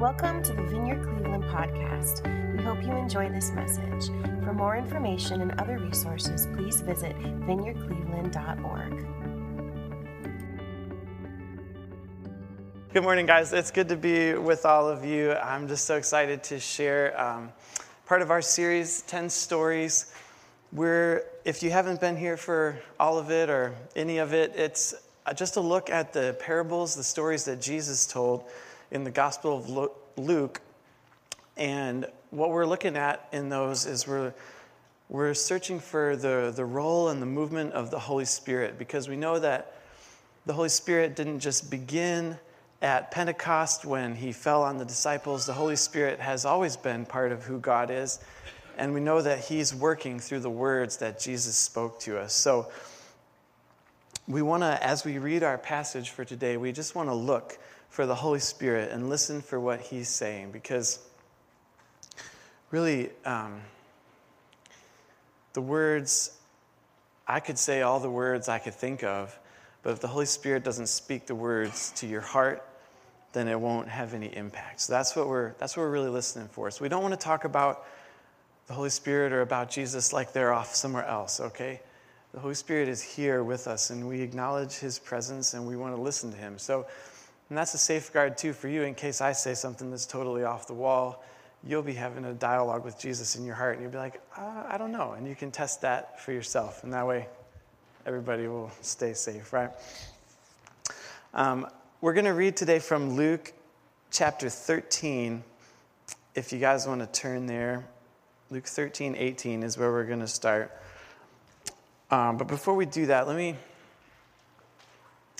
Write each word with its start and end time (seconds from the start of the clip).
Welcome 0.00 0.42
to 0.42 0.52
the 0.52 0.62
Vineyard 0.64 1.02
Cleveland 1.02 1.44
podcast. 1.44 2.20
We 2.54 2.62
hope 2.62 2.82
you 2.82 2.92
enjoy 2.92 3.30
this 3.30 3.52
message. 3.52 4.08
For 4.44 4.52
more 4.52 4.76
information 4.76 5.40
and 5.40 5.58
other 5.58 5.78
resources, 5.78 6.46
please 6.54 6.82
visit 6.82 7.16
vineyardcleveland.org. 7.16 9.06
Good 12.92 13.02
morning, 13.02 13.24
guys. 13.24 13.54
It's 13.54 13.70
good 13.70 13.88
to 13.88 13.96
be 13.96 14.34
with 14.34 14.66
all 14.66 14.86
of 14.86 15.02
you. 15.02 15.32
I'm 15.32 15.66
just 15.66 15.86
so 15.86 15.96
excited 15.96 16.42
to 16.44 16.60
share 16.60 17.18
um, 17.18 17.50
part 18.04 18.20
of 18.20 18.30
our 18.30 18.42
series, 18.42 19.00
10 19.00 19.30
Stories. 19.30 20.12
We're, 20.72 21.24
if 21.46 21.62
you 21.62 21.70
haven't 21.70 22.02
been 22.02 22.18
here 22.18 22.36
for 22.36 22.78
all 23.00 23.16
of 23.16 23.30
it 23.30 23.48
or 23.48 23.74
any 23.96 24.18
of 24.18 24.34
it, 24.34 24.52
it's 24.56 24.94
just 25.34 25.56
a 25.56 25.60
look 25.62 25.88
at 25.88 26.12
the 26.12 26.36
parables, 26.38 26.94
the 26.94 27.02
stories 27.02 27.46
that 27.46 27.62
Jesus 27.62 28.06
told 28.06 28.44
in 28.90 29.04
the 29.04 29.10
Gospel 29.10 29.56
of 29.56 29.90
Luke. 30.16 30.60
And 31.56 32.06
what 32.30 32.50
we're 32.50 32.66
looking 32.66 32.96
at 32.96 33.28
in 33.32 33.48
those 33.48 33.86
is 33.86 34.06
we're, 34.06 34.34
we're 35.08 35.34
searching 35.34 35.80
for 35.80 36.16
the, 36.16 36.52
the 36.54 36.64
role 36.64 37.08
and 37.08 37.20
the 37.20 37.26
movement 37.26 37.72
of 37.72 37.90
the 37.90 37.98
Holy 37.98 38.24
Spirit 38.24 38.78
because 38.78 39.08
we 39.08 39.16
know 39.16 39.38
that 39.38 39.74
the 40.44 40.52
Holy 40.52 40.68
Spirit 40.68 41.16
didn't 41.16 41.40
just 41.40 41.70
begin 41.70 42.38
at 42.82 43.10
Pentecost 43.10 43.84
when 43.84 44.14
he 44.14 44.32
fell 44.32 44.62
on 44.62 44.78
the 44.78 44.84
disciples. 44.84 45.46
The 45.46 45.54
Holy 45.54 45.76
Spirit 45.76 46.20
has 46.20 46.44
always 46.44 46.76
been 46.76 47.06
part 47.06 47.32
of 47.32 47.44
who 47.44 47.58
God 47.58 47.90
is. 47.90 48.20
And 48.78 48.92
we 48.92 49.00
know 49.00 49.22
that 49.22 49.40
he's 49.40 49.74
working 49.74 50.20
through 50.20 50.40
the 50.40 50.50
words 50.50 50.98
that 50.98 51.18
Jesus 51.18 51.56
spoke 51.56 51.98
to 52.00 52.18
us. 52.18 52.34
So 52.34 52.70
we 54.28 54.42
want 54.42 54.62
to, 54.62 54.84
as 54.84 55.04
we 55.04 55.18
read 55.18 55.42
our 55.42 55.56
passage 55.56 56.10
for 56.10 56.24
today, 56.24 56.56
we 56.56 56.72
just 56.72 56.94
want 56.94 57.08
to 57.08 57.14
look 57.14 57.58
for 57.96 58.04
the 58.04 58.14
Holy 58.14 58.40
Spirit 58.40 58.92
and 58.92 59.08
listen 59.08 59.40
for 59.40 59.58
what 59.58 59.80
He's 59.80 60.10
saying 60.10 60.50
because 60.50 60.98
really, 62.70 63.08
um, 63.24 63.62
the 65.54 65.62
words, 65.62 66.36
I 67.26 67.40
could 67.40 67.58
say 67.58 67.80
all 67.80 67.98
the 67.98 68.10
words 68.10 68.50
I 68.50 68.58
could 68.58 68.74
think 68.74 69.02
of, 69.02 69.38
but 69.82 69.94
if 69.94 70.00
the 70.00 70.08
Holy 70.08 70.26
Spirit 70.26 70.62
doesn't 70.62 70.88
speak 70.88 71.24
the 71.24 71.34
words 71.34 71.90
to 71.92 72.06
your 72.06 72.20
heart, 72.20 72.62
then 73.32 73.48
it 73.48 73.58
won't 73.58 73.88
have 73.88 74.12
any 74.12 74.26
impact. 74.26 74.82
So 74.82 74.92
that's 74.92 75.16
what 75.16 75.26
we're, 75.26 75.52
that's 75.52 75.74
what 75.74 75.84
we're 75.84 75.90
really 75.90 76.10
listening 76.10 76.48
for. 76.48 76.70
So 76.70 76.82
we 76.82 76.90
don't 76.90 77.02
want 77.02 77.18
to 77.18 77.24
talk 77.24 77.44
about 77.44 77.86
the 78.66 78.74
Holy 78.74 78.90
Spirit 78.90 79.32
or 79.32 79.40
about 79.40 79.70
Jesus 79.70 80.12
like 80.12 80.34
they're 80.34 80.52
off 80.52 80.74
somewhere 80.74 81.06
else, 81.06 81.40
okay? 81.40 81.80
The 82.34 82.40
Holy 82.40 82.56
Spirit 82.56 82.88
is 82.90 83.00
here 83.00 83.42
with 83.42 83.66
us, 83.66 83.88
and 83.88 84.06
we 84.06 84.20
acknowledge 84.20 84.74
His 84.74 84.98
presence 84.98 85.54
and 85.54 85.66
we 85.66 85.76
want 85.76 85.96
to 85.96 86.02
listen 86.02 86.30
to 86.30 86.36
Him. 86.36 86.58
So 86.58 86.86
and 87.48 87.56
that's 87.56 87.74
a 87.74 87.78
safeguard, 87.78 88.36
too, 88.36 88.52
for 88.52 88.68
you 88.68 88.82
in 88.82 88.94
case 88.94 89.20
I 89.20 89.32
say 89.32 89.54
something 89.54 89.90
that's 89.90 90.06
totally 90.06 90.44
off 90.44 90.66
the 90.66 90.74
wall. 90.74 91.22
You'll 91.62 91.82
be 91.82 91.94
having 91.94 92.24
a 92.24 92.32
dialogue 92.32 92.84
with 92.84 92.98
Jesus 92.98 93.36
in 93.36 93.44
your 93.44 93.54
heart, 93.54 93.74
and 93.74 93.82
you'll 93.82 93.92
be 93.92 93.98
like, 93.98 94.20
uh, 94.36 94.64
I 94.68 94.78
don't 94.78 94.92
know. 94.92 95.12
And 95.12 95.26
you 95.26 95.34
can 95.34 95.50
test 95.50 95.82
that 95.82 96.20
for 96.20 96.32
yourself. 96.32 96.82
And 96.84 96.92
that 96.92 97.06
way, 97.06 97.28
everybody 98.04 98.48
will 98.48 98.70
stay 98.82 99.14
safe, 99.14 99.52
right? 99.52 99.70
Um, 101.34 101.66
we're 102.00 102.14
going 102.14 102.26
to 102.26 102.32
read 102.32 102.56
today 102.56 102.78
from 102.78 103.14
Luke 103.14 103.52
chapter 104.10 104.48
13. 104.48 105.42
If 106.34 106.52
you 106.52 106.58
guys 106.58 106.86
want 106.86 107.00
to 107.00 107.20
turn 107.20 107.46
there, 107.46 107.84
Luke 108.50 108.66
13, 108.66 109.14
18 109.16 109.62
is 109.62 109.78
where 109.78 109.90
we're 109.90 110.04
going 110.04 110.20
to 110.20 110.28
start. 110.28 110.72
Um, 112.10 112.36
but 112.36 112.46
before 112.46 112.74
we 112.74 112.86
do 112.86 113.06
that, 113.06 113.26
let 113.26 113.36
me 113.36 113.56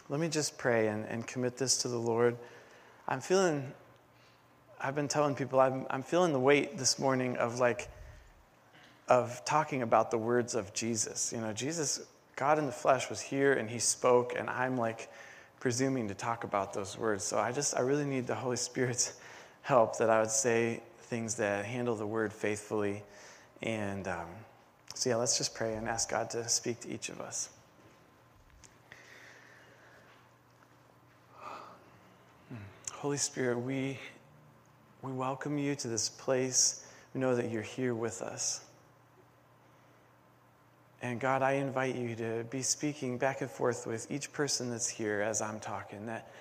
let 0.08 0.20
me 0.20 0.28
just 0.28 0.56
pray 0.56 0.88
and, 0.88 1.04
and 1.06 1.26
commit 1.26 1.56
this 1.56 1.78
to 1.78 1.88
the 1.88 1.98
Lord. 1.98 2.36
I'm 3.08 3.20
feeling, 3.20 3.72
I've 4.80 4.94
been 4.94 5.08
telling 5.08 5.34
people, 5.34 5.58
I'm, 5.58 5.86
I'm 5.90 6.02
feeling 6.02 6.32
the 6.32 6.40
weight 6.40 6.78
this 6.78 6.98
morning 6.98 7.36
of 7.36 7.58
like, 7.58 7.88
of 9.08 9.44
talking 9.44 9.82
about 9.82 10.10
the 10.10 10.18
words 10.18 10.54
of 10.54 10.72
Jesus. 10.74 11.32
You 11.32 11.40
know, 11.40 11.52
Jesus, 11.52 12.00
God 12.36 12.58
in 12.58 12.66
the 12.66 12.72
flesh 12.72 13.10
was 13.10 13.20
here 13.20 13.54
and 13.54 13.68
he 13.68 13.78
spoke, 13.78 14.34
and 14.38 14.48
I'm 14.48 14.76
like 14.76 15.10
presuming 15.58 16.08
to 16.08 16.14
talk 16.14 16.44
about 16.44 16.72
those 16.72 16.96
words. 16.96 17.24
So 17.24 17.38
I 17.38 17.50
just, 17.50 17.76
I 17.76 17.80
really 17.80 18.04
need 18.04 18.26
the 18.26 18.34
Holy 18.34 18.56
Spirit's 18.56 19.18
help 19.62 19.98
that 19.98 20.10
I 20.10 20.20
would 20.20 20.30
say 20.30 20.82
things 20.98 21.34
that 21.36 21.64
handle 21.64 21.96
the 21.96 22.06
word 22.06 22.32
faithfully. 22.32 23.02
And 23.62 24.06
um, 24.06 24.26
so, 24.94 25.10
yeah, 25.10 25.16
let's 25.16 25.36
just 25.36 25.54
pray 25.54 25.74
and 25.74 25.88
ask 25.88 26.10
God 26.10 26.30
to 26.30 26.48
speak 26.48 26.80
to 26.80 26.88
each 26.92 27.08
of 27.08 27.20
us. 27.20 27.50
Holy 33.06 33.18
Spirit, 33.18 33.60
we, 33.60 33.96
we 35.00 35.12
welcome 35.12 35.58
you 35.58 35.76
to 35.76 35.86
this 35.86 36.08
place. 36.08 36.84
We 37.14 37.20
know 37.20 37.36
that 37.36 37.52
you're 37.52 37.62
here 37.62 37.94
with 37.94 38.20
us. 38.20 38.64
And 41.00 41.20
God, 41.20 41.40
I 41.40 41.52
invite 41.52 41.94
you 41.94 42.16
to 42.16 42.44
be 42.50 42.62
speaking 42.62 43.16
back 43.16 43.42
and 43.42 43.48
forth 43.48 43.86
with 43.86 44.10
each 44.10 44.32
person 44.32 44.70
that's 44.70 44.88
here 44.88 45.20
as 45.20 45.40
I'm 45.40 45.60
talking, 45.60 46.06
that 46.06 46.32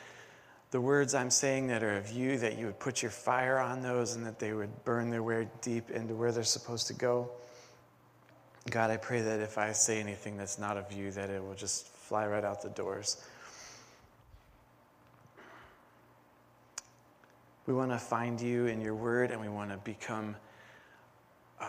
the 0.72 0.82
words 0.82 1.14
I'm 1.14 1.30
saying 1.30 1.68
that 1.68 1.84
are 1.84 1.98
of 1.98 2.10
you, 2.10 2.40
that 2.40 2.58
you 2.58 2.66
would 2.66 2.80
put 2.80 3.04
your 3.04 3.12
fire 3.12 3.60
on 3.60 3.84
those 3.84 4.16
and 4.16 4.26
that 4.26 4.40
they 4.40 4.54
would 4.54 4.84
burn 4.86 5.12
their 5.12 5.22
way 5.22 5.48
deep 5.62 5.92
into 5.92 6.16
where 6.16 6.32
they're 6.32 6.44
supposed 6.44 6.88
to 6.88 6.96
go. 6.96 7.30
God, 8.72 8.90
I 8.90 8.98
pray 8.98 9.22
that 9.22 9.40
if 9.40 9.60
I 9.60 9.72
say 9.74 10.00
anything 10.00 10.36
that's 10.36 10.58
not 10.58 10.78
of 10.78 10.92
you, 10.92 11.12
that 11.12 11.30
it 11.30 11.44
will 11.44 11.54
just 11.54 11.88
fly 11.90 12.26
right 12.26 12.44
out 12.44 12.64
the 12.64 12.70
doors. 12.70 13.24
We 17.68 17.74
want 17.74 17.92
to 17.92 17.98
find 17.98 18.40
you 18.40 18.68
in 18.68 18.80
your 18.80 18.94
word 18.94 19.32
and 19.32 19.42
we 19.42 19.50
want 19.50 19.72
to 19.72 19.78
become 19.78 20.36
uh, 21.60 21.66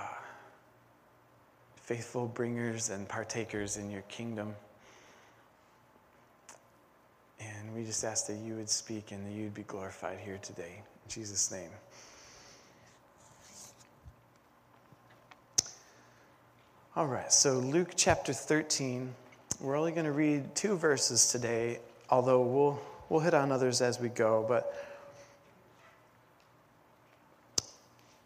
faithful 1.76 2.26
bringers 2.26 2.90
and 2.90 3.08
partakers 3.08 3.78
in 3.78 3.90
your 3.90 4.02
kingdom. 4.02 4.54
And 7.40 7.74
we 7.74 7.84
just 7.84 8.04
ask 8.04 8.26
that 8.26 8.36
you 8.36 8.56
would 8.56 8.68
speak 8.68 9.12
and 9.12 9.26
that 9.26 9.32
you'd 9.32 9.54
be 9.54 9.62
glorified 9.62 10.18
here 10.18 10.38
today. 10.42 10.82
In 11.04 11.10
Jesus' 11.10 11.50
name. 11.50 11.70
All 16.94 17.06
right, 17.06 17.32
so 17.32 17.58
Luke 17.58 17.90
chapter 17.94 18.32
13. 18.32 19.14
We're 19.60 19.76
only 19.76 19.92
going 19.92 20.06
to 20.06 20.12
read 20.12 20.54
two 20.54 20.76
verses 20.76 21.30
today, 21.30 21.80
although 22.10 22.42
we'll, 22.42 22.80
we'll 23.08 23.20
hit 23.20 23.32
on 23.32 23.50
others 23.50 23.80
as 23.80 23.98
we 23.98 24.08
go. 24.08 24.44
But 24.46 24.74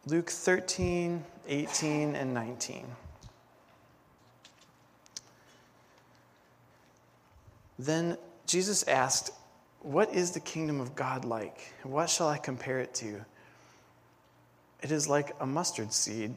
Luke 0.07 0.31
13, 0.31 1.23
18, 1.47 2.17
and 2.17 2.33
19. 2.33 2.87
Then 7.79 8.17
Jesus 8.47 8.83
asked, 8.89 9.31
What 9.81 10.15
is 10.15 10.31
the 10.31 10.41
kingdom 10.41 10.81
of 10.81 10.95
God 10.95 11.27
like? 11.27 11.75
What 11.83 12.09
shall 12.09 12.29
I 12.29 12.39
compare 12.39 12.81
it 12.81 12.95
to? 12.95 13.25
It 14.83 14.91
is 14.91 15.07
like 15.07 15.37
a 15.39 15.47
mustard 15.47 15.93
seed, 15.93 16.35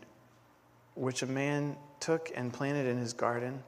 which 0.95 1.21
a 1.21 1.25
man 1.27 1.77
took 2.01 2.31
and 2.35 2.51
planted 2.51 2.85
in 2.85 2.97
his 2.97 3.13
garden. 3.13 3.63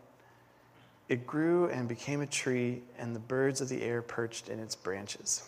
It 1.07 1.25
grew 1.25 1.69
and 1.69 1.87
became 1.87 2.19
a 2.19 2.27
tree, 2.27 2.81
and 2.97 3.15
the 3.15 3.19
birds 3.19 3.61
of 3.61 3.69
the 3.69 3.81
air 3.81 4.01
perched 4.01 4.49
in 4.49 4.59
its 4.59 4.75
branches. 4.75 5.47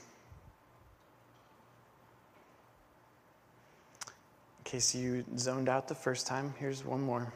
Case 4.67 4.93
you 4.93 5.23
zoned 5.37 5.69
out 5.69 5.87
the 5.87 5.95
first 5.95 6.27
time, 6.27 6.53
here's 6.59 6.83
one 6.83 7.01
more. 7.01 7.31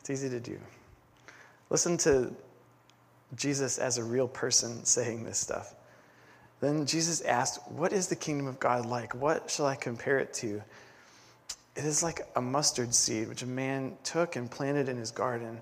It's 0.00 0.08
easy 0.08 0.30
to 0.30 0.38
do. 0.38 0.58
Listen 1.68 1.96
to 1.98 2.32
Jesus 3.34 3.78
as 3.78 3.98
a 3.98 4.04
real 4.04 4.28
person 4.28 4.84
saying 4.84 5.24
this 5.24 5.38
stuff. 5.38 5.74
Then 6.60 6.86
Jesus 6.86 7.22
asked, 7.22 7.60
What 7.72 7.92
is 7.92 8.06
the 8.06 8.14
kingdom 8.14 8.46
of 8.46 8.60
God 8.60 8.86
like? 8.86 9.14
What 9.14 9.50
shall 9.50 9.66
I 9.66 9.74
compare 9.74 10.20
it 10.20 10.32
to? 10.34 10.62
It 11.74 11.84
is 11.84 12.04
like 12.04 12.20
a 12.36 12.40
mustard 12.40 12.94
seed 12.94 13.28
which 13.28 13.42
a 13.42 13.46
man 13.46 13.96
took 14.04 14.36
and 14.36 14.48
planted 14.48 14.88
in 14.88 14.96
his 14.96 15.10
garden. 15.10 15.60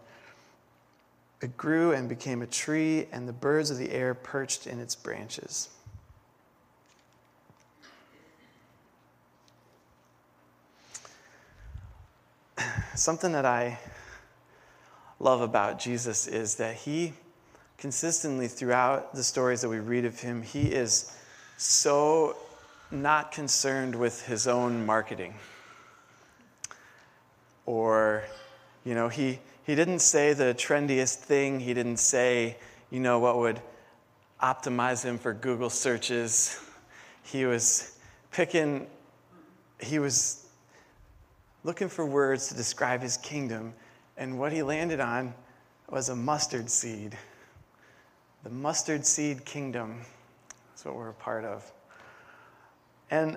It 1.40 1.56
grew 1.56 1.92
and 1.92 2.06
became 2.06 2.42
a 2.42 2.46
tree, 2.46 3.06
and 3.12 3.26
the 3.26 3.32
birds 3.32 3.70
of 3.70 3.78
the 3.78 3.90
air 3.90 4.12
perched 4.12 4.66
in 4.66 4.78
its 4.78 4.94
branches. 4.94 5.70
something 12.94 13.32
that 13.32 13.44
I 13.44 13.78
love 15.18 15.40
about 15.40 15.78
Jesus 15.78 16.26
is 16.26 16.56
that 16.56 16.76
he 16.76 17.12
consistently 17.78 18.46
throughout 18.46 19.14
the 19.14 19.24
stories 19.24 19.62
that 19.62 19.68
we 19.68 19.78
read 19.78 20.04
of 20.04 20.20
him, 20.20 20.42
he 20.42 20.72
is 20.72 21.16
so 21.56 22.36
not 22.90 23.32
concerned 23.32 23.94
with 23.94 24.26
his 24.26 24.46
own 24.46 24.84
marketing. 24.84 25.34
Or, 27.64 28.24
you 28.84 28.94
know, 28.94 29.08
he, 29.08 29.38
he 29.64 29.74
didn't 29.74 30.00
say 30.00 30.32
the 30.32 30.54
trendiest 30.54 31.16
thing. 31.16 31.60
He 31.60 31.72
didn't 31.72 31.98
say, 31.98 32.56
you 32.90 33.00
know, 33.00 33.18
what 33.18 33.38
would 33.38 33.60
optimize 34.42 35.04
him 35.04 35.18
for 35.18 35.32
Google 35.32 35.70
searches. 35.70 36.60
he 37.22 37.46
was 37.46 37.96
picking, 38.30 38.86
he 39.78 39.98
was 39.98 40.46
looking 41.64 41.88
for 41.88 42.06
words 42.06 42.48
to 42.48 42.54
describe 42.54 43.02
his 43.02 43.16
kingdom, 43.16 43.74
and 44.16 44.38
what 44.38 44.52
he 44.52 44.62
landed 44.62 45.00
on 45.00 45.34
was 45.88 46.08
a 46.08 46.16
mustard 46.16 46.70
seed. 46.70 47.16
The 48.44 48.50
mustard 48.50 49.04
seed 49.04 49.44
kingdom. 49.44 50.00
That's 50.70 50.84
what 50.84 50.94
we're 50.94 51.10
a 51.10 51.14
part 51.14 51.44
of. 51.44 51.70
And 53.10 53.36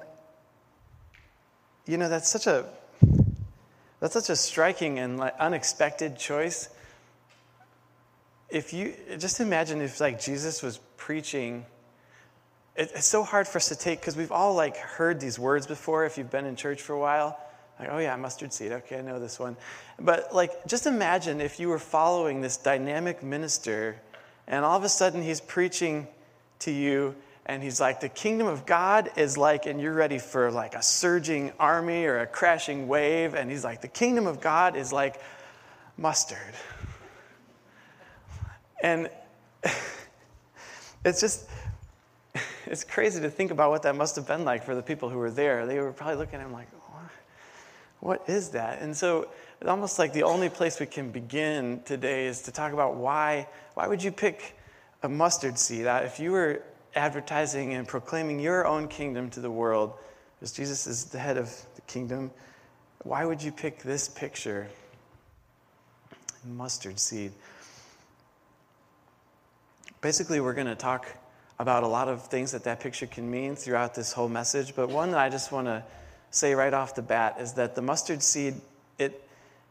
you 1.85 1.97
know, 1.97 2.07
that's 2.07 2.29
such 2.29 2.47
a 2.47 2.65
that's 3.99 4.13
such 4.13 4.29
a 4.29 4.35
striking 4.35 4.99
and 4.99 5.19
unexpected 5.19 6.17
choice. 6.17 6.69
If 8.49 8.71
you 8.71 8.93
just 9.17 9.39
imagine 9.39 9.81
if 9.81 9.99
like 9.99 10.21
Jesus 10.21 10.61
was 10.61 10.79
preaching 10.95 11.65
it, 12.75 12.91
it's 12.95 13.05
so 13.05 13.23
hard 13.23 13.47
for 13.47 13.57
us 13.57 13.69
to 13.69 13.75
take 13.75 13.99
because 13.99 14.15
we've 14.15 14.31
all 14.31 14.55
like 14.55 14.77
heard 14.77 15.19
these 15.19 15.37
words 15.37 15.67
before 15.67 16.05
if 16.05 16.17
you've 16.17 16.31
been 16.31 16.45
in 16.45 16.55
church 16.55 16.81
for 16.81 16.93
a 16.93 16.99
while 16.99 17.37
like 17.83 17.93
oh 17.93 17.99
yeah 17.99 18.15
mustard 18.15 18.53
seed. 18.53 18.71
Okay 18.71 18.99
i 18.99 19.01
know 19.01 19.19
this 19.19 19.39
one. 19.39 19.55
But 19.99 20.33
like 20.33 20.65
just 20.65 20.87
imagine 20.87 21.41
if 21.41 21.59
you 21.59 21.69
were 21.69 21.79
following 21.79 22.41
this 22.41 22.57
dynamic 22.57 23.23
minister 23.23 23.97
and 24.47 24.65
all 24.65 24.77
of 24.77 24.83
a 24.83 24.89
sudden 24.89 25.21
he's 25.21 25.41
preaching 25.41 26.07
to 26.59 26.71
you 26.71 27.15
and 27.45 27.61
he's 27.61 27.81
like 27.81 27.99
the 27.99 28.09
kingdom 28.09 28.47
of 28.47 28.65
god 28.65 29.11
is 29.17 29.37
like 29.37 29.65
and 29.65 29.81
you're 29.81 29.93
ready 29.93 30.17
for 30.17 30.49
like 30.49 30.75
a 30.75 30.81
surging 30.81 31.51
army 31.59 32.05
or 32.05 32.19
a 32.19 32.27
crashing 32.27 32.87
wave 32.87 33.33
and 33.35 33.49
he's 33.49 33.63
like 33.63 33.81
the 33.81 33.87
kingdom 33.87 34.27
of 34.27 34.39
god 34.39 34.75
is 34.75 34.93
like 34.93 35.19
mustard. 35.97 36.37
And 38.81 39.09
it's 41.05 41.21
just 41.21 41.47
it's 42.65 42.83
crazy 42.83 43.21
to 43.21 43.29
think 43.29 43.51
about 43.51 43.69
what 43.69 43.83
that 43.83 43.95
must 43.95 44.15
have 44.15 44.27
been 44.27 44.45
like 44.45 44.63
for 44.63 44.75
the 44.75 44.81
people 44.81 45.09
who 45.09 45.17
were 45.17 45.31
there. 45.31 45.65
They 45.65 45.79
were 45.79 45.91
probably 45.91 46.15
looking 46.15 46.39
at 46.39 46.45
him 46.45 46.53
like, 46.53 46.67
what 48.03 48.27
is 48.27 48.49
that? 48.49 48.81
And 48.81 48.95
so 48.95 49.29
it's 49.61 49.69
almost 49.69 49.97
like 49.97 50.11
the 50.11 50.23
only 50.23 50.49
place 50.49 50.77
we 50.77 50.85
can 50.85 51.09
begin 51.09 51.81
today 51.85 52.27
is 52.27 52.41
to 52.43 52.51
talk 52.51 52.73
about 52.73 52.95
why, 52.95 53.47
why 53.75 53.87
would 53.87 54.03
you 54.03 54.11
pick 54.11 54.57
a 55.03 55.09
mustard 55.09 55.57
seed? 55.57 55.87
Uh, 55.87 56.01
if 56.03 56.19
you 56.19 56.33
were 56.33 56.61
advertising 56.95 57.73
and 57.73 57.87
proclaiming 57.87 58.41
your 58.41 58.67
own 58.67 58.89
kingdom 58.89 59.29
to 59.29 59.39
the 59.39 59.49
world, 59.49 59.93
because 60.35 60.51
Jesus 60.51 60.85
is 60.85 61.05
the 61.05 61.17
head 61.17 61.37
of 61.37 61.49
the 61.75 61.81
kingdom, 61.83 62.29
why 63.03 63.23
would 63.23 63.41
you 63.41 63.53
pick 63.53 63.81
this 63.83 64.09
picture? 64.09 64.67
Mustard 66.45 66.99
seed. 66.99 67.31
Basically, 70.01 70.41
we're 70.41 70.53
going 70.53 70.67
to 70.67 70.75
talk 70.75 71.07
about 71.57 71.83
a 71.83 71.87
lot 71.87 72.09
of 72.09 72.27
things 72.27 72.51
that 72.51 72.65
that 72.65 72.81
picture 72.81 73.07
can 73.07 73.31
mean 73.31 73.55
throughout 73.55 73.95
this 73.95 74.11
whole 74.11 74.27
message, 74.27 74.75
but 74.75 74.89
one 74.89 75.11
that 75.11 75.21
I 75.21 75.29
just 75.29 75.53
want 75.53 75.67
to 75.67 75.85
say 76.33 76.55
right 76.55 76.73
off 76.73 76.95
the 76.95 77.01
bat 77.01 77.37
is 77.39 77.53
that 77.53 77.75
the 77.75 77.81
mustard 77.81 78.23
seed, 78.23 78.55
it, 78.97 79.23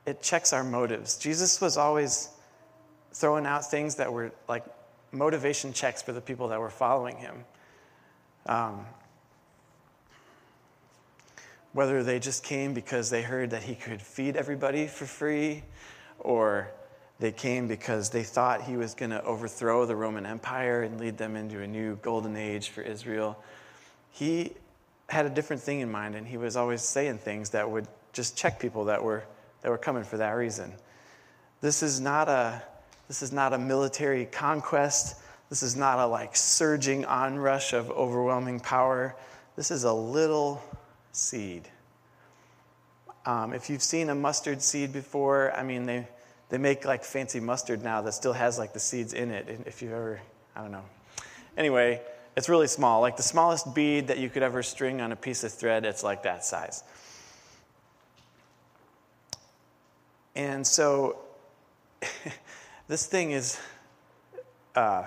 it 0.07 0.23
checks 0.23 0.53
our 0.53 0.63
motives. 0.63 1.19
Jesus 1.19 1.61
was 1.61 1.77
always 1.77 2.29
throwing 3.13 3.47
out 3.47 3.69
things 3.69 3.97
that 3.97 4.13
were 4.13 4.33
like 4.49 4.65
motivation 5.11 5.73
checks 5.73 6.01
for 6.01 6.13
the 6.13 6.21
people 6.21 6.49
that 6.49 6.61
were 6.61 6.71
following 6.71 7.17
him. 7.17 7.45
Um, 8.47 8.87
whether 11.73 12.03
they 12.05 12.19
just 12.19 12.45
came 12.45 12.75
because 12.75 13.11
they 13.11 13.23
heard 13.23 13.51
that 13.51 13.65
he 13.65 13.75
could 13.75 14.01
feed 14.01 14.37
everybody 14.37 14.87
for 14.87 15.05
free 15.05 15.65
or 16.21 16.71
they 17.19 17.33
came 17.33 17.67
because 17.67 18.11
they 18.11 18.23
thought 18.23 18.63
he 18.63 18.77
was 18.77 18.95
going 18.95 19.11
to 19.11 19.23
overthrow 19.25 19.85
the 19.85 19.97
Roman 19.97 20.27
Empire 20.27 20.83
and 20.83 21.01
lead 21.01 21.19
them 21.19 21.35
into 21.35 21.61
a 21.61 21.67
new 21.67 21.97
golden 22.03 22.37
age 22.37 22.69
for 22.69 22.83
Israel. 22.83 23.43
He 24.11 24.53
had 25.13 25.27
a 25.27 25.31
different 25.31 25.61
thing 25.61 25.81
in 25.81 25.93
mind, 25.93 26.15
and 26.15 26.27
he 26.27 26.39
was 26.39 26.57
always 26.57 26.81
saying 26.81 27.19
things 27.19 27.51
that 27.51 27.71
would 27.71 27.87
just 28.15 28.35
check 28.35 28.59
people 28.59 28.87
that 28.87 29.05
were, 29.05 29.23
that 29.61 29.69
were 29.69 29.77
coming 29.77 30.05
for 30.05 30.17
that 30.17 30.31
reason. 30.31 30.73
This 31.61 31.83
is 31.83 32.01
not 32.01 32.31
a, 32.31 32.63
this 33.09 33.21
is 33.21 33.31
not 33.31 33.53
a 33.53 33.59
military 33.59 34.25
conquest. 34.25 35.21
This 35.51 35.63
is 35.63 35.77
not 35.77 35.99
a 35.99 36.07
like 36.07 36.35
surging 36.35 37.05
onrush 37.05 37.75
of 37.75 37.91
overwhelming 37.91 38.59
power. 38.59 39.15
This 39.55 39.71
is 39.71 39.85
a 39.85 39.93
little 39.93 40.63
seed. 41.13 41.69
Um, 43.27 43.53
if 43.53 43.69
you've 43.69 43.83
seen 43.83 44.09
a 44.09 44.15
mustard 44.15 44.63
seed 44.63 44.95
before, 44.95 45.55
I 45.55 45.63
mean, 45.63 45.85
they, 45.85 46.09
they 46.49 46.57
make 46.57 46.87
like 46.87 47.05
fancy 47.05 47.39
mustard 47.39 47.85
now 47.85 48.01
that 48.01 48.15
still 48.15 48.33
has 48.33 48.59
like 48.59 48.73
the 48.73 48.81
seeds 48.81 49.13
in 49.13 49.31
it. 49.31 49.61
If 49.67 49.83
you 49.83 49.91
ever, 49.91 50.23
I 50.57 50.63
don't 50.63 50.73
know. 50.73 50.85
Anyway, 51.59 52.01
it's 52.37 52.49
really 52.49 52.67
small. 52.67 53.01
Like 53.01 53.17
the 53.17 53.23
smallest 53.23 53.75
bead 53.75 54.09
that 54.09 54.19
you 54.19 54.31
could 54.31 54.43
ever 54.43 54.63
string 54.63 55.01
on 55.01 55.13
a 55.13 55.17
piece 55.17 55.45
of 55.45 55.53
thread, 55.53 55.85
it's 55.85 56.03
like 56.03 56.23
that 56.23 56.45
size. 56.45 56.83
And 60.35 60.67
so 60.67 61.19
this 62.89 63.07
thing 63.07 63.33
is, 63.33 63.61
uh, 64.75 65.05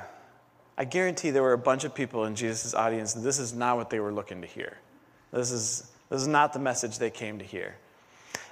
I 0.78 0.86
guarantee 0.86 1.32
there 1.32 1.42
were 1.42 1.54
a 1.54 1.58
bunch 1.58 1.84
of 1.84 1.96
people 1.96 2.26
in 2.26 2.36
Jesus' 2.36 2.74
audience, 2.74 3.14
this 3.14 3.40
is 3.40 3.54
not 3.54 3.78
what 3.78 3.90
they 3.90 4.00
were 4.00 4.12
looking 4.12 4.42
to 4.42 4.48
hear. 4.48 4.78
This 5.32 5.52
is, 5.52 5.92
this 6.10 6.22
is 6.22 6.28
not 6.28 6.54
the 6.54 6.60
message 6.60 7.00
they 7.00 7.10
came 7.10 7.40
to 7.40 7.46
hear. 7.46 7.76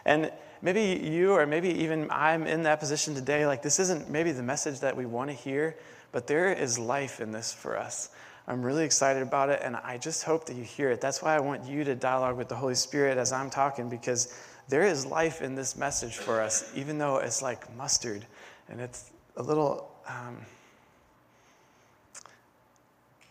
And 0.06 0.32
maybe 0.62 1.00
you 1.04 1.34
or 1.34 1.46
maybe 1.46 1.70
even 1.70 2.08
I'm 2.10 2.48
in 2.48 2.64
that 2.64 2.80
position 2.80 3.14
today. 3.14 3.46
Like, 3.46 3.62
this 3.62 3.80
isn't 3.80 4.10
maybe 4.10 4.32
the 4.32 4.44
message 4.44 4.80
that 4.80 4.96
we 4.96 5.06
want 5.06 5.30
to 5.30 5.36
hear, 5.36 5.76
but 6.12 6.28
there 6.28 6.52
is 6.52 6.80
life 6.80 7.20
in 7.20 7.32
this 7.32 7.54
for 7.54 7.78
us. 7.78 8.10
I'm 8.48 8.62
really 8.62 8.84
excited 8.84 9.24
about 9.24 9.50
it, 9.50 9.62
and 9.64 9.76
I 9.78 9.98
just 9.98 10.24
hope 10.24 10.46
that 10.46 10.56
you 10.56 10.64
hear 10.64 10.92
it. 10.92 11.00
That's 11.00 11.22
why 11.22 11.36
I 11.36 11.40
want 11.40 11.66
you 11.66 11.84
to 11.86 11.96
dialogue 11.96 12.38
with 12.38 12.50
the 12.50 12.56
Holy 12.56 12.76
Spirit 12.76 13.18
as 13.18 13.32
I'm 13.32 13.50
talking, 13.50 13.90
because 13.90 14.38
there 14.68 14.84
is 14.84 15.06
life 15.06 15.42
in 15.42 15.56
this 15.56 15.78
message 15.78 16.18
for 16.18 16.42
us, 16.42 16.72
even 16.76 16.98
though 16.98 17.18
it's 17.18 17.42
like 17.42 17.74
mustard 17.76 18.26
and 18.70 18.80
it's 18.82 19.12
a 19.38 19.44
little. 19.44 19.90
Um, 20.08 20.38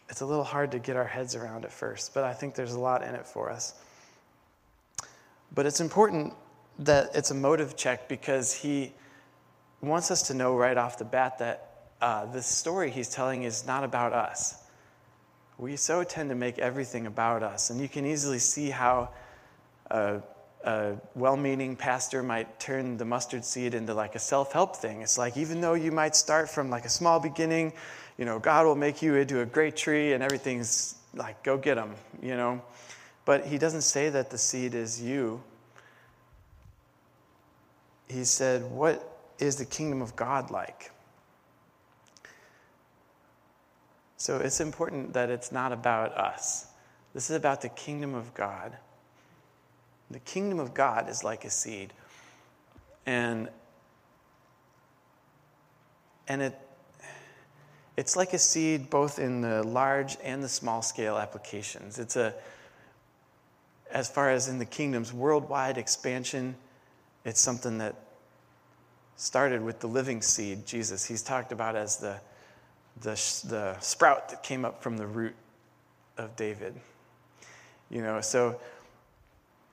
it's 0.09 0.21
a 0.21 0.27
little 0.27 0.45
hard 0.45 0.73
to 0.73 0.79
get 0.79 0.95
our 0.95 1.07
heads 1.07 1.35
around 1.35 1.65
at 1.65 1.73
first, 1.73 2.13
but 2.13 2.23
I 2.23 2.35
think 2.35 2.55
there's 2.55 2.75
a 2.75 2.79
lot 2.79 3.03
in 3.03 3.15
it 3.15 3.27
for 3.27 3.49
us. 3.49 3.73
But 5.55 5.65
it's 5.65 5.81
important 5.81 6.35
that 6.81 7.13
it's 7.15 7.31
a 7.31 7.35
motive 7.35 7.79
check 7.79 8.09
because 8.09 8.53
he 8.53 8.93
wants 9.81 10.11
us 10.11 10.23
to 10.25 10.35
know 10.35 10.55
right 10.55 10.77
off 10.77 10.99
the 10.99 11.07
bat 11.07 11.39
that 11.39 11.89
uh, 12.03 12.27
this 12.27 12.47
story 12.47 12.91
he's 12.91 13.09
telling 13.09 13.45
is 13.45 13.67
not 13.67 13.85
about 13.85 14.13
us. 14.13 14.62
We 15.59 15.77
so 15.77 16.03
tend 16.05 16.31
to 16.31 16.35
make 16.35 16.59
everything 16.59 17.07
about 17.07 17.43
us, 17.43 17.71
and 17.71 17.81
you 17.81 17.89
can 17.89 18.05
easily 18.05 18.39
see 18.39 18.71
how 18.71 19.11
a, 19.91 20.21
a 20.65 20.97
well 21.15 21.37
meaning 21.37 21.77
pastor 21.77 22.23
might 22.23 22.59
turn 22.59 22.97
the 22.97 23.05
mustard 23.05 23.45
seed 23.45 23.75
into 23.75 23.95
like 23.95 24.15
a 24.15 24.19
self 24.19 24.53
help 24.53 24.77
thing. 24.77 25.03
It's 25.03 25.19
like, 25.19 25.37
even 25.37 25.61
though 25.61 25.75
you 25.75 25.93
might 25.93 26.17
start 26.17 26.51
from 26.51 26.71
like 26.71 26.85
a 26.85 26.91
small 26.91 27.21
beginning, 27.21 27.73
you 28.19 28.25
know, 28.25 28.39
God 28.39 28.67
will 28.67 28.77
make 28.77 29.03
you 29.03 29.15
into 29.17 29.41
a 29.41 29.47
great 29.47 29.77
tree 29.77 30.13
and 30.13 30.23
everything's 30.23 30.97
like, 31.15 31.43
go 31.43 31.57
get 31.57 31.77
them, 31.77 31.95
you 32.23 32.37
know. 32.37 32.63
But 33.25 33.47
he 33.47 33.59
doesn't 33.59 33.83
say 33.83 34.09
that 34.09 34.31
the 34.31 34.39
seed 34.39 34.75
is 34.75 35.01
you 35.01 35.43
he 38.13 38.25
said, 38.25 38.71
What 38.71 39.09
is 39.39 39.57
the 39.57 39.65
kingdom 39.65 40.03
of 40.03 40.15
God 40.15 40.51
like? 40.51 40.93
So 44.23 44.37
it's 44.37 44.61
important 44.61 45.15
that 45.15 45.31
it's 45.31 45.51
not 45.51 45.73
about 45.73 46.17
us. 46.17 46.69
This 47.13 47.29
is 47.29 47.35
about 47.35 47.61
the 47.61 47.69
kingdom 47.69 48.15
of 48.15 48.33
God. 48.35 48.73
The 50.13 50.21
kingdom 50.21 50.61
of 50.61 50.75
God 50.75 51.09
is 51.09 51.25
like 51.25 51.45
a 51.45 51.51
seed. 51.51 51.93
And 53.05 53.49
and 56.29 56.41
it 56.41 56.57
it's 57.97 58.15
like 58.15 58.33
a 58.33 58.39
seed 58.39 58.91
both 58.91 59.19
in 59.19 59.41
the 59.41 59.65
large 59.65 60.17
and 60.23 60.41
the 60.41 60.49
small 60.49 60.83
scale 60.83 61.19
applications. 61.19 61.99
It's 61.99 62.15
a 62.15 62.33
as 63.91 64.09
far 64.09 64.31
as 64.31 64.47
in 64.47 64.61
the 64.61 64.65
kingdom's 64.65 65.13
worldwide 65.13 65.79
expansion, 65.79 66.55
it's 67.25 67.41
something 67.41 67.79
that 67.79 67.97
started 69.17 69.63
with 69.63 69.81
the 69.81 69.89
living 69.89 70.23
seed, 70.23 70.65
Jesus. 70.65 71.05
He's 71.05 71.23
talked 71.23 71.51
about 71.51 71.75
as 71.75 71.97
the, 71.97 72.21
the, 73.01 73.11
the 73.49 73.79
sprout 73.81 74.29
that 74.29 74.43
came 74.43 74.65
up 74.65 74.83
from 74.83 74.97
the 74.97 75.07
root 75.07 75.35
of 76.19 76.37
David. 76.37 76.75
You 77.91 78.03
know, 78.03 78.21
so 78.21 78.61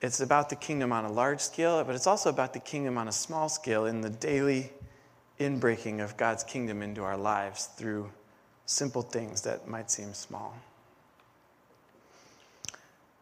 it's 0.02 0.22
about 0.22 0.50
the 0.50 0.56
kingdom 0.56 0.92
on 0.92 1.06
a 1.06 1.12
large 1.12 1.42
scale, 1.42 1.84
but 1.84 1.96
it's 1.96 2.08
also 2.08 2.30
about 2.30 2.54
the 2.54 2.60
kingdom 2.60 2.98
on 2.98 3.08
a 3.08 3.12
small 3.12 3.50
scale 3.50 3.86
in 3.86 4.02
the 4.02 4.10
daily 4.10 4.72
inbreaking 5.40 6.04
of 6.04 6.18
God's 6.18 6.44
kingdom 6.44 6.82
into 6.82 7.02
our 7.02 7.18
lives 7.18 7.66
through 7.78 8.10
simple 8.66 9.02
things 9.02 9.42
that 9.42 9.68
might 9.68 9.90
seem 9.90 10.14
small. 10.14 10.56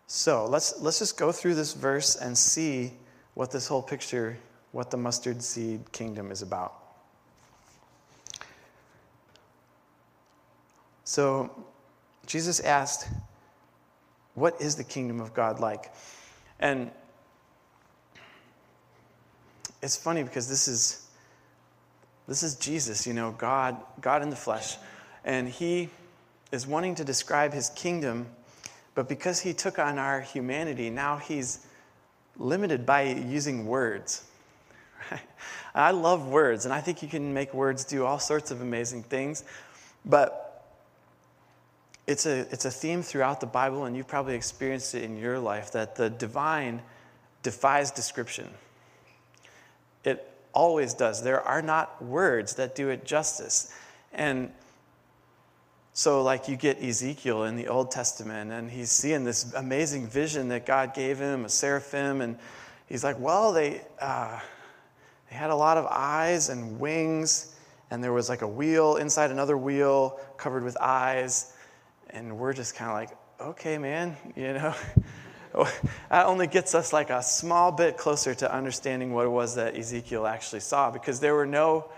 So 0.07 0.45
let's, 0.45 0.79
let's 0.81 0.99
just 0.99 1.17
go 1.17 1.31
through 1.31 1.55
this 1.55 1.73
verse 1.73 2.15
and 2.15 2.37
see 2.37 2.93
what 3.33 3.51
this 3.51 3.67
whole 3.67 3.81
picture, 3.81 4.37
what 4.71 4.89
the 4.89 4.97
mustard 4.97 5.41
seed 5.41 5.91
kingdom 5.91 6.31
is 6.31 6.41
about. 6.41 6.86
So 11.07 11.49
Jesus 12.25 12.59
asked, 12.59 13.07
what 14.35 14.59
is 14.59 14.75
the 14.75 14.83
kingdom 14.83 15.21
of 15.21 15.33
God 15.33 15.61
like? 15.61 15.89
And 16.59 16.91
it's 19.81 19.95
funny 19.95 20.21
because 20.21 20.49
this 20.49 20.67
is 20.67 21.07
this 22.27 22.43
is 22.43 22.55
Jesus, 22.55 23.07
you 23.07 23.13
know, 23.13 23.31
God, 23.37 23.77
God 24.01 24.21
in 24.21 24.29
the 24.29 24.35
flesh. 24.35 24.75
And 25.23 25.47
he 25.47 25.87
is 26.51 26.67
wanting 26.67 26.95
to 26.95 27.05
describe 27.05 27.53
his 27.53 27.69
kingdom, 27.69 28.27
but 28.93 29.07
because 29.07 29.39
he 29.39 29.53
took 29.53 29.79
on 29.79 29.97
our 29.97 30.19
humanity, 30.19 30.89
now 30.89 31.15
he's 31.15 31.65
limited 32.35 32.85
by 32.85 33.03
using 33.03 33.65
words. 33.65 34.25
I 35.73 35.91
love 35.91 36.27
words, 36.27 36.65
and 36.65 36.73
I 36.73 36.81
think 36.81 37.01
you 37.01 37.07
can 37.07 37.33
make 37.33 37.53
words 37.53 37.85
do 37.85 38.05
all 38.05 38.19
sorts 38.19 38.51
of 38.51 38.59
amazing 38.59 39.03
things. 39.03 39.45
But 40.03 40.46
it's 42.07 42.25
a, 42.25 42.47
it's 42.51 42.63
a 42.63 42.71
theme 42.71 43.03
throughout 43.03 43.41
the 43.41 43.47
Bible, 43.47 43.83
and 43.83 43.95
you've 43.95 44.07
probably 44.07 44.35
experienced 44.35 44.95
it 44.95 45.03
in 45.03 45.17
your 45.17 45.37
life 45.37 45.73
that 45.73 45.95
the 45.95 46.09
divine 46.09 46.81
defies 47.43 47.91
description. 47.91 48.47
It 50.05 50.25
always 50.53 50.93
does. 50.93 51.21
There 51.21 51.41
are 51.41 51.61
not 51.61 52.01
words 52.01 52.55
that 52.55 52.75
do 52.75 52.89
it 52.89 53.05
justice. 53.05 53.73
And 54.13 54.51
so, 55.91 56.23
like, 56.23 56.47
you 56.47 56.55
get 56.55 56.81
Ezekiel 56.81 57.43
in 57.43 57.57
the 57.57 57.67
Old 57.67 57.91
Testament, 57.91 58.51
and 58.53 58.71
he's 58.71 58.91
seeing 58.91 59.25
this 59.25 59.53
amazing 59.53 60.07
vision 60.07 60.47
that 60.49 60.65
God 60.65 60.93
gave 60.93 61.19
him, 61.19 61.43
a 61.43 61.49
seraphim, 61.49 62.21
and 62.21 62.37
he's 62.87 63.03
like, 63.03 63.19
Well, 63.19 63.51
they, 63.51 63.81
uh, 63.99 64.39
they 65.29 65.35
had 65.35 65.49
a 65.49 65.55
lot 65.55 65.77
of 65.77 65.85
eyes 65.87 66.47
and 66.47 66.79
wings, 66.79 67.53
and 67.91 68.01
there 68.01 68.13
was 68.13 68.29
like 68.29 68.43
a 68.43 68.47
wheel 68.47 68.95
inside 68.95 69.29
another 69.31 69.57
wheel 69.57 70.19
covered 70.37 70.63
with 70.63 70.77
eyes. 70.79 71.51
And 72.17 72.39
we're 72.39 72.53
just 72.53 72.73
kind 72.73 72.89
of 72.89 72.95
like, 72.95 73.49
okay, 73.49 73.77
man, 73.77 74.17
you 74.35 74.53
know. 74.53 74.73
that 76.09 76.25
only 76.25 76.47
gets 76.47 76.73
us 76.73 76.91
like 76.91 77.11
a 77.11 77.21
small 77.21 77.71
bit 77.71 77.95
closer 77.95 78.33
to 78.33 78.51
understanding 78.51 79.13
what 79.13 79.27
it 79.27 79.29
was 79.29 79.53
that 79.55 79.77
Ezekiel 79.77 80.25
actually 80.25 80.61
saw 80.61 80.89
because 80.89 81.19
there 81.19 81.35
were 81.35 81.45
no 81.45 81.91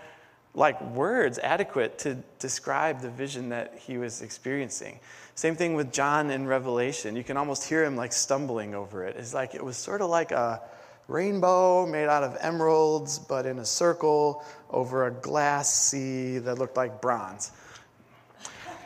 like 0.52 0.78
words 0.92 1.38
adequate 1.38 1.98
to 2.00 2.16
describe 2.38 3.00
the 3.00 3.08
vision 3.08 3.48
that 3.48 3.78
he 3.78 3.96
was 3.96 4.20
experiencing. 4.20 5.00
Same 5.36 5.56
thing 5.56 5.74
with 5.74 5.90
John 5.90 6.30
in 6.30 6.46
Revelation. 6.46 7.16
You 7.16 7.24
can 7.24 7.38
almost 7.38 7.66
hear 7.66 7.82
him 7.82 7.96
like 7.96 8.12
stumbling 8.12 8.74
over 8.74 9.06
it. 9.06 9.16
It's 9.16 9.32
like 9.32 9.54
it 9.54 9.64
was 9.64 9.78
sort 9.78 10.02
of 10.02 10.10
like 10.10 10.32
a 10.32 10.60
rainbow 11.08 11.86
made 11.86 12.08
out 12.08 12.24
of 12.24 12.36
emeralds, 12.42 13.18
but 13.18 13.46
in 13.46 13.58
a 13.58 13.64
circle 13.64 14.44
over 14.68 15.06
a 15.06 15.10
glass 15.10 15.74
sea 15.74 16.38
that 16.38 16.58
looked 16.58 16.76
like 16.76 17.00
bronze. 17.00 17.52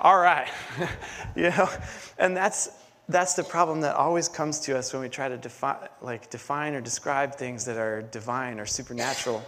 All 0.04 0.18
right. 0.18 0.48
you 1.34 1.44
know, 1.44 1.66
and 2.18 2.36
that's 2.36 2.68
that's 3.08 3.32
the 3.32 3.42
problem 3.42 3.80
that 3.80 3.96
always 3.96 4.28
comes 4.28 4.60
to 4.60 4.76
us 4.76 4.92
when 4.92 5.00
we 5.00 5.08
try 5.08 5.30
to 5.30 5.38
define 5.38 5.88
like 6.02 6.28
define 6.28 6.74
or 6.74 6.82
describe 6.82 7.34
things 7.34 7.64
that 7.64 7.78
are 7.78 8.02
divine 8.02 8.60
or 8.60 8.66
supernatural 8.66 9.42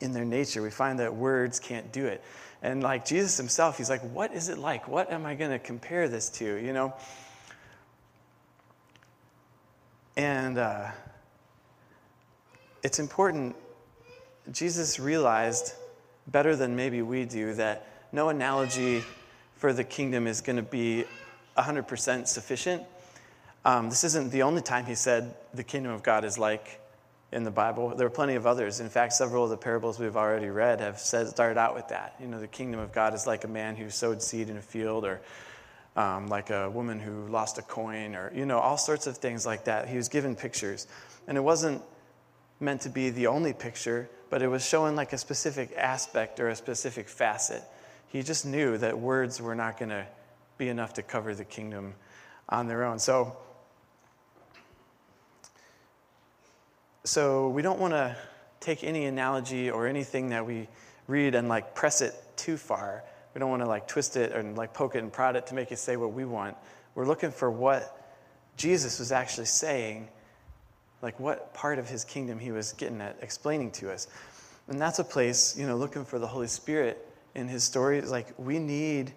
in 0.00 0.12
their 0.12 0.24
nature. 0.24 0.62
We 0.62 0.70
find 0.70 1.00
that 1.00 1.12
words 1.12 1.58
can't 1.58 1.92
do 1.92 2.06
it. 2.06 2.22
And 2.62 2.84
like 2.84 3.04
Jesus 3.04 3.36
himself, 3.36 3.78
he's 3.78 3.90
like, 3.90 4.02
what 4.12 4.32
is 4.32 4.48
it 4.48 4.58
like? 4.58 4.86
What 4.86 5.10
am 5.10 5.26
I 5.26 5.34
going 5.34 5.50
to 5.50 5.58
compare 5.58 6.08
this 6.08 6.28
to? 6.30 6.44
You 6.44 6.72
know? 6.72 6.94
And 10.16 10.56
uh, 10.56 10.90
it's 12.84 13.00
important. 13.00 13.56
Jesus 14.52 15.00
realized 15.00 15.74
better 16.28 16.54
than 16.54 16.76
maybe 16.76 17.02
we 17.02 17.24
do 17.24 17.54
that 17.54 17.88
no 18.12 18.28
analogy 18.28 19.02
for 19.58 19.72
the 19.72 19.84
kingdom 19.84 20.26
is 20.26 20.40
going 20.40 20.56
to 20.56 20.62
be 20.62 21.04
100% 21.56 22.26
sufficient. 22.26 22.82
Um, 23.64 23.90
this 23.90 24.04
isn't 24.04 24.30
the 24.30 24.42
only 24.42 24.62
time 24.62 24.86
he 24.86 24.94
said 24.94 25.34
the 25.52 25.64
kingdom 25.64 25.92
of 25.92 26.02
God 26.02 26.24
is 26.24 26.38
like 26.38 26.80
in 27.32 27.42
the 27.42 27.50
Bible. 27.50 27.90
There 27.90 28.06
are 28.06 28.10
plenty 28.10 28.36
of 28.36 28.46
others. 28.46 28.78
In 28.80 28.88
fact, 28.88 29.12
several 29.12 29.44
of 29.44 29.50
the 29.50 29.56
parables 29.56 29.98
we've 29.98 30.16
already 30.16 30.48
read 30.48 30.80
have 30.80 30.98
said, 31.00 31.28
started 31.28 31.58
out 31.58 31.74
with 31.74 31.88
that. 31.88 32.14
You 32.20 32.28
know, 32.28 32.40
the 32.40 32.46
kingdom 32.46 32.80
of 32.80 32.92
God 32.92 33.14
is 33.14 33.26
like 33.26 33.44
a 33.44 33.48
man 33.48 33.74
who 33.74 33.90
sowed 33.90 34.22
seed 34.22 34.48
in 34.48 34.56
a 34.56 34.62
field, 34.62 35.04
or 35.04 35.20
um, 35.96 36.28
like 36.28 36.50
a 36.50 36.70
woman 36.70 37.00
who 37.00 37.26
lost 37.26 37.58
a 37.58 37.62
coin, 37.62 38.14
or, 38.14 38.32
you 38.32 38.46
know, 38.46 38.58
all 38.60 38.78
sorts 38.78 39.08
of 39.08 39.18
things 39.18 39.44
like 39.44 39.64
that. 39.64 39.88
He 39.88 39.96
was 39.96 40.08
given 40.08 40.36
pictures. 40.36 40.86
And 41.26 41.36
it 41.36 41.42
wasn't 41.42 41.82
meant 42.60 42.82
to 42.82 42.88
be 42.88 43.10
the 43.10 43.26
only 43.26 43.52
picture, 43.52 44.08
but 44.30 44.40
it 44.40 44.48
was 44.48 44.64
showing 44.64 44.94
like 44.94 45.12
a 45.12 45.18
specific 45.18 45.74
aspect 45.76 46.38
or 46.38 46.48
a 46.48 46.56
specific 46.56 47.08
facet. 47.08 47.64
He 48.08 48.22
just 48.22 48.46
knew 48.46 48.78
that 48.78 48.98
words 48.98 49.40
were 49.40 49.54
not 49.54 49.78
going 49.78 49.90
to 49.90 50.06
be 50.56 50.68
enough 50.68 50.94
to 50.94 51.02
cover 51.02 51.34
the 51.34 51.44
kingdom 51.44 51.94
on 52.48 52.66
their 52.66 52.84
own. 52.84 52.98
So, 52.98 53.36
so 57.04 57.48
we 57.48 57.62
don't 57.62 57.78
want 57.78 57.92
to 57.92 58.16
take 58.60 58.82
any 58.82 59.04
analogy 59.04 59.70
or 59.70 59.86
anything 59.86 60.30
that 60.30 60.46
we 60.46 60.68
read 61.06 61.34
and 61.34 61.48
like 61.48 61.74
press 61.74 62.00
it 62.00 62.14
too 62.36 62.56
far. 62.56 63.04
We 63.34 63.38
don't 63.38 63.50
want 63.50 63.62
to 63.62 63.68
like 63.68 63.86
twist 63.86 64.16
it 64.16 64.32
and 64.32 64.56
like 64.56 64.74
poke 64.74 64.94
it 64.94 65.02
and 65.02 65.12
prod 65.12 65.36
it 65.36 65.46
to 65.48 65.54
make 65.54 65.70
it 65.70 65.78
say 65.78 65.96
what 65.96 66.12
we 66.12 66.24
want. 66.24 66.56
We're 66.94 67.06
looking 67.06 67.30
for 67.30 67.50
what 67.50 67.94
Jesus 68.56 68.98
was 68.98 69.12
actually 69.12 69.46
saying 69.46 70.08
like 71.02 71.18
what 71.20 71.54
part 71.54 71.78
of 71.78 71.88
his 71.88 72.04
kingdom 72.04 72.38
he 72.38 72.50
was 72.50 72.72
getting 72.72 73.00
at 73.00 73.16
explaining 73.22 73.70
to 73.72 73.92
us. 73.92 74.08
And 74.68 74.80
that's 74.80 74.98
a 74.98 75.04
place, 75.04 75.56
you 75.56 75.66
know, 75.66 75.76
looking 75.76 76.04
for 76.04 76.18
the 76.18 76.26
Holy 76.26 76.48
Spirit 76.48 77.04
in 77.38 77.48
his 77.48 77.64
story. 77.64 77.98
is 77.98 78.10
Like 78.10 78.28
we 78.36 78.58
need 78.58 79.12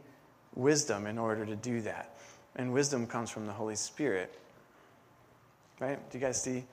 wisdom 0.55 1.07
in 1.07 1.17
order 1.17 1.45
to 1.45 1.55
do 1.55 1.81
that. 1.81 2.17
And 2.55 2.71
wisdom 2.73 3.07
comes 3.07 3.29
from 3.29 3.47
the 3.47 3.53
Holy 3.53 3.75
Spirit. 3.75 4.37
Right? 5.79 5.97
Do 6.09 6.17
you 6.17 6.23
guys 6.23 6.41
see 6.41 6.63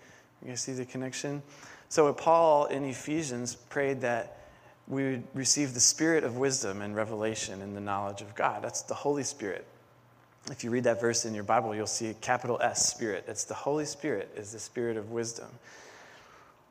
you 0.42 0.48
guys 0.48 0.60
see 0.60 0.72
the 0.72 0.84
connection? 0.84 1.42
So 1.88 2.12
Paul 2.12 2.66
in 2.66 2.84
Ephesians 2.84 3.56
prayed 3.56 4.02
that 4.02 4.38
we 4.86 5.04
would 5.04 5.24
receive 5.34 5.74
the 5.74 5.80
spirit 5.80 6.24
of 6.24 6.36
wisdom 6.36 6.80
and 6.82 6.94
revelation 6.94 7.60
and 7.60 7.76
the 7.76 7.80
knowledge 7.80 8.22
of 8.22 8.34
God. 8.34 8.62
That's 8.62 8.82
the 8.82 8.94
Holy 8.94 9.22
Spirit. 9.22 9.66
If 10.50 10.64
you 10.64 10.70
read 10.70 10.84
that 10.84 11.00
verse 11.00 11.24
in 11.26 11.34
your 11.34 11.44
Bible, 11.44 11.74
you'll 11.74 11.86
see 11.86 12.14
capital 12.20 12.58
S, 12.62 12.86
Spirit. 12.86 13.24
It's 13.28 13.44
the 13.44 13.54
Holy 13.54 13.84
Spirit, 13.84 14.30
is 14.36 14.52
the 14.52 14.58
Spirit 14.58 14.96
of 14.96 15.10
wisdom. 15.10 15.48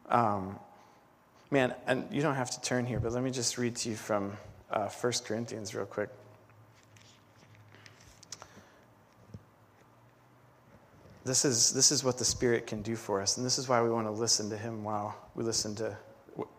Um, 0.09 0.57
man, 1.51 1.75
and 1.85 2.07
you 2.11 2.21
don't 2.21 2.35
have 2.35 2.49
to 2.51 2.61
turn 2.61 2.85
here, 2.85 2.99
but 2.99 3.11
let 3.11 3.23
me 3.23 3.29
just 3.29 3.57
read 3.57 3.75
to 3.77 3.89
you 3.89 3.95
from 3.95 4.35
uh, 4.71 4.89
1 4.89 5.13
Corinthians 5.25 5.73
real 5.73 5.85
quick. 5.85 6.09
This 11.25 11.43
is, 11.43 11.73
this 11.73 11.91
is 11.91 12.03
what 12.03 12.17
the 12.17 12.25
Spirit 12.25 12.67
can 12.67 12.81
do 12.81 12.95
for 12.95 13.21
us, 13.21 13.37
and 13.37 13.45
this 13.45 13.57
is 13.57 13.67
why 13.67 13.81
we 13.81 13.89
want 13.89 14.07
to 14.07 14.11
listen 14.11 14.49
to 14.49 14.57
Him 14.57 14.83
while 14.83 15.15
we 15.35 15.43
listen 15.43 15.75
to 15.75 15.97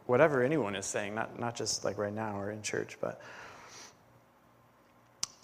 whatever 0.07 0.43
anyone 0.43 0.75
is 0.75 0.85
saying, 0.85 1.15
not, 1.15 1.39
not 1.39 1.55
just 1.55 1.85
like 1.85 1.97
right 1.97 2.13
now 2.13 2.39
or 2.39 2.51
in 2.51 2.61
church, 2.63 2.99
but 3.01 3.21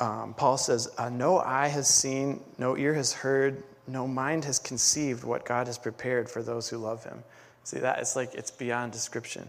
um, 0.01 0.35
Paul 0.35 0.59
says, 0.59 0.93
uh, 0.99 1.09
No 1.09 1.39
eye 1.39 1.69
has 1.69 1.89
seen, 1.89 2.41
no 2.59 2.77
ear 2.77 2.95
has 2.95 3.13
heard, 3.13 3.63
no 3.87 4.07
mind 4.07 4.45
has 4.45 4.59
conceived 4.59 5.25
what 5.25 5.45
God 5.45 5.67
has 5.67 5.79
prepared 5.79 6.29
for 6.29 6.43
those 6.43 6.69
who 6.69 6.79
love 6.79 7.05
him. 7.05 7.23
See, 7.65 7.79
that 7.79 7.99
it's 7.99 8.17
like 8.17 8.35
it's 8.35 8.51
beyond 8.51 8.93
description. 8.93 9.49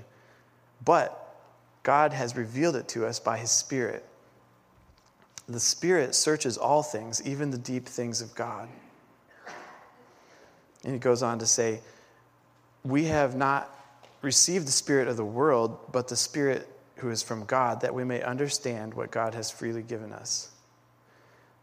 But 0.84 1.25
God 1.86 2.13
has 2.13 2.36
revealed 2.36 2.75
it 2.75 2.88
to 2.89 3.06
us 3.06 3.20
by 3.20 3.38
his 3.38 3.51
Spirit. 3.51 4.04
The 5.48 5.60
Spirit 5.60 6.15
searches 6.15 6.58
all 6.58 6.82
things, 6.82 7.22
even 7.24 7.51
the 7.51 7.60
deep 7.60 7.86
things 7.86 8.22
of 8.22 8.34
God. 8.34 8.68
And 10.84 10.94
he 10.94 11.00
goes 11.00 11.22
on 11.22 11.38
to 11.39 11.46
say, 11.46 11.82
We 12.84 13.06
have 13.06 13.36
not 13.36 13.70
received 14.24 14.65
the 14.65 14.72
Spirit 14.72 15.08
of 15.08 15.15
the 15.15 15.24
world, 15.24 15.77
but 15.92 16.08
the 16.08 16.15
Spirit 16.15 16.68
who 16.96 17.12
is 17.12 17.22
from 17.22 17.46
God, 17.46 17.82
that 17.82 17.94
we 17.94 18.04
may 18.04 18.24
understand 18.24 18.96
what 18.96 19.12
God 19.12 19.36
has 19.36 19.51
freely 19.51 19.84
given 19.84 20.12
us. 20.12 20.50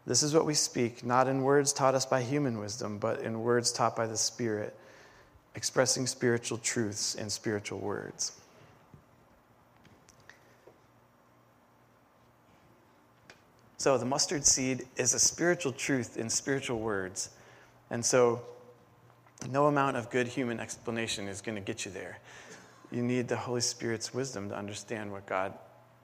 This 0.07 0.23
is 0.23 0.33
what 0.33 0.45
we 0.45 0.53
speak, 0.53 1.05
not 1.05 1.27
in 1.27 1.43
words 1.43 1.73
taught 1.73 1.95
us 1.95 2.05
by 2.05 2.21
human 2.21 2.59
wisdom, 2.59 2.97
but 2.97 3.19
in 3.19 3.41
words 3.41 3.73
taught 3.73 3.97
by 3.97 4.07
the 4.07 4.15
Spirit, 4.15 4.73
expressing 5.53 6.07
spiritual 6.07 6.59
truths 6.59 7.13
in 7.15 7.29
spiritual 7.29 7.79
words. 7.79 8.39
So, 13.83 13.97
the 13.97 14.05
mustard 14.05 14.45
seed 14.45 14.85
is 14.95 15.13
a 15.13 15.19
spiritual 15.19 15.73
truth 15.73 16.15
in 16.15 16.29
spiritual 16.29 16.79
words. 16.79 17.31
And 17.89 18.05
so, 18.05 18.41
no 19.51 19.65
amount 19.65 19.97
of 19.97 20.09
good 20.09 20.27
human 20.27 20.59
explanation 20.59 21.27
is 21.27 21.41
going 21.41 21.55
to 21.55 21.61
get 21.61 21.83
you 21.83 21.91
there 21.91 22.19
you 22.93 23.01
need 23.01 23.27
the 23.27 23.35
Holy 23.35 23.59
Spirit's 23.59 24.13
wisdom 24.13 24.49
to 24.49 24.55
understand 24.55 25.11
what 25.11 25.25
God 25.25 25.53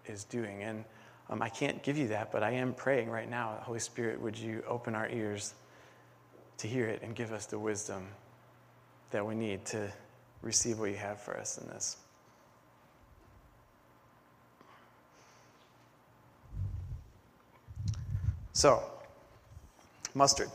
is 0.07 0.23
doing. 0.23 0.63
And 0.63 0.83
um, 1.29 1.41
I 1.41 1.47
can't 1.47 1.83
give 1.83 1.97
you 1.97 2.07
that, 2.07 2.31
but 2.31 2.41
I 2.41 2.51
am 2.51 2.73
praying 2.73 3.11
right 3.11 3.29
now, 3.29 3.59
Holy 3.61 3.79
Spirit, 3.79 4.19
would 4.19 4.35
you 4.37 4.63
open 4.67 4.95
our 4.95 5.07
ears 5.09 5.53
to 6.57 6.67
hear 6.67 6.87
it 6.87 7.01
and 7.03 7.15
give 7.15 7.31
us 7.31 7.45
the 7.45 7.59
wisdom 7.59 8.07
that 9.11 9.25
we 9.25 9.35
need 9.35 9.65
to 9.65 9.91
receive 10.41 10.79
what 10.79 10.89
you 10.89 10.97
have 10.97 11.21
for 11.21 11.37
us 11.37 11.59
in 11.59 11.67
this. 11.67 11.97
So, 18.59 18.83
mustard. 20.13 20.49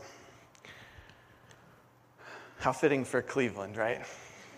How 2.59 2.71
fitting 2.71 3.03
for 3.03 3.23
Cleveland, 3.23 3.77
right? 3.77 4.05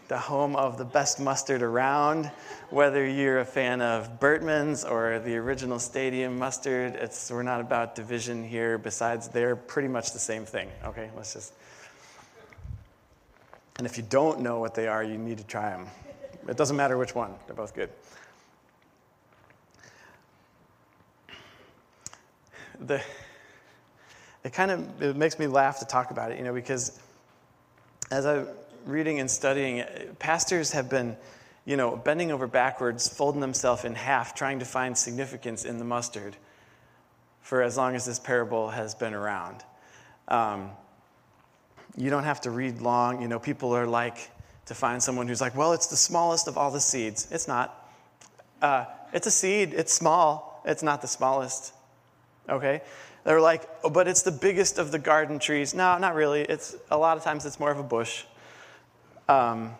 The 0.10 0.18
home 0.18 0.58
of 0.58 0.78
the 0.78 0.84
best 0.84 1.22
mustard 1.22 1.62
around. 1.62 2.30
Whether 2.72 3.08
you're 3.08 3.40
a 3.40 3.46
fan 3.46 3.80
of 3.80 4.20
Bertman's 4.20 4.84
or 4.84 5.20
the 5.20 5.38
original 5.38 5.80
stadium 5.80 6.38
mustard, 6.38 6.96
it's, 6.96 7.32
we're 7.32 7.42
not 7.42 7.62
about 7.62 7.96
division 7.96 8.44
here. 8.44 8.78
Besides, 8.78 9.30
they're 9.30 9.56
pretty 9.56 9.88
much 9.88 10.12
the 10.12 10.20
same 10.20 10.46
thing. 10.46 10.70
Okay, 10.84 11.10
let's 11.16 11.32
just. 11.32 11.54
And 13.78 13.88
if 13.88 13.96
you 13.96 14.04
don't 14.10 14.42
know 14.42 14.60
what 14.60 14.76
they 14.76 14.90
are, 14.90 15.06
you 15.06 15.18
need 15.18 15.38
to 15.38 15.46
try 15.46 15.70
them. 15.70 15.88
It 16.50 16.58
doesn't 16.58 16.76
matter 16.76 16.98
which 16.98 17.16
one, 17.16 17.34
they're 17.46 17.56
both 17.56 17.74
good. 17.74 17.92
The, 22.82 23.02
it 24.44 24.54
kind 24.54 24.72
of 24.72 25.02
it 25.02 25.16
makes 25.16 25.40
me 25.40 25.48
laugh 25.48 25.80
to 25.80 25.86
talk 25.86 26.12
about 26.12 26.32
it, 26.32 26.38
you 26.38 26.44
know, 26.44 26.54
because 26.54 26.98
as 28.12 28.26
I'm 28.26 28.48
reading 28.86 29.20
and 29.20 29.30
studying, 29.30 29.84
pastors 30.20 30.72
have 30.72 30.90
been, 30.90 31.18
you 31.66 31.78
know, 31.78 31.96
bending 31.96 32.32
over 32.32 32.48
backwards, 32.48 33.08
folding 33.08 33.42
themselves 33.42 33.84
in 33.84 33.96
half, 33.96 34.36
trying 34.36 34.60
to 34.60 34.66
find 34.66 34.98
significance 34.98 35.66
in 35.66 35.78
the 35.78 35.86
mustard 35.86 36.36
for 37.42 37.62
as 37.62 37.78
long 37.78 37.96
as 37.96 38.06
this 38.06 38.20
parable 38.20 38.70
has 38.70 38.96
been 38.96 39.14
around. 39.14 39.64
Um, 40.28 40.72
you 41.96 42.10
don't 42.10 42.26
have 42.26 42.42
to 42.42 42.52
read 42.52 42.82
long. 42.82 43.22
You 43.22 43.28
know, 43.28 43.40
people 43.40 43.74
are 43.76 43.88
like 43.88 44.30
to 44.68 44.76
find 44.76 45.02
someone 45.02 45.28
who's 45.28 45.42
like, 45.42 45.56
well, 45.56 45.74
it's 45.74 45.88
the 45.88 45.96
smallest 45.96 46.48
of 46.48 46.58
all 46.58 46.72
the 46.72 46.80
seeds. 46.80 47.28
It's 47.32 47.48
not. 47.48 47.90
Uh, 48.62 48.86
it's 49.14 49.28
a 49.28 49.32
seed. 49.32 49.74
It's 49.74 49.94
small. 49.94 50.62
It's 50.66 50.84
not 50.84 51.02
the 51.02 51.08
smallest. 51.08 51.74
Okay? 52.50 52.82
They're 53.28 53.42
like, 53.42 53.68
oh, 53.84 53.90
but 53.90 54.08
it's 54.08 54.22
the 54.22 54.32
biggest 54.32 54.80
of 54.80 54.94
the 54.94 55.00
garden 55.00 55.38
trees. 55.38 55.74
No, 55.74 55.98
not 55.98 56.16
really. 56.16 56.44
It's 56.44 56.78
a 56.90 56.98
lot 56.98 57.18
of 57.18 57.26
times 57.26 57.46
it's 57.46 57.60
more 57.60 57.70
of 57.70 57.78
a 57.78 57.84
bush. 57.84 58.24
Um, 59.28 59.76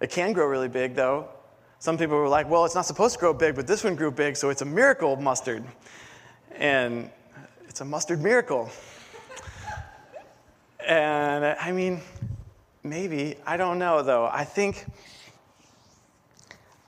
it 0.00 0.10
can 0.10 0.32
grow 0.34 0.46
really 0.46 0.68
big, 0.68 0.94
though. 0.94 1.30
Some 1.80 1.98
people 1.98 2.16
were 2.16 2.28
like, 2.28 2.48
well, 2.48 2.64
it's 2.64 2.76
not 2.76 2.86
supposed 2.86 3.14
to 3.14 3.18
grow 3.18 3.34
big, 3.34 3.56
but 3.56 3.66
this 3.66 3.82
one 3.82 3.96
grew 3.96 4.12
big, 4.12 4.36
so 4.36 4.50
it's 4.50 4.62
a 4.62 4.64
miracle 4.64 5.16
mustard. 5.16 5.64
And 6.54 7.10
it's 7.68 7.80
a 7.80 7.84
mustard 7.84 8.22
miracle. 8.22 8.70
and 10.86 11.44
I 11.44 11.72
mean, 11.72 12.02
maybe. 12.84 13.34
I 13.48 13.56
don't 13.56 13.80
know, 13.80 14.04
though. 14.04 14.30
I 14.32 14.44
think. 14.44 14.86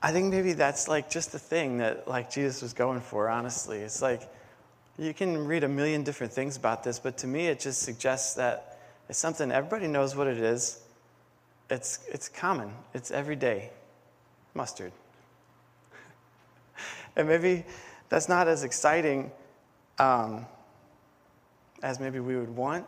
I 0.01 0.13
think 0.13 0.31
maybe 0.31 0.53
that's 0.53 0.87
like 0.87 1.11
just 1.11 1.33
the 1.33 1.39
thing 1.39 1.79
that 1.79 2.07
like 2.07 2.31
Jesus 2.31 2.61
was 2.61 2.71
going 2.71 3.01
for, 3.01 3.27
honestly. 3.27 3.79
It's 3.79 4.01
like 4.01 4.30
you 5.01 5.15
can 5.15 5.47
read 5.47 5.63
a 5.63 5.67
million 5.67 6.03
different 6.03 6.31
things 6.31 6.55
about 6.57 6.83
this, 6.83 6.99
but 6.99 7.17
to 7.17 7.27
me 7.27 7.47
it 7.47 7.59
just 7.59 7.81
suggests 7.81 8.35
that 8.35 8.79
it's 9.09 9.17
something 9.17 9.51
everybody 9.51 9.87
knows 9.87 10.15
what 10.15 10.27
it 10.27 10.37
is. 10.37 10.79
It's 11.71 11.99
it's 12.07 12.29
common. 12.29 12.71
It's 12.93 13.09
everyday 13.09 13.71
mustard. 14.53 14.91
and 17.15 17.27
maybe 17.27 17.65
that's 18.09 18.29
not 18.29 18.47
as 18.47 18.63
exciting 18.63 19.31
um, 19.97 20.45
as 21.81 21.99
maybe 21.99 22.19
we 22.19 22.35
would 22.35 22.55
want. 22.55 22.85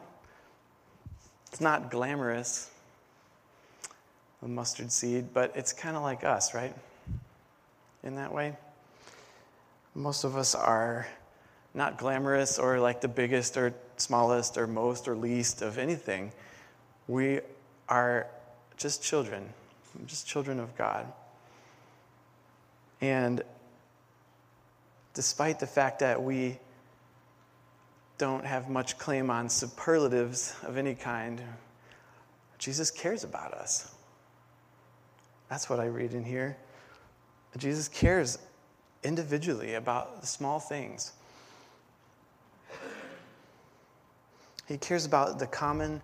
It's 1.52 1.62
not 1.62 1.90
glamorous, 1.90 2.70
the 4.42 4.48
mustard 4.48 4.92
seed, 4.92 5.34
but 5.34 5.52
it's 5.56 5.74
kind 5.74 5.98
of 5.98 6.04
like 6.04 6.24
us, 6.24 6.54
right? 6.54 6.76
In 8.04 8.16
that 8.18 8.32
way. 8.32 8.56
Most 9.96 10.24
of 10.24 10.36
us 10.36 10.54
are 10.54 11.08
not 11.74 11.98
glamorous 11.98 12.60
or 12.60 12.80
like 12.80 13.02
the 13.02 13.08
biggest 13.08 13.58
or 13.58 13.74
smallest 13.98 14.58
or 14.58 14.68
most 14.68 15.08
or 15.08 15.16
least 15.16 15.62
of 15.62 15.78
anything. 15.78 16.32
We 17.08 17.42
are 17.90 18.28
just 18.78 19.04
children, 19.04 19.50
just 20.06 20.28
children 20.28 20.60
of 20.60 20.76
God. 20.78 21.12
And 23.02 23.42
despite 25.14 25.60
the 25.60 25.68
fact 25.68 26.00
that 26.00 26.22
we 26.22 26.58
don't 28.18 28.46
have 28.46 28.70
much 28.70 28.98
claim 28.98 29.30
on 29.30 29.50
superlatives 29.50 30.56
of 30.64 30.78
any 30.78 30.96
kind, 30.96 31.42
Jesus 32.58 32.92
cares 32.92 33.24
about 33.24 33.54
us. 33.54 33.94
That's 35.50 35.70
what 35.70 35.80
I 35.80 35.86
read 35.86 36.14
in 36.14 36.24
here. 36.24 36.56
Jesus 37.58 37.88
cares 37.88 38.40
individually 39.04 39.76
about 39.76 40.22
the 40.22 40.28
small 40.28 40.60
things. 40.60 41.12
He 44.68 44.78
cares 44.78 45.06
about 45.06 45.40
the 45.40 45.48
common, 45.48 46.02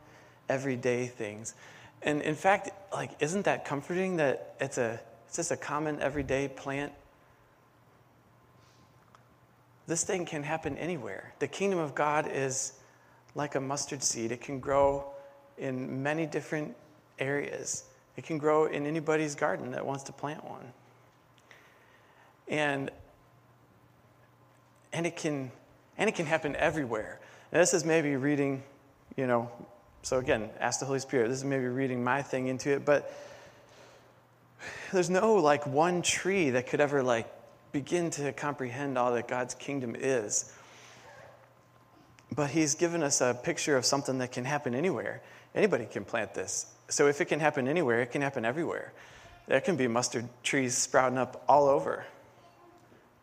everyday 0.47 1.07
things. 1.07 1.55
And 2.01 2.21
in 2.21 2.35
fact, 2.35 2.69
like, 2.91 3.11
isn't 3.19 3.45
that 3.45 3.65
comforting 3.65 4.17
that 4.17 4.55
it's 4.59 4.77
a 4.77 4.99
it's 5.27 5.35
just 5.35 5.51
a 5.51 5.57
common 5.57 6.01
everyday 6.01 6.47
plant? 6.47 6.91
This 9.85 10.03
thing 10.03 10.25
can 10.25 10.43
happen 10.43 10.77
anywhere. 10.77 11.33
The 11.39 11.47
kingdom 11.47 11.79
of 11.79 11.95
God 11.95 12.27
is 12.31 12.73
like 13.35 13.55
a 13.55 13.59
mustard 13.59 14.03
seed. 14.03 14.31
It 14.31 14.41
can 14.41 14.59
grow 14.59 15.05
in 15.57 16.01
many 16.01 16.25
different 16.25 16.75
areas. 17.19 17.83
It 18.17 18.23
can 18.23 18.37
grow 18.37 18.65
in 18.65 18.85
anybody's 18.85 19.35
garden 19.35 19.71
that 19.71 19.85
wants 19.85 20.03
to 20.03 20.11
plant 20.11 20.43
one. 20.43 20.73
And 22.47 22.91
and 24.91 25.05
it 25.05 25.15
can 25.15 25.51
and 25.97 26.09
it 26.09 26.15
can 26.15 26.25
happen 26.25 26.55
everywhere. 26.55 27.19
And 27.51 27.61
this 27.61 27.73
is 27.73 27.83
maybe 27.83 28.15
reading, 28.15 28.63
you 29.15 29.27
know, 29.27 29.51
so 30.01 30.17
again, 30.17 30.49
ask 30.59 30.79
the 30.79 30.85
Holy 30.85 30.99
Spirit. 30.99 31.29
This 31.29 31.39
is 31.39 31.43
maybe 31.43 31.65
reading 31.65 32.03
my 32.03 32.21
thing 32.21 32.47
into 32.47 32.71
it, 32.71 32.85
but 32.85 33.13
there's 34.91 35.09
no 35.09 35.35
like 35.35 35.65
one 35.65 36.01
tree 36.01 36.51
that 36.51 36.67
could 36.67 36.79
ever 36.79 37.03
like 37.03 37.27
begin 37.71 38.09
to 38.11 38.31
comprehend 38.33 38.97
all 38.97 39.13
that 39.13 39.27
God's 39.27 39.53
kingdom 39.55 39.95
is. 39.97 40.53
But 42.35 42.51
he's 42.51 42.75
given 42.75 43.03
us 43.03 43.21
a 43.21 43.33
picture 43.33 43.75
of 43.75 43.85
something 43.85 44.19
that 44.19 44.31
can 44.31 44.45
happen 44.45 44.75
anywhere. 44.75 45.21
Anybody 45.55 45.85
can 45.85 46.05
plant 46.05 46.33
this. 46.33 46.67
So 46.87 47.07
if 47.07 47.21
it 47.21 47.25
can 47.25 47.39
happen 47.39 47.67
anywhere, 47.67 48.01
it 48.01 48.11
can 48.11 48.21
happen 48.21 48.45
everywhere. 48.45 48.93
There 49.47 49.61
can 49.61 49.75
be 49.75 49.87
mustard 49.87 50.29
trees 50.43 50.77
sprouting 50.77 51.17
up 51.17 51.43
all 51.47 51.67
over. 51.67 52.05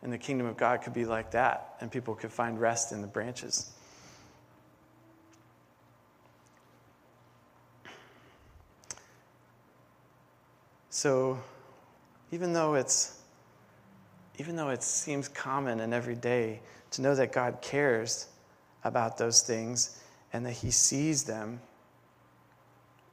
And 0.03 0.13
the 0.13 0.19
kingdom 0.19 0.47
of 0.47 0.57
God 0.57 0.83
could 0.83 0.93
be 0.93 1.05
like 1.05 1.33
that, 1.33 1.77
and 1.81 1.91
people 1.91 2.15
could 2.15 2.33
find 2.33 2.61
rest 2.61 2.93
in 2.93 3.01
the 3.01 3.07
branches. 3.07 3.73
So, 10.97 11.39
even 12.33 12.55
though 12.55 12.73
it's 12.73 13.21
even 14.39 14.57
though 14.57 14.71
it 14.71 14.83
seems 14.83 15.29
common 15.29 15.81
and 15.81 15.93
everyday 15.93 16.61
to 16.93 17.03
know 17.03 17.15
that 17.15 17.33
God 17.33 17.61
cares 17.61 18.29
about 18.83 19.19
those 19.19 19.43
things 19.43 20.03
and 20.33 20.47
that 20.47 20.53
He 20.53 20.71
sees 20.71 21.25
them 21.25 21.61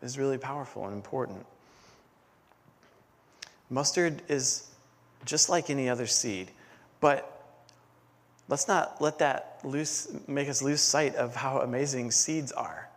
is 0.01 0.17
really 0.17 0.37
powerful 0.37 0.85
and 0.85 0.93
important. 0.93 1.45
Mustard 3.69 4.21
is 4.29 4.69
just 5.25 5.49
like 5.49 5.69
any 5.69 5.89
other 5.89 6.07
seed, 6.07 6.51
but 7.01 7.43
let's 8.47 8.69
not 8.69 9.01
let 9.01 9.19
that 9.19 9.59
lose, 9.65 10.07
make 10.25 10.47
us 10.47 10.61
lose 10.61 10.79
sight 10.79 11.15
of 11.15 11.35
how 11.35 11.59
amazing 11.59 12.11
seeds 12.11 12.53
are. 12.53 12.87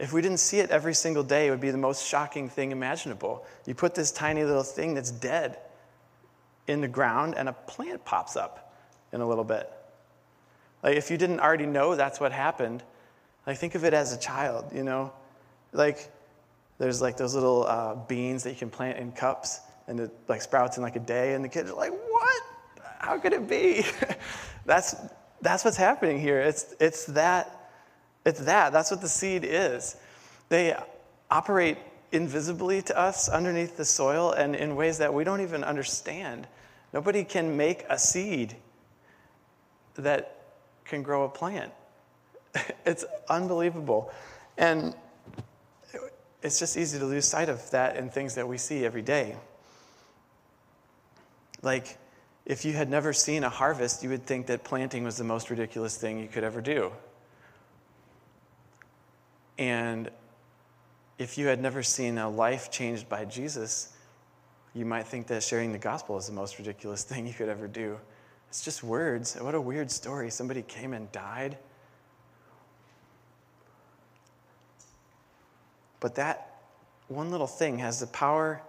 If 0.00 0.14
we 0.14 0.22
didn't 0.22 0.38
see 0.38 0.60
it 0.60 0.70
every 0.70 0.94
single 0.94 1.22
day, 1.22 1.46
it 1.46 1.50
would 1.50 1.60
be 1.60 1.70
the 1.70 1.76
most 1.76 2.06
shocking 2.06 2.48
thing 2.48 2.72
imaginable. 2.72 3.44
You 3.66 3.74
put 3.74 3.94
this 3.94 4.10
tiny 4.10 4.42
little 4.44 4.62
thing 4.62 4.94
that's 4.94 5.10
dead 5.10 5.58
in 6.66 6.80
the 6.80 6.88
ground, 6.88 7.34
and 7.36 7.50
a 7.50 7.52
plant 7.52 8.02
pops 8.06 8.34
up 8.34 8.74
in 9.12 9.20
a 9.20 9.28
little 9.28 9.44
bit. 9.44 9.70
Like, 10.82 10.96
if 10.96 11.10
you 11.10 11.18
didn't 11.18 11.40
already 11.40 11.66
know 11.66 11.96
that's 11.96 12.18
what 12.18 12.32
happened, 12.32 12.82
like, 13.46 13.58
think 13.58 13.74
of 13.74 13.84
it 13.84 13.92
as 13.92 14.14
a 14.14 14.18
child, 14.18 14.72
you 14.74 14.84
know? 14.84 15.12
Like, 15.72 16.10
there's 16.78 17.02
like 17.02 17.18
those 17.18 17.34
little 17.34 17.66
uh, 17.66 17.94
beans 17.94 18.42
that 18.44 18.50
you 18.50 18.56
can 18.56 18.70
plant 18.70 18.96
in 18.96 19.12
cups, 19.12 19.60
and 19.86 20.00
it 20.00 20.10
like 20.28 20.40
sprouts 20.40 20.78
in 20.78 20.82
like 20.82 20.96
a 20.96 21.00
day, 21.00 21.34
and 21.34 21.44
the 21.44 21.48
kids 21.48 21.70
are 21.70 21.76
like, 21.76 21.92
what? 21.92 22.42
How 23.00 23.18
could 23.18 23.34
it 23.34 23.46
be? 23.46 23.84
that's, 24.64 24.96
that's 25.42 25.62
what's 25.62 25.76
happening 25.76 26.18
here. 26.18 26.40
It's, 26.40 26.74
it's 26.80 27.04
that 27.06 27.59
it's 28.24 28.40
that. 28.40 28.72
That's 28.72 28.90
what 28.90 29.00
the 29.00 29.08
seed 29.08 29.44
is. 29.44 29.96
They 30.48 30.76
operate 31.30 31.78
invisibly 32.12 32.82
to 32.82 32.98
us 32.98 33.28
underneath 33.28 33.76
the 33.76 33.84
soil 33.84 34.32
and 34.32 34.56
in 34.56 34.76
ways 34.76 34.98
that 34.98 35.14
we 35.14 35.24
don't 35.24 35.40
even 35.40 35.64
understand. 35.64 36.46
Nobody 36.92 37.24
can 37.24 37.56
make 37.56 37.84
a 37.88 37.98
seed 37.98 38.56
that 39.94 40.36
can 40.84 41.02
grow 41.02 41.24
a 41.24 41.28
plant. 41.28 41.72
It's 42.84 43.04
unbelievable. 43.28 44.10
And 44.58 44.94
it's 46.42 46.58
just 46.58 46.76
easy 46.76 46.98
to 46.98 47.04
lose 47.04 47.26
sight 47.26 47.48
of 47.48 47.70
that 47.70 47.96
in 47.96 48.08
things 48.08 48.34
that 48.34 48.48
we 48.48 48.58
see 48.58 48.84
every 48.84 49.02
day. 49.02 49.36
Like, 51.62 51.98
if 52.46 52.64
you 52.64 52.72
had 52.72 52.88
never 52.88 53.12
seen 53.12 53.44
a 53.44 53.48
harvest, 53.48 54.02
you 54.02 54.08
would 54.08 54.24
think 54.24 54.46
that 54.46 54.64
planting 54.64 55.04
was 55.04 55.16
the 55.16 55.24
most 55.24 55.50
ridiculous 55.50 55.96
thing 55.96 56.18
you 56.18 56.26
could 56.26 56.42
ever 56.42 56.60
do. 56.60 56.90
And 59.60 60.10
if 61.18 61.36
you 61.36 61.46
had 61.46 61.60
never 61.60 61.82
seen 61.82 62.16
a 62.16 62.30
life 62.30 62.70
changed 62.70 63.10
by 63.10 63.26
Jesus, 63.26 63.92
you 64.74 64.86
might 64.86 65.06
think 65.06 65.26
that 65.26 65.42
sharing 65.42 65.70
the 65.70 65.78
gospel 65.78 66.16
is 66.16 66.26
the 66.26 66.32
most 66.32 66.58
ridiculous 66.58 67.04
thing 67.04 67.26
you 67.26 67.34
could 67.34 67.50
ever 67.50 67.68
do. 67.68 67.98
It's 68.48 68.64
just 68.64 68.82
words. 68.82 69.36
What 69.38 69.54
a 69.54 69.60
weird 69.60 69.90
story. 69.90 70.30
Somebody 70.30 70.62
came 70.62 70.94
and 70.94 71.12
died. 71.12 71.58
But 76.00 76.14
that 76.14 76.62
one 77.08 77.30
little 77.30 77.46
thing 77.46 77.78
has 77.80 78.00
the 78.00 78.06
power 78.06 78.62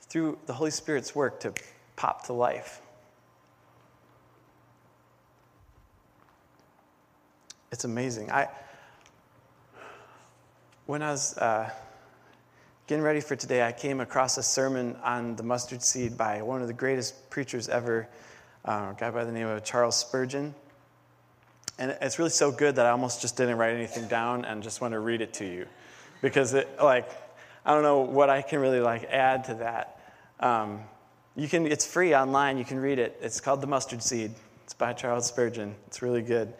through 0.00 0.38
the 0.46 0.54
Holy 0.54 0.70
Spirit's 0.70 1.14
work 1.14 1.40
to 1.40 1.52
pop 1.94 2.24
to 2.26 2.32
life. 2.32 2.80
It's 7.70 7.84
amazing. 7.84 8.30
I, 8.30 8.48
when 10.88 11.02
I 11.02 11.10
was 11.10 11.36
uh, 11.36 11.68
getting 12.86 13.04
ready 13.04 13.20
for 13.20 13.36
today, 13.36 13.62
I 13.62 13.72
came 13.72 14.00
across 14.00 14.38
a 14.38 14.42
sermon 14.42 14.96
on 15.04 15.36
the 15.36 15.42
mustard 15.42 15.82
seed 15.82 16.16
by 16.16 16.40
one 16.40 16.62
of 16.62 16.66
the 16.66 16.72
greatest 16.72 17.28
preachers 17.28 17.68
ever, 17.68 18.08
uh, 18.64 18.92
a 18.92 18.96
guy 18.98 19.10
by 19.10 19.24
the 19.24 19.30
name 19.30 19.48
of 19.48 19.62
Charles 19.62 19.96
Spurgeon. 19.96 20.54
And 21.78 21.94
it's 22.00 22.18
really 22.18 22.30
so 22.30 22.50
good 22.50 22.76
that 22.76 22.86
I 22.86 22.88
almost 22.88 23.20
just 23.20 23.36
didn't 23.36 23.58
write 23.58 23.74
anything 23.74 24.08
down 24.08 24.46
and 24.46 24.62
just 24.62 24.80
want 24.80 24.92
to 24.92 24.98
read 25.00 25.20
it 25.20 25.34
to 25.34 25.44
you. 25.44 25.66
Because 26.22 26.54
it, 26.54 26.66
like, 26.82 27.10
I 27.66 27.74
don't 27.74 27.82
know 27.82 28.00
what 28.00 28.30
I 28.30 28.40
can 28.40 28.58
really 28.58 28.80
like 28.80 29.04
add 29.10 29.44
to 29.44 29.54
that. 29.56 30.00
Um, 30.40 30.80
you 31.36 31.48
can, 31.48 31.66
it's 31.66 31.84
free 31.84 32.14
online. 32.14 32.56
You 32.56 32.64
can 32.64 32.80
read 32.80 32.98
it. 32.98 33.18
It's 33.20 33.42
called 33.42 33.60
The 33.60 33.66
Mustard 33.66 34.02
Seed. 34.02 34.32
It's 34.64 34.72
by 34.72 34.94
Charles 34.94 35.26
Spurgeon. 35.26 35.74
It's 35.86 36.00
really 36.00 36.22
good. 36.22 36.54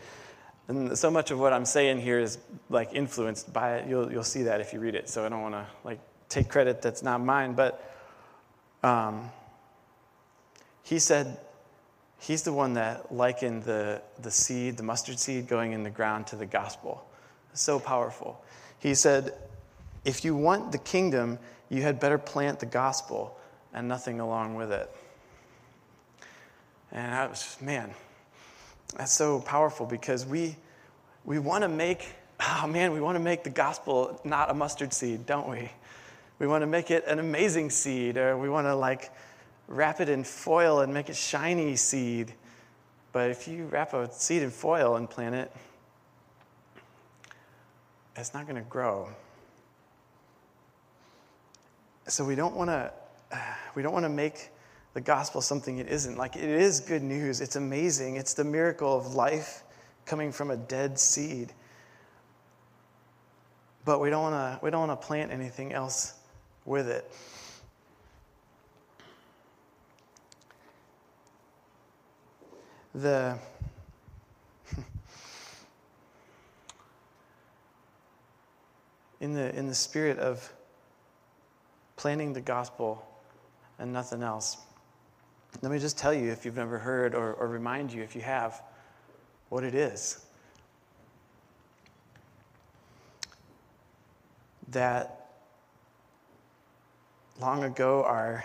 And 0.68 0.96
so 0.96 1.10
much 1.10 1.30
of 1.30 1.38
what 1.38 1.52
I'm 1.52 1.64
saying 1.64 2.00
here 2.00 2.20
is 2.20 2.38
like 2.68 2.92
influenced 2.92 3.52
by 3.52 3.76
it. 3.76 3.88
You'll, 3.88 4.12
you'll 4.12 4.22
see 4.22 4.42
that 4.42 4.60
if 4.60 4.72
you 4.72 4.80
read 4.80 4.94
it. 4.94 5.08
So 5.08 5.24
I 5.24 5.28
don't 5.30 5.40
want 5.40 5.54
to 5.54 5.66
like 5.82 5.98
take 6.28 6.48
credit 6.48 6.82
that's 6.82 7.02
not 7.02 7.22
mine. 7.22 7.54
But 7.54 7.82
um, 8.82 9.30
he 10.82 10.98
said 10.98 11.38
he's 12.20 12.42
the 12.42 12.52
one 12.52 12.74
that 12.74 13.12
likened 13.12 13.62
the, 13.62 14.02
the 14.20 14.30
seed, 14.30 14.76
the 14.76 14.82
mustard 14.82 15.18
seed 15.18 15.48
going 15.48 15.72
in 15.72 15.82
the 15.82 15.90
ground 15.90 16.26
to 16.28 16.36
the 16.36 16.46
gospel. 16.46 17.04
So 17.54 17.80
powerful. 17.80 18.40
He 18.78 18.94
said, 18.94 19.34
if 20.04 20.24
you 20.24 20.36
want 20.36 20.70
the 20.70 20.78
kingdom, 20.78 21.38
you 21.68 21.82
had 21.82 21.98
better 21.98 22.18
plant 22.18 22.60
the 22.60 22.66
gospel 22.66 23.36
and 23.72 23.88
nothing 23.88 24.20
along 24.20 24.54
with 24.54 24.70
it. 24.70 24.90
And 26.92 27.14
I 27.14 27.26
was, 27.26 27.56
man, 27.60 27.94
that's 28.96 29.12
so 29.12 29.40
powerful 29.40 29.86
because 29.86 30.24
we, 30.24 30.56
we 31.24 31.38
want 31.38 31.62
to 31.62 31.68
make, 31.68 32.14
oh 32.40 32.66
man, 32.66 32.92
we 32.92 33.00
want 33.00 33.16
to 33.16 33.22
make 33.22 33.44
the 33.44 33.50
gospel 33.50 34.20
not 34.24 34.50
a 34.50 34.54
mustard 34.54 34.92
seed, 34.92 35.26
don't 35.26 35.48
we? 35.48 35.70
We 36.38 36.46
want 36.46 36.62
to 36.62 36.66
make 36.66 36.90
it 36.90 37.04
an 37.06 37.18
amazing 37.18 37.70
seed, 37.70 38.16
or 38.16 38.38
we 38.38 38.48
want 38.48 38.66
to 38.66 38.74
like 38.74 39.10
wrap 39.66 40.00
it 40.00 40.08
in 40.08 40.24
foil 40.24 40.80
and 40.80 40.94
make 40.94 41.08
it 41.08 41.16
shiny 41.16 41.76
seed. 41.76 42.32
But 43.12 43.30
if 43.30 43.48
you 43.48 43.66
wrap 43.66 43.92
a 43.92 44.10
seed 44.12 44.42
in 44.42 44.50
foil 44.50 44.96
and 44.96 45.08
plant 45.10 45.34
it, 45.34 45.52
it's 48.16 48.34
not 48.34 48.46
going 48.46 48.56
to 48.56 48.68
grow. 48.68 49.08
So 52.06 52.24
we 52.24 52.34
don't 52.34 52.54
want 52.54 52.70
to 52.70 52.92
we 53.74 53.82
don't 53.82 53.92
want 53.92 54.04
to 54.04 54.10
make 54.10 54.50
the 54.98 55.04
gospel 55.04 55.40
something 55.40 55.78
it 55.78 55.86
isn't. 55.86 56.18
Like, 56.18 56.34
it 56.34 56.42
is 56.42 56.80
good 56.80 57.04
news. 57.04 57.40
It's 57.40 57.54
amazing. 57.54 58.16
It's 58.16 58.34
the 58.34 58.42
miracle 58.42 58.98
of 58.98 59.14
life 59.14 59.62
coming 60.06 60.32
from 60.32 60.50
a 60.50 60.56
dead 60.56 60.98
seed. 60.98 61.52
But 63.84 64.00
we 64.00 64.10
don't 64.10 64.22
want 64.22 64.34
to 64.34 64.58
we 64.60 64.72
don't 64.72 64.88
want 64.88 65.00
to 65.00 65.06
plant 65.06 65.30
anything 65.30 65.72
else 65.72 66.14
with 66.64 66.88
it. 66.88 67.08
The 72.92 73.38
in 79.20 79.32
the 79.32 79.56
in 79.56 79.68
the 79.68 79.76
spirit 79.76 80.18
of 80.18 80.52
planting 81.94 82.32
the 82.32 82.40
gospel 82.40 83.08
and 83.78 83.92
nothing 83.92 84.24
else. 84.24 84.56
Let 85.62 85.72
me 85.72 85.78
just 85.78 85.98
tell 85.98 86.14
you, 86.14 86.30
if 86.30 86.44
you've 86.44 86.56
never 86.56 86.78
heard, 86.78 87.14
or, 87.14 87.32
or 87.34 87.48
remind 87.48 87.92
you 87.92 88.02
if 88.02 88.14
you 88.14 88.22
have, 88.22 88.62
what 89.48 89.64
it 89.64 89.74
is. 89.74 90.24
That 94.68 95.30
long 97.40 97.64
ago 97.64 98.04
our 98.04 98.44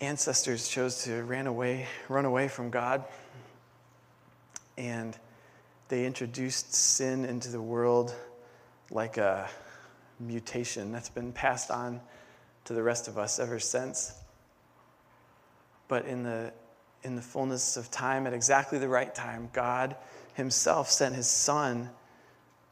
ancestors 0.00 0.68
chose 0.68 1.04
to 1.04 1.22
ran 1.24 1.46
away, 1.46 1.86
run 2.08 2.24
away 2.24 2.48
from 2.48 2.70
God, 2.70 3.04
and 4.78 5.16
they 5.88 6.06
introduced 6.06 6.72
sin 6.72 7.24
into 7.24 7.50
the 7.50 7.60
world 7.60 8.14
like 8.90 9.18
a 9.18 9.48
mutation 10.18 10.92
that's 10.92 11.08
been 11.08 11.32
passed 11.32 11.70
on 11.70 12.00
to 12.64 12.74
the 12.74 12.82
rest 12.82 13.08
of 13.08 13.18
us 13.18 13.38
ever 13.38 13.58
since. 13.58 14.19
But 15.90 16.06
in 16.06 16.22
the, 16.22 16.52
in 17.02 17.16
the 17.16 17.20
fullness 17.20 17.76
of 17.76 17.90
time, 17.90 18.28
at 18.28 18.32
exactly 18.32 18.78
the 18.78 18.88
right 18.88 19.12
time, 19.12 19.50
God 19.52 19.96
Himself 20.34 20.88
sent 20.88 21.16
His 21.16 21.26
Son 21.26 21.90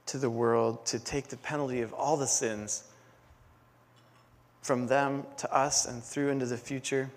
to 0.06 0.18
the 0.18 0.30
world 0.30 0.86
to 0.86 1.00
take 1.00 1.26
the 1.26 1.36
penalty 1.36 1.80
of 1.80 1.92
all 1.92 2.16
the 2.16 2.28
sins 2.28 2.84
from 4.62 4.86
them 4.86 5.24
to 5.38 5.52
us 5.52 5.84
and 5.84 6.00
through 6.00 6.28
into 6.28 6.46
the 6.46 6.56
future 6.56 7.10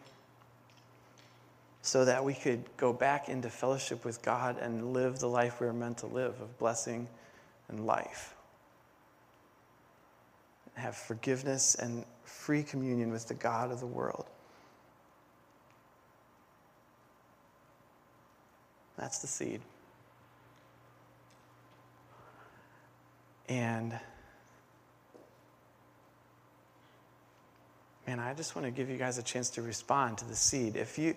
so 1.83 2.03
that 2.03 2.25
we 2.25 2.33
could 2.33 2.63
go 2.77 2.91
back 2.91 3.29
into 3.29 3.51
fellowship 3.51 4.03
with 4.03 4.23
God 4.23 4.57
and 4.59 4.93
live 4.93 5.19
the 5.19 5.29
life 5.29 5.61
we 5.61 5.67
were 5.67 5.73
meant 5.73 5.99
to 5.99 6.07
live 6.07 6.41
of 6.41 6.57
blessing 6.57 7.07
and 7.69 7.85
life. 7.85 8.33
Have 10.73 10.95
forgiveness 10.95 11.75
and 11.75 12.05
free 12.23 12.63
communion 12.63 13.11
with 13.11 13.27
the 13.27 13.35
God 13.35 13.71
of 13.71 13.79
the 13.79 13.85
world. 13.85 14.25
That's 19.01 19.17
the 19.17 19.27
seed. 19.27 19.61
And 23.49 23.99
man, 28.05 28.19
I 28.19 28.35
just 28.35 28.55
want 28.55 28.67
to 28.67 28.71
give 28.71 28.91
you 28.91 28.97
guys 28.97 29.17
a 29.17 29.23
chance 29.23 29.49
to 29.51 29.63
respond 29.63 30.19
to 30.19 30.25
the 30.25 30.35
seed. 30.35 30.75
If 30.75 30.99
you 30.99 31.15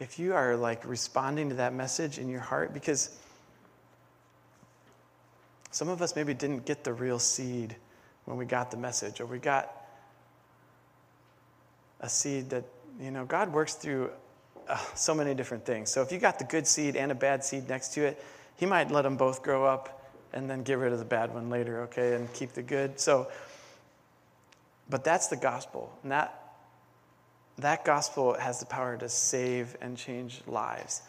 if 0.00 0.18
you 0.18 0.34
are 0.34 0.56
like 0.56 0.86
responding 0.86 1.50
to 1.50 1.56
that 1.56 1.74
message 1.74 2.18
in 2.18 2.30
your 2.30 2.40
heart 2.40 2.72
because 2.72 3.16
some 5.70 5.88
of 5.88 6.00
us 6.00 6.16
maybe 6.16 6.32
didn't 6.32 6.64
get 6.64 6.82
the 6.82 6.94
real 6.94 7.18
seed 7.18 7.76
when 8.24 8.38
we 8.38 8.46
got 8.46 8.70
the 8.70 8.76
message 8.78 9.20
or 9.20 9.26
we 9.26 9.38
got 9.38 9.70
a 12.00 12.08
seed 12.08 12.48
that, 12.50 12.64
you 12.98 13.10
know, 13.10 13.24
God 13.26 13.52
works 13.52 13.74
through 13.74 14.10
so 14.94 15.14
many 15.14 15.34
different 15.34 15.64
things. 15.64 15.90
So 15.90 16.02
if 16.02 16.12
you 16.12 16.18
got 16.18 16.38
the 16.38 16.44
good 16.44 16.66
seed 16.66 16.96
and 16.96 17.12
a 17.12 17.14
bad 17.14 17.44
seed 17.44 17.68
next 17.68 17.94
to 17.94 18.04
it, 18.04 18.24
He 18.56 18.66
might 18.66 18.90
let 18.90 19.02
them 19.02 19.16
both 19.16 19.42
grow 19.42 19.64
up 19.64 20.12
and 20.32 20.50
then 20.50 20.62
get 20.62 20.78
rid 20.78 20.92
of 20.92 20.98
the 20.98 21.04
bad 21.04 21.32
one 21.32 21.48
later, 21.48 21.82
okay, 21.82 22.14
and 22.14 22.32
keep 22.32 22.52
the 22.52 22.62
good. 22.62 22.98
So, 22.98 23.28
but 24.90 25.04
that's 25.04 25.28
the 25.28 25.36
gospel. 25.36 25.96
And 26.02 26.12
that, 26.12 26.56
that 27.58 27.84
gospel 27.84 28.34
has 28.34 28.60
the 28.60 28.66
power 28.66 28.96
to 28.96 29.08
save 29.08 29.76
and 29.80 29.96
change 29.96 30.40
lives. 30.46 31.02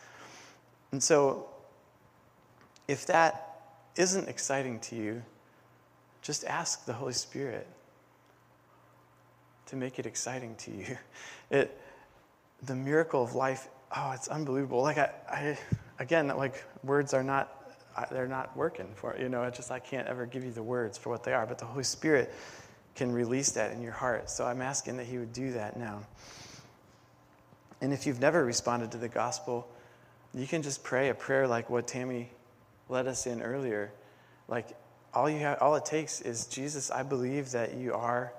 And 0.91 1.01
so, 1.01 1.47
if 2.87 3.07
that 3.07 3.61
isn't 3.95 4.29
exciting 4.29 4.79
to 4.81 4.95
you, 4.95 5.23
just 6.21 6.45
ask 6.45 6.85
the 6.85 6.93
Holy 6.93 7.13
Spirit 7.13 7.67
to 9.67 9.75
make 9.75 9.97
it 9.99 10.05
exciting 10.05 10.55
to 10.55 10.71
you. 10.71 10.97
It, 11.51 11.79
the 12.65 12.75
miracle 12.75 13.23
of 13.23 13.35
life, 13.35 13.67
oh, 13.95 14.11
it's 14.13 14.27
unbelievable. 14.27 14.81
Like 14.81 14.97
I, 14.97 15.11
I 15.29 15.57
again, 15.99 16.27
like 16.27 16.63
words 16.83 17.13
are 17.13 17.23
not, 17.23 17.51
they're 18.11 18.27
not 18.27 18.55
working 18.57 18.87
for 18.95 19.15
you 19.17 19.29
know. 19.29 19.43
It's 19.43 19.57
just 19.57 19.71
I 19.71 19.79
can't 19.79 20.07
ever 20.07 20.25
give 20.25 20.43
you 20.43 20.51
the 20.51 20.63
words 20.63 20.97
for 20.97 21.09
what 21.09 21.23
they 21.23 21.33
are, 21.33 21.45
but 21.45 21.59
the 21.59 21.65
Holy 21.65 21.83
Spirit 21.83 22.33
can 22.95 23.11
release 23.11 23.51
that 23.51 23.71
in 23.71 23.81
your 23.81 23.93
heart. 23.93 24.29
So 24.29 24.45
I'm 24.45 24.61
asking 24.61 24.97
that 24.97 25.05
He 25.05 25.17
would 25.17 25.33
do 25.33 25.53
that 25.53 25.77
now. 25.77 26.01
And 27.81 27.93
if 27.93 28.05
you've 28.05 28.19
never 28.19 28.43
responded 28.43 28.91
to 28.91 28.97
the 28.97 29.09
gospel, 29.09 29.67
you 30.33 30.47
can 30.47 30.61
just 30.61 30.83
pray 30.83 31.09
a 31.09 31.13
prayer 31.13 31.47
like 31.47 31.69
what 31.69 31.87
Tammy 31.87 32.31
led 32.89 33.07
us 33.07 33.27
in 33.27 33.41
earlier. 33.41 33.91
Like 34.47 34.75
all 35.13 35.29
you 35.29 35.39
have, 35.39 35.61
all 35.61 35.75
it 35.75 35.85
takes 35.85 36.21
is 36.21 36.45
Jesus. 36.47 36.91
I 36.91 37.03
believe 37.03 37.51
that 37.51 37.75
you 37.75 37.93
are 37.93 38.33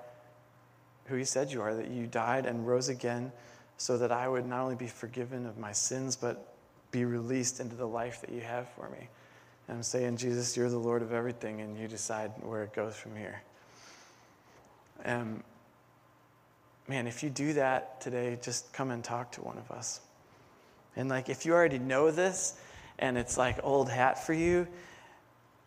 who 1.05 1.15
you 1.15 1.25
said 1.25 1.51
you 1.51 1.61
are, 1.61 1.73
that 1.73 1.89
you 1.89 2.05
died 2.05 2.45
and 2.45 2.67
rose 2.67 2.89
again 2.89 3.31
so 3.77 3.97
that 3.97 4.11
I 4.11 4.27
would 4.27 4.45
not 4.45 4.61
only 4.61 4.75
be 4.75 4.87
forgiven 4.87 5.45
of 5.45 5.57
my 5.57 5.71
sins, 5.71 6.15
but 6.15 6.53
be 6.91 7.05
released 7.05 7.59
into 7.59 7.75
the 7.75 7.87
life 7.87 8.21
that 8.21 8.31
you 8.31 8.41
have 8.41 8.67
for 8.69 8.89
me. 8.89 9.07
And 9.67 9.77
I'm 9.77 9.83
saying, 9.83 10.17
Jesus, 10.17 10.57
you're 10.57 10.69
the 10.69 10.77
Lord 10.77 11.01
of 11.01 11.13
everything, 11.13 11.61
and 11.61 11.77
you 11.77 11.87
decide 11.87 12.31
where 12.41 12.63
it 12.63 12.73
goes 12.73 12.95
from 12.95 13.15
here. 13.15 13.41
And 15.03 15.43
man, 16.87 17.07
if 17.07 17.21
you 17.21 17.29
do 17.29 17.53
that 17.53 18.01
today, 18.01 18.37
just 18.41 18.71
come 18.73 18.91
and 18.91 19.03
talk 19.03 19.31
to 19.33 19.41
one 19.41 19.57
of 19.57 19.69
us. 19.71 20.01
And 20.95 21.09
like, 21.09 21.29
if 21.29 21.45
you 21.45 21.53
already 21.53 21.79
know 21.79 22.09
this 22.11 22.59
and 22.97 23.17
it's 23.17 23.37
like 23.37 23.59
old 23.63 23.89
hat 23.89 24.25
for 24.25 24.33
you, 24.33 24.67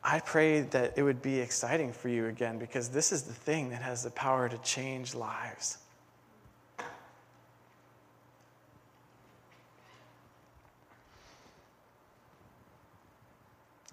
I 0.02 0.20
pray 0.20 0.62
that 0.62 0.94
it 0.96 1.02
would 1.02 1.20
be 1.22 1.38
exciting 1.38 1.92
for 1.92 2.08
you 2.08 2.26
again 2.26 2.58
because 2.58 2.88
this 2.88 3.12
is 3.12 3.22
the 3.22 3.34
thing 3.34 3.70
that 3.70 3.82
has 3.82 4.02
the 4.02 4.10
power 4.10 4.48
to 4.48 4.58
change 4.58 5.14
lives. 5.14 5.78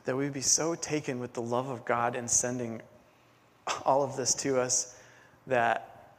That 0.08 0.16
we'd 0.16 0.32
be 0.32 0.40
so 0.40 0.74
taken 0.74 1.20
with 1.20 1.34
the 1.34 1.42
love 1.42 1.68
of 1.68 1.84
God 1.84 2.16
in 2.16 2.30
sending 2.30 2.82
all 3.86 4.04
of 4.04 4.16
this 4.16 4.34
to 4.36 4.58
us 4.58 4.98
that 5.48 6.14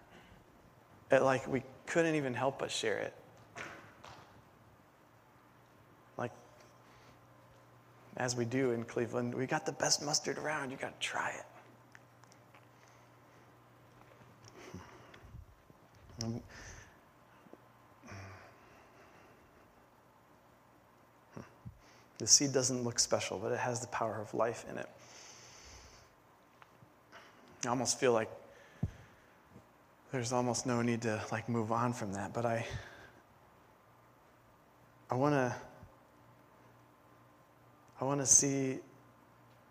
it, 1.10 1.22
like 1.22 1.48
we 1.48 1.62
couldn't 1.86 2.14
even 2.14 2.34
help 2.34 2.58
but 2.58 2.70
share 2.70 2.98
it. 2.98 3.14
Like 6.18 6.32
as 8.18 8.36
we 8.36 8.44
do 8.44 8.72
in 8.72 8.84
Cleveland, 8.84 9.34
we 9.34 9.46
got 9.46 9.64
the 9.64 9.72
best 9.72 10.02
mustard 10.02 10.36
around. 10.36 10.70
You 10.70 10.76
got 10.76 11.00
to 11.00 11.06
try 11.06 11.32
it. 16.26 16.42
The 22.18 22.26
seed 22.26 22.52
doesn't 22.52 22.82
look 22.82 22.98
special, 22.98 23.38
but 23.38 23.52
it 23.52 23.58
has 23.58 23.80
the 23.80 23.86
power 23.88 24.20
of 24.20 24.34
life 24.34 24.64
in 24.70 24.76
it. 24.76 24.88
I 27.64 27.68
almost 27.68 27.98
feel 27.98 28.12
like 28.12 28.28
there's 30.12 30.32
almost 30.32 30.66
no 30.66 30.82
need 30.82 31.02
to 31.02 31.22
like 31.30 31.48
move 31.48 31.70
on 31.70 31.92
from 31.92 32.12
that, 32.12 32.32
but 32.32 32.46
I 32.46 32.66
I 35.10 35.14
want 35.14 35.34
to 35.34 35.54
I 38.00 38.04
want 38.04 38.20
to 38.20 38.26
see 38.26 38.78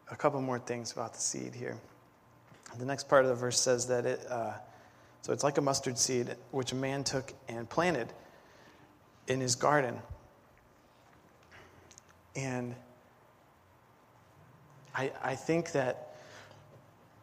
a 0.10 0.16
couple 0.16 0.42
more 0.42 0.60
things 0.60 0.92
about 0.92 1.14
the 1.14 1.20
seed 1.20 1.54
here. 1.54 1.78
The 2.78 2.86
next 2.86 3.08
part 3.10 3.24
of 3.24 3.30
the 3.30 3.36
verse 3.36 3.60
says 3.60 3.88
that 3.88 4.06
it 4.06 4.26
uh, 4.30 4.54
so 5.22 5.34
it's 5.34 5.44
like 5.44 5.58
a 5.58 5.62
mustard 5.62 5.98
seed 5.98 6.36
which 6.52 6.72
a 6.72 6.76
man 6.76 7.04
took 7.04 7.34
and 7.50 7.70
planted 7.70 8.14
in 9.28 9.40
his 9.42 9.56
garden. 9.56 10.00
And 12.38 12.76
I, 14.96 15.12
I 15.24 15.36
think 15.36 15.72
that 15.72 16.16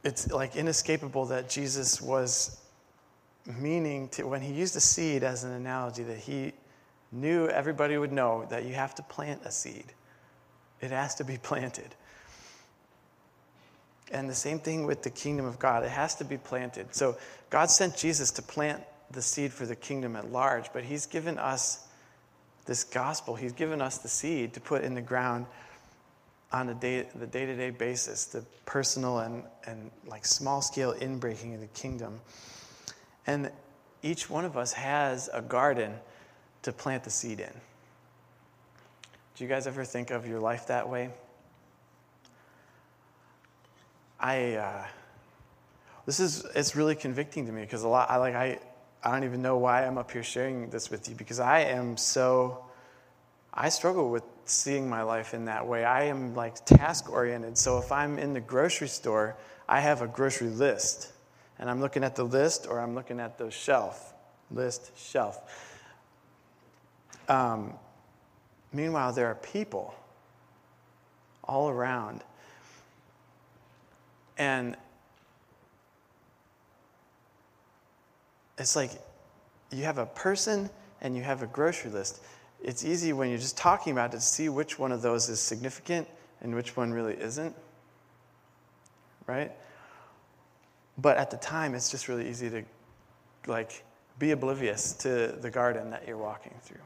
it's 0.03 0.31
like 0.31 0.57
inescapable 0.57 1.27
that 1.27 1.49
Jesus 1.49 2.03
was 2.03 2.61
meaning 3.47 4.09
to, 4.09 4.25
when 4.27 4.43
he 4.43 4.53
used 4.53 4.77
a 4.77 4.81
seed 4.81 5.23
as 5.23 5.45
an 5.45 5.53
analogy, 5.53 6.03
that 6.03 6.19
he 6.19 6.53
knew 7.13 7.47
everybody 7.47 7.97
would 7.97 8.13
know 8.13 8.45
that 8.51 8.65
you 8.65 8.75
have 8.75 8.95
to 8.97 9.03
plant 9.05 9.43
a 9.45 9.53
seed, 9.53 9.87
it 10.81 10.91
has 10.91 11.15
to 11.15 11.25
be 11.25 11.39
planted. 11.43 11.95
And 14.11 14.29
the 14.29 14.35
same 14.35 14.59
thing 14.59 14.85
with 14.85 15.03
the 15.03 15.11
kingdom 15.11 15.47
of 15.47 15.59
God, 15.59 15.85
it 15.85 15.91
has 15.91 16.17
to 16.17 16.25
be 16.25 16.39
planted. 16.39 16.95
So 16.95 17.17
God 17.51 17.71
sent 17.71 17.97
Jesus 17.97 18.33
to 18.33 18.43
plant 18.43 18.83
the 19.11 19.23
seed 19.23 19.53
for 19.53 19.65
the 19.65 19.77
kingdom 19.77 20.17
at 20.17 20.31
large, 20.31 20.73
but 20.73 20.85
he's 20.85 21.07
given 21.07 21.39
us 21.39 21.87
this 22.67 22.85
gospel. 22.85 23.35
He's 23.35 23.53
given 23.53 23.81
us 23.81 23.99
the 23.99 24.09
seed 24.09 24.55
to 24.55 24.61
put 24.61 24.83
in 24.85 24.95
the 24.95 25.03
ground 25.03 25.47
on 26.53 26.69
a 26.69 26.75
day, 26.75 27.07
the 27.15 27.27
day-to-day 27.27 27.71
basis, 27.71 28.27
the 28.27 28.45
personal 28.65 29.19
and, 29.19 29.43
and 29.67 29.91
like 30.07 30.25
small 30.25 30.63
scale 30.63 30.95
inbreaking 30.95 31.55
of 31.55 31.61
the 31.61 31.67
kingdom. 31.69 32.21
And 33.27 33.51
each 34.03 34.31
one 34.31 34.45
of 34.45 34.57
us 34.57 34.73
has 34.73 35.29
a 35.33 35.43
garden 35.43 35.95
to 36.63 36.73
plant 36.73 37.05
the 37.05 37.11
seed 37.11 37.41
in. 37.41 37.53
Do 39.35 39.43
you 39.43 39.49
guys 39.49 39.67
ever 39.67 39.85
think 39.85 40.11
of 40.11 40.27
your 40.27 40.39
life 40.39 40.69
that 40.69 40.89
way? 40.89 41.11
I, 44.21 44.55
uh, 44.55 44.87
this 46.07 46.21
is, 46.21 46.47
it's 46.55 46.77
really 46.77 46.95
convicting 46.95 47.47
to 47.47 47.53
me 47.53 47.63
because 47.63 47.83
a 47.83 47.89
lot, 47.89 48.11
I 48.11 48.17
like, 48.17 48.35
I, 48.35 48.61
I 49.05 49.11
don't 49.11 49.25
even 49.25 49.43
know 49.43 49.59
why 49.59 49.87
I'm 49.87 49.99
up 49.99 50.11
here 50.11 50.23
sharing 50.23 50.71
this 50.71 50.91
with 50.91 51.11
you 51.11 51.15
because 51.15 51.39
I 51.39 51.61
am 51.61 51.99
so, 51.99 52.65
I 53.53 53.69
struggle 53.69 54.11
with 54.11 54.23
seeing 54.47 54.89
my 54.89 55.03
life 55.03 55.35
in 55.35 55.45
that 55.45 55.67
way. 55.67 55.85
I 55.85 56.05
am 56.05 56.35
like 56.35 56.65
task 56.65 57.13
oriented. 57.13 57.59
So 57.59 57.77
if 57.77 57.93
I'm 57.93 58.19
in 58.19 58.33
the 58.33 58.41
grocery 58.41 58.89
store, 58.89 59.37
I 59.69 59.81
have 59.81 60.01
a 60.01 60.07
grocery 60.07 60.49
list 60.49 61.13
and 61.59 61.69
I'm 61.69 61.83
looking 61.83 62.03
at 62.03 62.17
the 62.17 62.25
list 62.25 62.67
or 62.67 62.81
I'm 62.81 62.95
looking 62.95 63.21
at 63.21 63.37
the 63.37 63.51
shelf. 63.51 64.15
List, 64.51 64.91
shelf. 64.97 65.39
Um, 67.29 67.75
meanwhile, 68.73 69.13
there 69.13 69.27
are 69.27 69.35
people 69.35 69.95
all 71.43 71.69
around. 71.69 72.23
And 74.39 74.77
it's 78.59 78.77
like 78.77 78.91
you 79.71 79.85
have 79.85 79.99
a 79.99 80.07
person 80.07 80.71
and 81.01 81.17
you 81.17 81.23
have 81.23 81.43
a 81.43 81.47
grocery 81.47 81.91
list. 81.91 82.23
It's 82.63 82.85
easy 82.85 83.13
when 83.13 83.29
you're 83.29 83.39
just 83.39 83.57
talking 83.57 83.93
about 83.93 84.15
it 84.15 84.19
to 84.19 84.23
see 84.23 84.49
which 84.49 84.79
one 84.79 84.93
of 84.93 85.03
those 85.03 85.29
is 85.29 85.41
significant 85.41 86.09
and 86.41 86.55
which 86.55 86.77
one 86.77 86.93
really 86.93 87.15
isn't. 87.15 87.55
Right? 89.27 89.53
But 90.99 91.17
at 91.17 91.31
the 91.31 91.37
time, 91.37 91.75
it's 91.75 91.91
just 91.91 92.09
really 92.09 92.29
easy 92.29 92.49
to 92.51 92.63
like 93.47 93.85
be 94.19 94.31
oblivious 94.31 94.93
to 94.95 95.29
the 95.41 95.51
garden 95.51 95.91
that 95.91 96.07
you're 96.07 96.17
walking 96.17 96.55
through. 96.63 96.79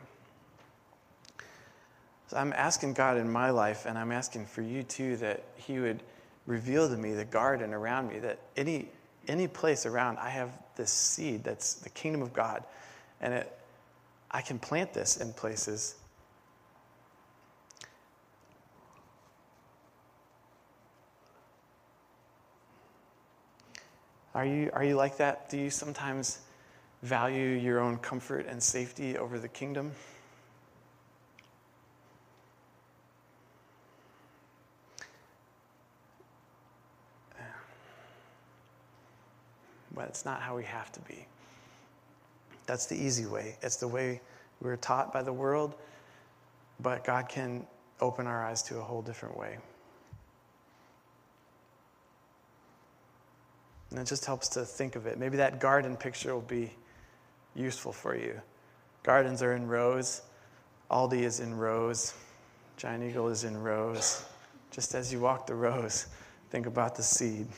So 2.28 2.36
I'm 2.36 2.52
asking 2.52 2.94
God 2.94 3.16
in 3.16 3.30
my 3.30 3.50
life, 3.50 3.86
and 3.86 3.96
I'm 3.96 4.12
asking 4.12 4.46
for 4.46 4.62
you 4.62 4.82
too, 4.82 5.16
that 5.18 5.44
He 5.56 5.78
would 5.78 6.02
reveal 6.46 6.88
to 6.88 6.96
me 6.96 7.14
the 7.14 7.24
garden 7.24 7.72
around 7.72 8.08
me, 8.08 8.18
that 8.20 8.38
any 8.56 8.88
any 9.26 9.46
place 9.46 9.84
around, 9.84 10.18
I 10.18 10.30
have 10.30 10.50
this 10.78 10.90
seed 10.90 11.44
that's 11.44 11.74
the 11.74 11.90
kingdom 11.90 12.22
of 12.22 12.32
God. 12.32 12.64
And 13.20 13.34
it, 13.34 13.58
I 14.30 14.40
can 14.40 14.58
plant 14.58 14.94
this 14.94 15.18
in 15.18 15.34
places. 15.34 15.96
Are 24.34 24.46
you, 24.46 24.70
are 24.72 24.84
you 24.84 24.94
like 24.94 25.18
that? 25.18 25.50
Do 25.50 25.58
you 25.58 25.68
sometimes 25.68 26.38
value 27.02 27.48
your 27.48 27.80
own 27.80 27.98
comfort 27.98 28.46
and 28.48 28.62
safety 28.62 29.18
over 29.18 29.38
the 29.38 29.48
kingdom? 29.48 29.92
But 39.98 40.06
it's 40.06 40.24
not 40.24 40.40
how 40.40 40.56
we 40.56 40.62
have 40.62 40.92
to 40.92 41.00
be. 41.00 41.26
That's 42.66 42.86
the 42.86 42.94
easy 42.94 43.26
way. 43.26 43.56
It's 43.62 43.76
the 43.76 43.88
way 43.88 44.20
we 44.62 44.70
are 44.70 44.76
taught 44.76 45.12
by 45.12 45.22
the 45.22 45.32
world, 45.32 45.74
but 46.78 47.02
God 47.02 47.28
can 47.28 47.66
open 48.00 48.28
our 48.28 48.46
eyes 48.46 48.62
to 48.64 48.78
a 48.78 48.80
whole 48.80 49.02
different 49.02 49.36
way. 49.36 49.58
And 53.90 53.98
it 53.98 54.06
just 54.06 54.24
helps 54.24 54.46
to 54.50 54.64
think 54.64 54.94
of 54.94 55.06
it. 55.08 55.18
Maybe 55.18 55.36
that 55.38 55.58
garden 55.58 55.96
picture 55.96 56.32
will 56.32 56.42
be 56.42 56.72
useful 57.56 57.92
for 57.92 58.14
you. 58.14 58.40
Gardens 59.02 59.42
are 59.42 59.54
in 59.54 59.66
rows, 59.66 60.22
Aldi 60.92 61.22
is 61.22 61.40
in 61.40 61.56
rows, 61.56 62.14
Giant 62.76 63.02
Eagle 63.02 63.30
is 63.30 63.42
in 63.42 63.60
rows. 63.60 64.24
Just 64.70 64.94
as 64.94 65.12
you 65.12 65.18
walk 65.18 65.48
the 65.48 65.56
rows, 65.56 66.06
think 66.50 66.66
about 66.66 66.94
the 66.94 67.02
seed. 67.02 67.48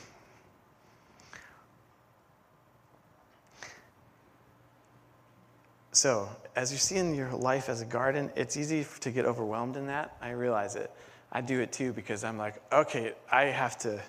So, 6.01 6.27
as 6.55 6.71
you 6.71 6.79
see 6.79 6.95
in 6.95 7.13
your 7.13 7.29
life 7.29 7.69
as 7.69 7.83
a 7.83 7.85
garden, 7.85 8.31
it's 8.35 8.57
easy 8.57 8.87
to 9.01 9.11
get 9.11 9.23
overwhelmed 9.25 9.77
in 9.77 9.85
that. 9.85 10.17
I 10.19 10.31
realize 10.31 10.75
it. 10.75 10.89
I 11.31 11.41
do 11.41 11.59
it 11.59 11.71
too 11.71 11.93
because 11.93 12.23
I'm 12.23 12.39
like, 12.39 12.59
okay, 12.73 13.13
I 13.31 13.43
have 13.43 13.77
to 13.81 14.01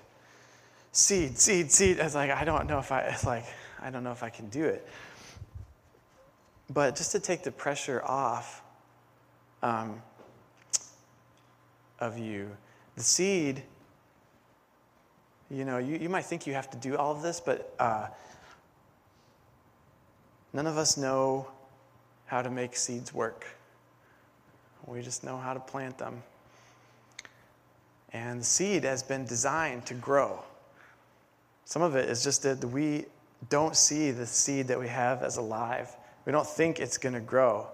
seed, 0.92 1.38
seed, 1.38 1.70
seed. 1.70 1.98
It's 1.98 2.14
like 2.14 2.30
I 2.30 2.46
don't 2.46 2.66
know 2.66 2.78
if 2.78 2.90
I 2.92 3.00
it's 3.00 3.26
like 3.26 3.44
I 3.78 3.90
don't 3.90 4.04
know 4.04 4.10
if 4.10 4.22
I 4.22 4.30
can 4.30 4.48
do 4.48 4.64
it. 4.64 4.88
But 6.70 6.96
just 6.96 7.12
to 7.12 7.20
take 7.20 7.42
the 7.42 7.52
pressure 7.52 8.02
off 8.02 8.62
um, 9.62 10.00
of 12.00 12.18
you, 12.18 12.56
the 12.96 13.02
seed. 13.02 13.62
You 15.50 15.66
know, 15.66 15.76
you, 15.76 15.98
you 15.98 16.08
might 16.08 16.24
think 16.24 16.46
you 16.46 16.54
have 16.54 16.70
to 16.70 16.78
do 16.78 16.96
all 16.96 17.12
of 17.12 17.20
this, 17.20 17.38
but 17.38 17.74
uh, 17.78 18.06
none 20.54 20.66
of 20.66 20.78
us 20.78 20.96
know 20.96 21.48
how 22.32 22.40
to 22.40 22.48
make 22.48 22.74
seeds 22.74 23.12
work. 23.12 23.44
We 24.86 25.02
just 25.02 25.22
know 25.22 25.36
how 25.36 25.52
to 25.52 25.60
plant 25.60 25.98
them. 25.98 26.22
And 28.14 28.40
the 28.40 28.44
seed 28.44 28.84
has 28.84 29.02
been 29.02 29.26
designed 29.26 29.84
to 29.84 29.94
grow. 29.94 30.42
Some 31.66 31.82
of 31.82 31.94
it 31.94 32.08
is 32.08 32.24
just 32.24 32.42
that 32.44 32.64
we 32.64 33.04
don't 33.50 33.76
see 33.76 34.12
the 34.12 34.24
seed 34.24 34.68
that 34.68 34.80
we 34.80 34.88
have 34.88 35.22
as 35.22 35.36
alive. 35.36 35.94
We 36.24 36.32
don't 36.32 36.46
think 36.46 36.80
it's 36.80 36.96
going 36.96 37.12
to 37.12 37.20
grow 37.20 37.66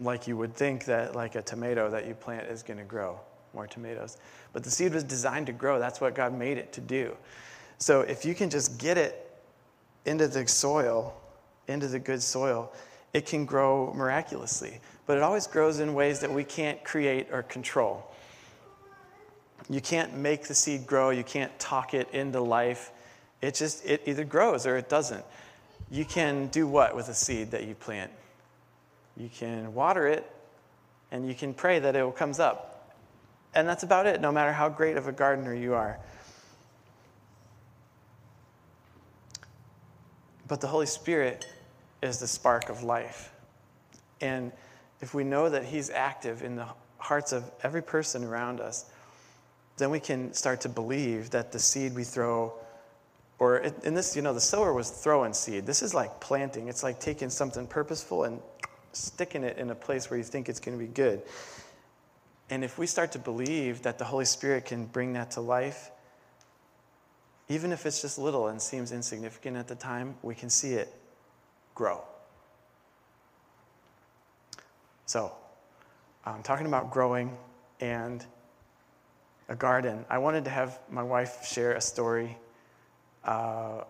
like 0.00 0.26
you 0.26 0.36
would 0.36 0.54
think 0.56 0.84
that 0.86 1.14
like 1.14 1.36
a 1.36 1.42
tomato 1.42 1.88
that 1.88 2.08
you 2.08 2.14
plant 2.14 2.48
is 2.48 2.64
going 2.64 2.78
to 2.78 2.84
grow 2.84 3.20
more 3.54 3.68
tomatoes. 3.68 4.16
But 4.52 4.64
the 4.64 4.70
seed 4.70 4.92
was 4.92 5.04
designed 5.04 5.46
to 5.46 5.52
grow. 5.52 5.78
That's 5.78 6.00
what 6.00 6.16
God 6.16 6.36
made 6.36 6.58
it 6.58 6.72
to 6.72 6.80
do. 6.80 7.16
So 7.78 8.00
if 8.00 8.24
you 8.24 8.34
can 8.34 8.50
just 8.50 8.78
get 8.78 8.98
it 8.98 9.30
into 10.06 10.26
the 10.26 10.48
soil, 10.48 11.14
into 11.68 11.86
the 11.86 12.00
good 12.00 12.20
soil, 12.20 12.72
it 13.16 13.24
can 13.24 13.46
grow 13.46 13.94
miraculously. 13.94 14.78
But 15.06 15.16
it 15.16 15.22
always 15.22 15.46
grows 15.46 15.80
in 15.80 15.94
ways 15.94 16.20
that 16.20 16.30
we 16.30 16.44
can't 16.44 16.84
create 16.84 17.28
or 17.32 17.42
control. 17.42 18.06
You 19.70 19.80
can't 19.80 20.14
make 20.18 20.48
the 20.48 20.54
seed 20.54 20.86
grow, 20.86 21.08
you 21.08 21.24
can't 21.24 21.58
talk 21.58 21.94
it 21.94 22.10
into 22.12 22.40
life. 22.42 22.90
It 23.40 23.54
just 23.54 23.86
it 23.86 24.02
either 24.04 24.24
grows 24.24 24.66
or 24.66 24.76
it 24.76 24.90
doesn't. 24.90 25.24
You 25.90 26.04
can 26.04 26.48
do 26.48 26.66
what 26.66 26.94
with 26.94 27.08
a 27.08 27.14
seed 27.14 27.52
that 27.52 27.64
you 27.64 27.74
plant? 27.74 28.10
You 29.16 29.30
can 29.34 29.72
water 29.72 30.06
it 30.06 30.30
and 31.10 31.26
you 31.26 31.34
can 31.34 31.54
pray 31.54 31.78
that 31.78 31.96
it 31.96 32.02
will 32.02 32.12
comes 32.12 32.38
up. 32.38 32.92
And 33.54 33.66
that's 33.66 33.82
about 33.82 34.04
it, 34.04 34.20
no 34.20 34.30
matter 34.30 34.52
how 34.52 34.68
great 34.68 34.98
of 34.98 35.08
a 35.08 35.12
gardener 35.12 35.54
you 35.54 35.72
are. 35.72 35.98
But 40.46 40.60
the 40.60 40.66
Holy 40.66 40.84
Spirit 40.84 41.46
is 42.06 42.18
the 42.18 42.26
spark 42.26 42.68
of 42.68 42.82
life. 42.82 43.32
And 44.20 44.52
if 45.00 45.14
we 45.14 45.24
know 45.24 45.48
that 45.48 45.64
He's 45.64 45.90
active 45.90 46.42
in 46.42 46.56
the 46.56 46.66
hearts 46.98 47.32
of 47.32 47.44
every 47.62 47.82
person 47.82 48.24
around 48.24 48.60
us, 48.60 48.86
then 49.76 49.90
we 49.90 50.00
can 50.00 50.32
start 50.32 50.62
to 50.62 50.68
believe 50.68 51.30
that 51.30 51.52
the 51.52 51.58
seed 51.58 51.94
we 51.94 52.04
throw, 52.04 52.54
or 53.38 53.58
in 53.58 53.94
this, 53.94 54.16
you 54.16 54.22
know, 54.22 54.32
the 54.32 54.40
sower 54.40 54.72
was 54.72 54.90
throwing 54.90 55.34
seed. 55.34 55.66
This 55.66 55.82
is 55.82 55.92
like 55.92 56.18
planting. 56.20 56.68
It's 56.68 56.82
like 56.82 56.98
taking 56.98 57.28
something 57.28 57.66
purposeful 57.66 58.24
and 58.24 58.40
sticking 58.92 59.44
it 59.44 59.58
in 59.58 59.70
a 59.70 59.74
place 59.74 60.08
where 60.08 60.16
you 60.16 60.24
think 60.24 60.48
it's 60.48 60.60
going 60.60 60.78
to 60.78 60.82
be 60.82 60.90
good. 60.90 61.20
And 62.48 62.64
if 62.64 62.78
we 62.78 62.86
start 62.86 63.12
to 63.12 63.18
believe 63.18 63.82
that 63.82 63.98
the 63.98 64.04
Holy 64.04 64.24
Spirit 64.24 64.64
can 64.64 64.86
bring 64.86 65.12
that 65.12 65.32
to 65.32 65.42
life, 65.42 65.90
even 67.48 67.72
if 67.72 67.84
it's 67.84 68.00
just 68.00 68.18
little 68.18 68.48
and 68.48 68.60
seems 68.60 68.92
insignificant 68.92 69.56
at 69.56 69.68
the 69.68 69.74
time, 69.74 70.14
we 70.22 70.34
can 70.34 70.48
see 70.48 70.72
it 70.72 70.92
grow. 71.76 72.02
So, 75.04 75.30
I'm 76.24 76.42
talking 76.42 76.66
about 76.66 76.90
growing 76.90 77.36
and 77.80 78.26
a 79.48 79.54
garden. 79.54 80.04
I 80.10 80.18
wanted 80.18 80.44
to 80.46 80.50
have 80.50 80.80
my 80.90 81.04
wife 81.04 81.46
share 81.46 81.74
a 81.74 81.80
story 81.80 82.36
uh, 83.22 83.84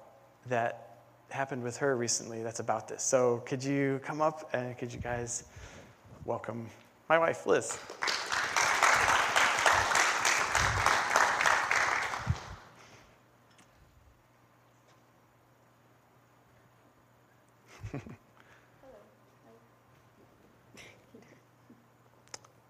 that 0.46 0.99
happened 1.31 1.62
with 1.62 1.79
her 1.79 1.96
recently 1.96 2.42
that's 2.42 2.61
about 2.61 2.88
this. 2.88 3.03
So, 3.03 3.42
could 3.46 3.64
you 3.64 4.01
come 4.05 4.20
up 4.20 4.51
and 4.53 4.77
could 4.77 4.92
you 4.92 5.01
guys 5.01 5.44
welcome 6.27 6.68
my 7.09 7.18
wife, 7.18 7.46
Liz? 7.46 7.79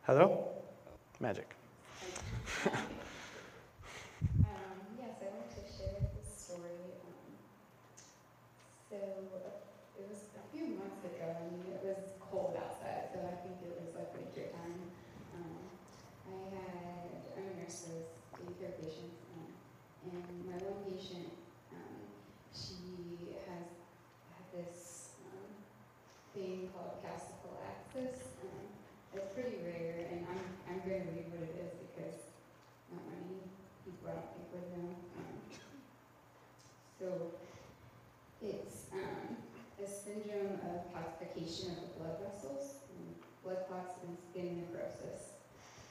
Hello? 0.06 0.46
Magic. 1.18 1.56
Um, 2.66 2.72
yes, 5.02 5.18
I 5.18 5.34
wanted 5.34 5.50
to 5.58 5.66
share 5.66 5.98
this 6.14 6.30
story. 6.30 6.94
Um, 7.02 7.34
so 8.88 8.96
it 9.98 10.06
was 10.06 10.30
a 10.38 10.44
few 10.54 10.78
months 10.78 11.02
ago. 11.02 11.26
I 11.26 11.42
mean, 11.50 11.74
it 11.74 11.82
was 11.82 11.98
cold 12.22 12.54
outside, 12.54 13.10
so 13.12 13.18
I 13.26 13.34
think 13.42 13.58
it 13.66 13.74
was 13.74 13.90
like 13.98 14.14
winter 14.14 14.46
time. 14.54 14.78
Um, 15.34 15.74
I 16.30 16.54
had 16.54 17.10
I'm 17.36 17.50
a 17.50 17.66
nurse, 17.66 17.90
so 17.90 17.90
I 17.90 17.98
was 17.98 18.06
taking 18.38 18.54
care 18.62 18.70
of 18.70 18.78
patients, 18.78 19.18
um, 19.34 19.50
and 20.06 20.22
my 20.46 20.56
one 20.62 20.86
patient, 20.86 21.34
um, 21.74 21.98
she 22.54 23.34
has 23.50 23.66
had 24.30 24.44
this 24.54 25.18
um, 25.34 25.50
thing 26.30 26.70
called 26.70 27.02
calciphylaxis. 27.02 28.38
Um, 28.46 28.70
it's 29.14 29.32
pretty 29.32 29.56
rare, 29.64 30.12
and 30.12 30.26
I'm 30.28 30.44
I'm 30.68 30.80
going 30.84 31.00
to 31.04 31.12
read 31.12 31.32
what 31.32 31.40
it 31.48 31.56
is 31.56 31.72
because 31.88 32.28
not 32.92 33.00
many 33.08 33.40
people 33.84 34.12
I 34.12 34.20
don't 34.20 34.28
think 34.36 34.48
would 34.52 34.68
know. 34.76 34.92
Um, 35.16 35.36
so 37.00 37.06
it's 38.44 38.85
um, 39.02 39.36
a 39.76 39.86
syndrome 39.88 40.60
of 40.72 40.88
calcification 40.92 41.76
of 41.76 41.80
the 41.84 41.92
blood 41.98 42.16
vessels, 42.24 42.80
blood 43.44 43.62
clots, 43.68 43.94
and 44.02 44.16
skin 44.18 44.66
necrosis. 44.66 45.38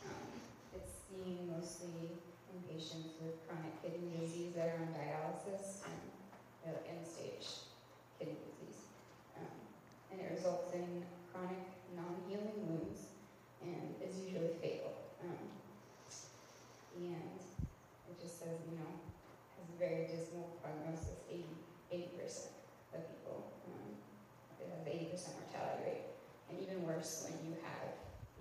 Um, 0.03 0.27
it's 0.75 1.07
seen 1.07 1.47
mostly 1.47 2.19
in 2.51 2.57
patients 2.67 3.15
with 3.23 3.39
chronic 3.47 3.71
kidney 3.79 4.11
disease 4.19 4.53
that 4.55 4.75
are 4.75 4.81
on 4.83 4.91
dialysis 4.91 5.85
and 5.87 6.75
end-stage 6.83 7.71
kidney 8.19 8.35
disease. 8.43 8.91
Um, 9.37 9.55
and 10.11 10.19
it 10.19 10.35
results 10.35 10.73
in 10.73 11.03
chronic 11.31 11.63
non-healing 11.95 12.59
wounds 12.67 13.15
and 13.61 13.95
is 14.03 14.19
usually 14.19 14.55
fatal. 14.61 14.91
Um, 15.23 15.47
and 16.99 17.39
it 18.09 18.17
just 18.19 18.39
says, 18.39 18.59
you 18.67 18.77
know, 18.79 18.91
has 19.59 19.67
a 19.71 19.77
very 19.79 20.07
dismal 20.07 20.59
prognosis, 20.59 21.23
80, 21.31 21.43
30% 25.15 25.31
mortality 25.39 25.83
rate, 25.87 26.07
and 26.51 26.59
even 26.59 26.83
worse 26.83 27.23
when 27.23 27.39
you 27.47 27.55
have 27.63 27.87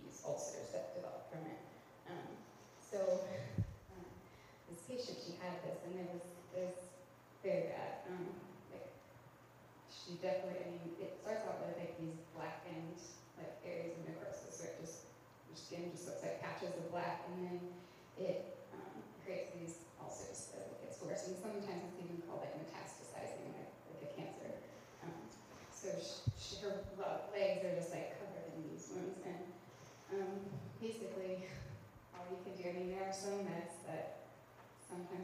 these 0.03 0.27
ulcers 0.27 0.75
that 0.75 0.91
develop 0.91 1.31
from 1.31 1.47
it. 1.47 1.63
Um, 2.11 2.27
so 2.83 2.99
um, 3.95 4.03
this 4.67 4.83
patient, 4.91 5.23
she 5.23 5.39
had 5.39 5.63
this, 5.63 5.79
and 5.87 5.95
there 5.95 6.11
was 6.11 6.27
this 6.51 6.75
very 7.47 7.71
bad. 7.71 8.11
um, 8.11 8.27
like, 8.75 8.91
she 9.87 10.19
definitely, 10.19 10.67
I 10.67 10.69
mean, 10.75 10.99
it 10.99 11.15
starts 11.23 11.47
out 11.47 11.63
with 11.63 11.79
like 11.79 11.95
these 11.95 12.24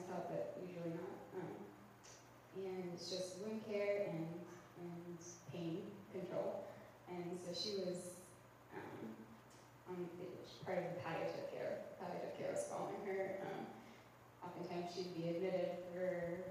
help, 0.09 0.31
but 0.31 0.59
usually 0.63 0.95
not. 0.95 1.17
Um, 1.39 1.55
and 2.57 2.91
it's 2.95 3.11
just 3.11 3.39
wound 3.43 3.63
care 3.67 4.11
and 4.11 4.27
and 4.81 5.19
pain 5.53 5.83
control. 6.13 6.65
And 7.09 7.39
so 7.45 7.53
she 7.53 7.83
was 7.85 8.17
um, 8.73 9.11
part 10.65 10.87
of 10.87 10.95
the 10.95 11.01
palliative 11.03 11.51
care. 11.51 11.83
Palliative 11.99 12.39
care 12.39 12.51
was 12.55 12.65
following 12.71 13.03
her. 13.05 13.43
Um, 13.43 13.67
oftentimes 14.47 14.95
she'd 14.95 15.13
be 15.19 15.29
admitted 15.35 15.83
for 15.91 16.47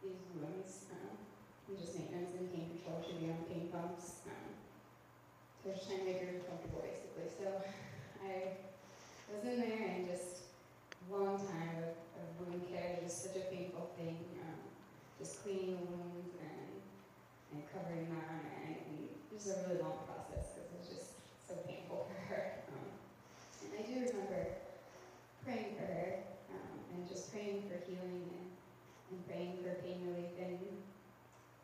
these 0.00 0.22
wounds, 0.38 0.86
um, 0.94 1.18
just 1.74 1.98
maintenance 1.98 2.32
and 2.38 2.46
pain 2.54 2.70
control. 2.78 3.02
She'd 3.02 3.20
be 3.20 3.28
on 3.34 3.42
pain 3.50 3.68
pumps. 3.74 4.22
Um, 4.30 4.54
so 5.60 5.74
just 5.74 5.90
trying 5.90 6.00
to 6.00 6.04
make 6.06 6.22
her 6.22 6.38
comfortable, 6.46 6.86
basically. 6.86 7.28
So 7.34 7.50
I 8.22 8.62
was 9.28 9.42
in 9.44 9.60
there 9.60 9.98
and 9.98 10.06
just 10.06 10.48
long 11.10 11.38
time 11.38 11.82
of 11.82 12.07
wound 12.40 12.62
care, 12.70 12.98
just 13.02 13.24
such 13.24 13.36
a 13.36 13.46
painful 13.50 13.90
thing. 13.98 14.18
Um, 14.42 14.68
just 15.18 15.42
cleaning 15.42 15.82
wounds 15.82 16.38
and, 16.38 16.78
and 17.50 17.60
covering 17.74 18.06
them, 18.06 18.38
and, 18.62 18.78
and 18.86 18.98
it 19.10 19.34
was 19.34 19.50
a 19.50 19.66
really 19.66 19.82
long 19.82 19.98
process 20.06 20.54
because 20.54 20.70
it 20.70 20.78
was 20.78 20.88
just 20.94 21.10
so 21.42 21.58
painful 21.66 22.06
for 22.06 22.18
her. 22.30 22.62
And 22.70 23.74
I 23.74 23.82
do 23.82 23.98
remember 23.98 24.62
praying 25.42 25.74
for 25.74 25.90
her 25.90 26.22
um, 26.54 26.78
and 26.94 27.02
just 27.10 27.34
praying 27.34 27.66
for 27.66 27.82
healing 27.82 28.30
and, 28.30 28.46
and 29.10 29.18
praying 29.26 29.58
for 29.58 29.74
pain 29.82 30.06
relief. 30.06 30.30
And 30.38 30.54
it 30.62 30.70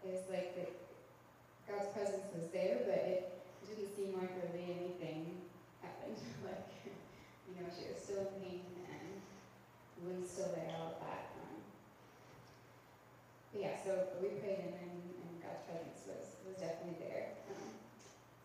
was 0.02 0.26
like 0.26 0.58
that 0.58 0.74
God's 1.70 1.94
presence 1.94 2.26
was 2.34 2.50
there, 2.50 2.82
but 2.82 2.98
it 3.06 3.22
didn't 3.70 3.94
seem 3.94 4.18
like 4.18 4.34
really 4.34 4.66
anything 4.66 5.46
happened. 5.78 6.18
like, 6.42 6.74
you 6.82 7.54
know, 7.54 7.70
she 7.70 7.86
was 7.86 8.02
still 8.02 8.26
in 8.34 8.42
pain 8.42 8.60
we 10.04 10.20
still 10.28 10.52
there, 10.52 10.68
all 10.76 10.92
of 10.92 11.00
that. 11.00 11.32
Um, 11.40 11.64
yeah, 13.56 13.72
so 13.80 14.12
we 14.20 14.36
prayed 14.36 14.60
and, 14.60 14.76
and, 14.84 15.00
and 15.00 15.32
God's 15.40 15.64
presence 15.64 16.04
was, 16.04 16.36
was 16.44 16.60
definitely 16.60 17.00
there. 17.00 17.40
Um, 17.48 17.72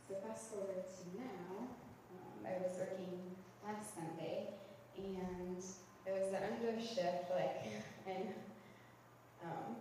so 0.08 0.16
fast 0.24 0.56
forward 0.56 0.88
to 0.88 1.04
now, 1.20 1.76
um, 2.16 2.48
I 2.48 2.64
was 2.64 2.80
working 2.80 3.36
last 3.68 3.92
Sunday, 3.92 4.56
and 4.96 5.60
it 6.08 6.14
was 6.16 6.32
the 6.32 6.40
end 6.40 6.64
of 6.64 6.80
shift. 6.80 7.28
like, 7.28 7.68
and 8.08 8.32
um, 9.44 9.76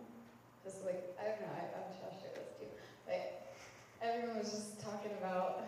just 0.67 0.83
like, 0.83 1.15
I 1.15 1.31
don't 1.31 1.47
know, 1.47 1.55
I'm 1.55 1.87
just 1.95 2.03
I'll 2.03 2.19
share 2.19 2.35
this 2.35 2.59
too, 2.59 2.75
but 3.07 3.55
everyone 4.03 4.43
was 4.43 4.51
just 4.51 4.83
talking 4.83 5.15
about 5.23 5.63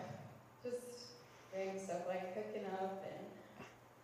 just 0.67 1.15
doing 1.55 1.79
stuff 1.79 2.03
like 2.11 2.35
cooking 2.35 2.67
up 2.83 2.99
and 3.07 3.30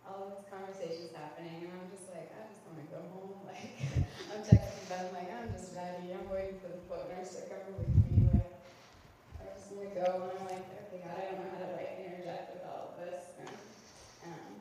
all 0.07 0.31
these 0.31 0.47
conversations 0.47 1.11
happening, 1.11 1.67
and 1.67 1.71
I'm 1.75 1.91
just 1.91 2.07
like, 2.11 2.31
I 2.31 2.47
just 2.47 2.63
want 2.63 2.79
to 2.79 2.87
go 2.87 3.01
home. 3.11 3.35
Like, 3.47 4.05
I'm 4.31 4.43
texting 4.45 4.85
them, 4.87 5.07
like, 5.17 5.33
I'm 5.33 5.49
just 5.49 5.73
ready. 5.73 6.13
I'm 6.13 6.29
waiting 6.29 6.61
for 6.61 6.69
the 6.69 6.81
foot 6.85 7.09
nurse 7.09 7.33
to 7.35 7.49
come 7.49 7.73
over 7.73 7.81
with 7.81 7.95
me. 8.05 8.29
Like, 8.29 8.53
I 9.41 9.49
just 9.57 9.73
want 9.73 9.89
to 9.89 9.93
go, 9.97 10.29
and 10.29 10.31
I'm 10.37 10.45
like, 10.45 10.63
okay, 10.87 11.01
God, 11.01 11.15
I 11.17 11.23
don't 11.33 11.41
know 11.41 11.51
how 11.57 11.63
to 11.65 11.71
like 11.73 11.97
interject 11.97 12.53
with 12.53 12.63
all 12.69 12.93
of 12.93 13.01
this. 13.01 13.33
And, 13.41 13.49
um, 14.29 14.51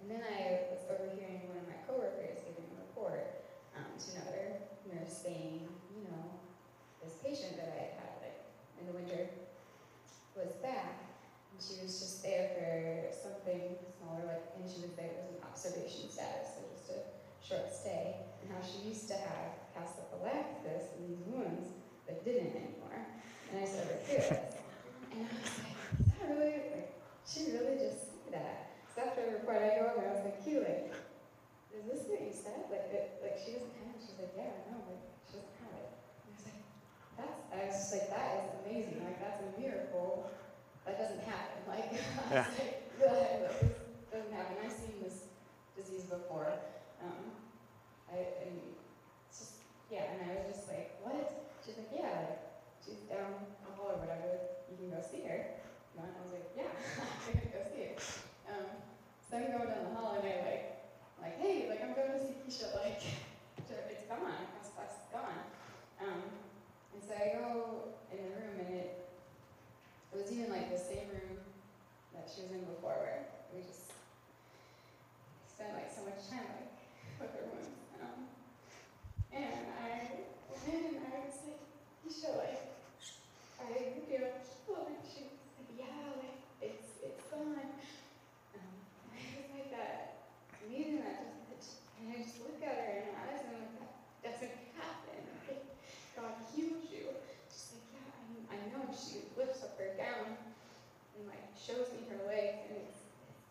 and 0.00 0.06
then 0.08 0.22
I 0.24 0.72
was 0.72 0.82
overhearing 0.88 1.52
one 1.52 1.60
of 1.60 1.66
my 1.68 1.76
coworkers 1.84 2.40
giving 2.48 2.64
a 2.72 2.76
report 2.88 3.44
um, 3.76 3.92
to 3.92 4.06
another 4.16 4.64
nurse 4.88 5.12
saying, 5.12 5.68
you 5.92 6.02
know, 6.08 6.40
this 7.04 7.20
patient 7.20 7.60
that 7.60 7.68
I 7.68 7.76
had 7.76 7.94
had 8.00 8.14
like 8.24 8.40
in 8.80 8.88
the 8.88 8.94
winter 8.96 9.28
was 10.32 10.54
back, 10.64 11.07
she 11.58 11.82
was 11.82 11.98
just 11.98 12.22
there 12.22 12.54
for 12.54 12.70
something 13.10 13.74
smaller, 13.98 14.24
like, 14.26 14.46
and 14.54 14.64
she 14.70 14.82
was 14.86 14.94
there 14.94 15.10
as 15.10 15.26
an 15.34 15.42
observation 15.42 16.06
status, 16.06 16.54
so 16.54 16.62
just 16.70 16.86
a 16.94 17.00
short 17.42 17.66
stay, 17.74 18.22
and 18.42 18.50
how 18.54 18.62
she 18.62 18.88
used 18.88 19.10
to 19.10 19.14
have 19.18 19.58
calciphylaxis 19.74 20.94
and 20.96 21.10
these 21.10 21.22
wounds, 21.26 21.74
but 22.06 22.22
didn't 22.24 22.54
anymore. 22.54 23.02
And 23.50 23.62
I 23.62 23.66
started 23.66 23.98
curious, 24.06 24.30
and 25.12 25.26
I 25.26 25.34
was 25.34 25.50
like, 25.58 25.78
is 25.98 26.06
that 26.14 26.24
really, 26.30 26.54
like, 26.70 26.90
she 27.26 27.50
really 27.50 27.76
just 27.76 28.14
see 28.14 28.30
that? 28.30 28.78
So 28.94 29.02
after 29.02 29.26
the 29.26 29.42
report, 29.42 29.58
I 29.58 29.82
go 29.82 29.94
over, 29.94 30.06
I 30.06 30.14
was 30.14 30.24
like, 30.24 30.38
like, 30.46 30.94
is 31.74 31.84
this 31.86 32.02
what 32.10 32.20
you 32.22 32.34
said? 32.34 32.66
Like, 32.70 32.90
it, 32.90 33.22
like 33.22 33.36
she 33.38 33.54
doesn't 33.54 33.74
have 33.78 33.94
it. 33.94 34.02
She's 34.02 34.18
like, 34.18 34.34
yeah, 34.34 34.50
I 34.50 34.60
know, 34.72 34.82
like, 34.90 35.04
she 35.28 35.38
doesn't 35.38 35.58
have 35.62 35.74
it. 35.78 35.90
And 35.94 36.28
I 36.28 36.34
was 36.34 36.44
like, 36.48 36.62
that's, 37.14 37.38
I 37.52 37.56
was 37.62 37.74
just 37.78 37.90
like, 37.94 38.06
that 38.10 38.28
is 38.34 38.46
amazing. 38.62 38.98
Like, 39.06 39.18
that's 39.22 39.38
a 39.44 39.48
miracle. 39.54 40.26
That 40.88 40.96
doesn't 40.96 41.20
happen. 41.28 41.68
Like, 41.68 41.92
I 42.32 42.32
Yeah. 42.32 42.48
was 42.48 42.56
like, 42.56 42.88
"Ugh, 42.96 43.12
like, 43.12 43.60
this 43.60 44.08
doesn't 44.08 44.32
happen. 44.32 44.56
I've 44.64 44.72
seen 44.72 45.04
this 45.04 45.28
disease 45.76 46.08
before. 46.08 46.48
Um, 47.04 47.36
I, 48.08 48.24
just, 49.28 49.68
yeah, 49.92 50.16
and 50.16 50.24
I 50.24 50.40
was 50.40 50.56
just 50.56 50.64
like, 50.72 50.96
what? 51.04 51.44
She's 51.60 51.76
like, 51.76 51.92
yeah, 51.92 52.32
like, 52.32 52.40
she's 52.80 53.04
down 53.04 53.36
the 53.60 53.76
hall 53.76 53.92
or 53.92 54.00
whatever. 54.00 54.64
You 54.72 54.80
can 54.80 54.88
go 54.88 55.04
see 55.04 55.28
her. 55.28 55.60
And 55.92 56.08
I 56.08 56.24
was 56.24 56.32
like, 56.32 56.56
yeah, 56.56 56.72
I'm 57.04 57.36
gonna 57.36 57.52
go 57.52 57.60
see 57.68 57.92
her. 57.92 57.96
Um, 58.48 58.66
so 59.20 59.36
I'm 59.36 59.52
going 59.52 59.68
down 59.68 59.92
the 59.92 59.94
hall 60.00 60.16
and 60.16 60.24
I 60.24 60.40
like, 60.40 60.64
like, 61.20 61.36
hey, 61.36 61.68
like 61.68 61.84
I'm 61.84 61.92
going 61.92 62.16
to 62.16 62.20
see 62.24 62.40
Keisha, 62.40 62.72
like, 62.80 63.04
it's 63.60 64.08
gone, 64.08 64.24
my 64.24 64.56
is 64.64 64.72
gone. 65.12 65.44
Um, 66.00 66.22
and 66.96 67.02
so 67.04 67.12
I 67.12 67.36
go 67.36 67.92
in 68.08 68.24
the 68.24 68.32
room 68.40 68.56
and 68.64 68.72
it, 68.72 69.07
it 70.12 70.16
was 70.16 70.32
even 70.32 70.50
like 70.50 70.70
the 70.72 70.78
same 70.78 71.08
room 71.12 71.38
that 72.14 72.28
she 72.28 72.42
was 72.42 72.52
in 72.52 72.64
before 72.64 72.96
where 72.98 73.26
we 73.54 73.62
just 73.62 73.92
spent 75.58 75.74
like 75.74 75.90
so 75.90 76.06
much 76.06 76.22
time 76.30 76.46
like 76.54 76.70
with 77.20 77.34
her 77.34 77.46
wounds. 77.50 77.74
Um, 77.98 78.30
and 79.34 79.66
I 79.74 80.22
went 80.46 80.64
in 80.70 81.02
and 81.02 81.06
I 81.10 81.26
was 81.26 81.38
like, 81.42 81.62
Keisha, 82.06 82.30
like, 82.38 82.78
I 83.58 83.66
you 84.06 84.22
know, 84.22 84.30
healed. 84.66 84.86
And 84.86 85.02
she 85.02 85.26
was 85.26 85.34
like, 85.58 85.72
yeah, 85.74 86.14
like, 86.14 86.38
it's, 86.62 87.02
it's 87.02 87.26
gone. 87.26 87.58
Um, 88.54 88.74
I 89.10 89.18
was 89.34 89.50
like 89.50 89.70
that, 89.74 90.30
meeting 90.70 91.02
that 91.02 91.42
just, 91.58 91.82
and 91.98 92.14
I 92.14 92.22
just 92.22 92.38
look 92.46 92.62
at 92.62 92.78
her 92.78 93.02
and 93.02 93.18
I'm 93.18 93.50
like, 93.50 93.90
that 94.22 94.38
doesn't 94.38 94.58
happen. 94.78 95.18
Like, 95.50 95.66
God 96.14 96.38
healed 96.54 96.86
you. 96.86 97.18
She's 97.50 97.74
like, 97.74 97.98
yeah, 97.98 98.14
I, 98.14 98.54
I 98.54 98.58
know. 98.70 98.86
And 98.86 98.94
she 98.94 99.26
lifts 99.34 99.66
up 99.66 99.74
her 99.78 99.98
gown 99.98 100.38
and 101.18 101.26
like 101.26 101.50
shows 101.68 101.92
me 101.92 102.00
her 102.08 102.24
legs 102.24 102.64
and 102.72 102.80
it's, 102.80 102.98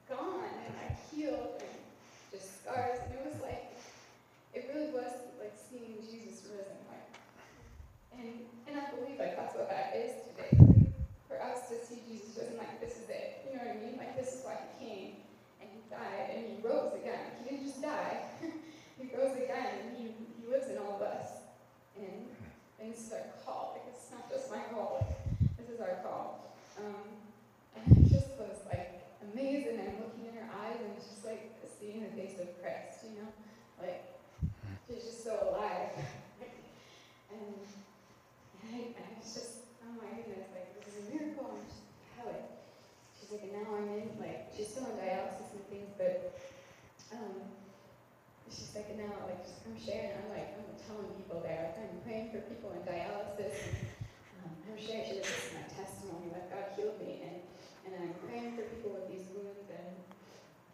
gone 0.10 0.48
and 0.66 0.74
I 0.80 0.96
healed 1.12 1.60
and 1.60 1.78
just 2.32 2.64
scars. 2.64 2.98
And 3.04 3.14
it 3.14 3.24
was 3.28 3.42
like, 3.44 3.76
it 4.56 4.72
really 4.74 4.90
was 4.96 5.12
like 5.38 5.54
seeing 5.54 6.00
Jesus 6.00 6.48
risen. 6.48 6.80
Like, 6.88 7.12
and, 8.16 8.48
and 8.68 8.74
I 8.80 8.88
believe 8.96 9.20
like 9.20 9.36
that's 9.36 9.54
what 9.54 9.70
that 9.70 9.94
is 9.94 10.16
today. 10.32 10.56
For 11.28 11.44
us 11.44 11.68
to 11.70 11.76
see 11.76 12.00
Jesus 12.08 12.40
risen, 12.40 12.58
like 12.58 12.80
this 12.80 12.96
is 12.96 13.12
it. 13.12 13.44
You 13.46 13.60
know 13.60 13.68
what 13.68 13.76
I 13.76 13.80
mean? 13.84 14.00
Like 14.00 14.16
this 14.16 14.40
is 14.40 14.42
why 14.48 14.56
he 14.64 14.70
came 14.80 15.12
and 15.60 15.68
he 15.68 15.84
died 15.92 16.32
and 16.34 16.48
he 16.48 16.56
rose 16.64 16.96
again. 16.96 17.36
He 17.44 17.52
didn't 17.52 17.68
just 17.68 17.82
die. 17.84 18.32
he 18.98 19.12
rose 19.12 19.36
again 19.36 19.84
and 19.84 19.98
he, 20.00 20.16
he 20.40 20.48
lives 20.48 20.72
in 20.72 20.80
all 20.80 20.96
of 20.96 21.04
us. 21.04 21.44
And, 22.00 22.32
and 22.80 22.94
this 22.96 23.08
is 23.08 23.12
our 23.12 23.28
call. 23.44 23.76
Like 23.76 23.92
it's 23.92 24.08
not 24.10 24.32
just 24.32 24.50
my 24.50 24.64
call. 24.72 25.04
Like, 25.04 25.12
this 25.60 25.68
is 25.68 25.82
our 25.84 26.00
call. 26.00 26.56
Um, 26.80 27.20
and 27.76 28.06
it 28.06 28.10
just 28.10 28.32
was 28.40 28.58
like 29.48 29.56
amazing. 29.56 29.80
And 29.80 30.04
looking 30.04 30.26
in 30.28 30.36
her 30.36 30.50
eyes 30.52 30.76
and 30.84 30.92
it's 30.98 31.08
just 31.08 31.24
like 31.24 31.56
seeing 31.80 32.04
the 32.04 32.12
face 32.20 32.40
of 32.40 32.52
Christ. 32.60 33.08
You 33.08 33.24
know, 33.24 33.30
like 33.80 34.04
she's 34.88 35.04
just 35.04 35.24
so 35.24 35.56
alive. 35.56 35.96
and 37.32 37.56
and 37.56 38.70
I, 38.76 38.92
I 39.00 39.08
was 39.16 39.32
just, 39.32 39.72
oh 39.88 39.94
my 39.96 40.12
goodness, 40.20 40.52
like 40.52 40.76
this 40.84 41.00
is 41.00 41.08
a 41.08 41.16
miracle. 41.16 41.48
I'm 41.48 41.64
just 41.64 41.88
how 42.20 42.28
it. 42.28 42.44
She's 43.16 43.32
like, 43.32 43.44
and 43.48 43.56
now 43.56 43.68
I'm 43.76 43.88
in, 43.92 44.08
like, 44.20 44.52
she's 44.56 44.70
still 44.70 44.86
on 44.86 44.96
dialysis 45.00 45.52
and 45.52 45.66
things, 45.68 45.90
but 45.98 46.38
um, 47.12 47.50
she's 48.48 48.72
like, 48.76 48.88
and 48.94 49.00
now, 49.04 49.12
like, 49.26 49.42
just 49.42 49.66
I'm 49.66 49.76
sharing. 49.80 50.16
I'm 50.16 50.30
like, 50.30 50.54
I'm 50.54 50.78
telling 50.86 51.10
people 51.18 51.42
there, 51.42 51.74
like, 51.76 51.92
I'm 51.92 52.02
praying 52.06 52.30
for 52.32 52.40
people 52.46 52.72
in 52.78 52.84
dialysis. 52.86 53.58
And, 53.58 54.46
um, 54.46 54.54
I'm 54.70 54.80
sharing. 54.80 55.08
She 55.08 55.18
this 55.18 55.28
is 55.28 55.52
my 55.56 55.66
testimony 55.72 56.30
that 56.36 56.52
God 56.52 56.72
healed 56.78 57.00
me, 57.02 57.26
and 57.26 57.37
and 57.88 58.04
I'm 58.04 58.16
praying 58.28 58.60
for 58.60 58.68
people 58.68 59.00
with 59.00 59.08
these 59.08 59.32
wounds, 59.32 59.72
and 59.72 59.96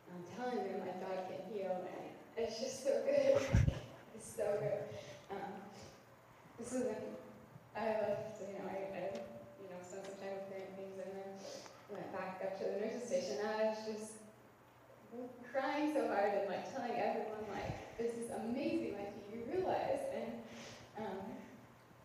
I'm 0.10 0.26
telling 0.34 0.66
them 0.66 0.82
like 0.82 0.98
God 0.98 1.30
can 1.30 1.42
heal, 1.54 1.78
and 1.86 2.10
it's 2.38 2.58
just 2.58 2.82
so 2.82 3.06
good. 3.06 3.38
it's 4.16 4.30
so 4.34 4.58
good. 4.58 4.82
Um, 5.30 5.62
this 6.58 6.74
is 6.74 6.90
when 6.90 6.98
I 7.78 8.02
left, 8.02 8.42
you 8.42 8.58
know, 8.58 8.66
I, 8.66 8.90
I 8.98 9.02
you 9.62 9.70
know, 9.70 9.78
spent 9.86 10.10
some 10.10 10.18
time 10.18 10.34
with 10.42 10.58
and 10.58 10.74
things, 10.74 10.98
and 10.98 11.12
then 11.14 11.30
went 11.94 12.10
back 12.10 12.42
up 12.42 12.58
to 12.58 12.66
the 12.66 12.82
nurse's 12.82 13.06
station. 13.06 13.38
I 13.46 13.70
was 13.70 13.82
just 13.86 14.18
crying 15.54 15.94
so 15.94 16.10
hard 16.10 16.34
and 16.34 16.50
like 16.50 16.66
telling 16.74 16.98
everyone 16.98 17.46
like, 17.54 17.98
this 17.98 18.18
is 18.18 18.34
amazing. 18.34 18.98
Like, 18.98 19.14
you 19.30 19.46
realize? 19.54 20.02
And 20.18 20.34
um, 20.98 21.22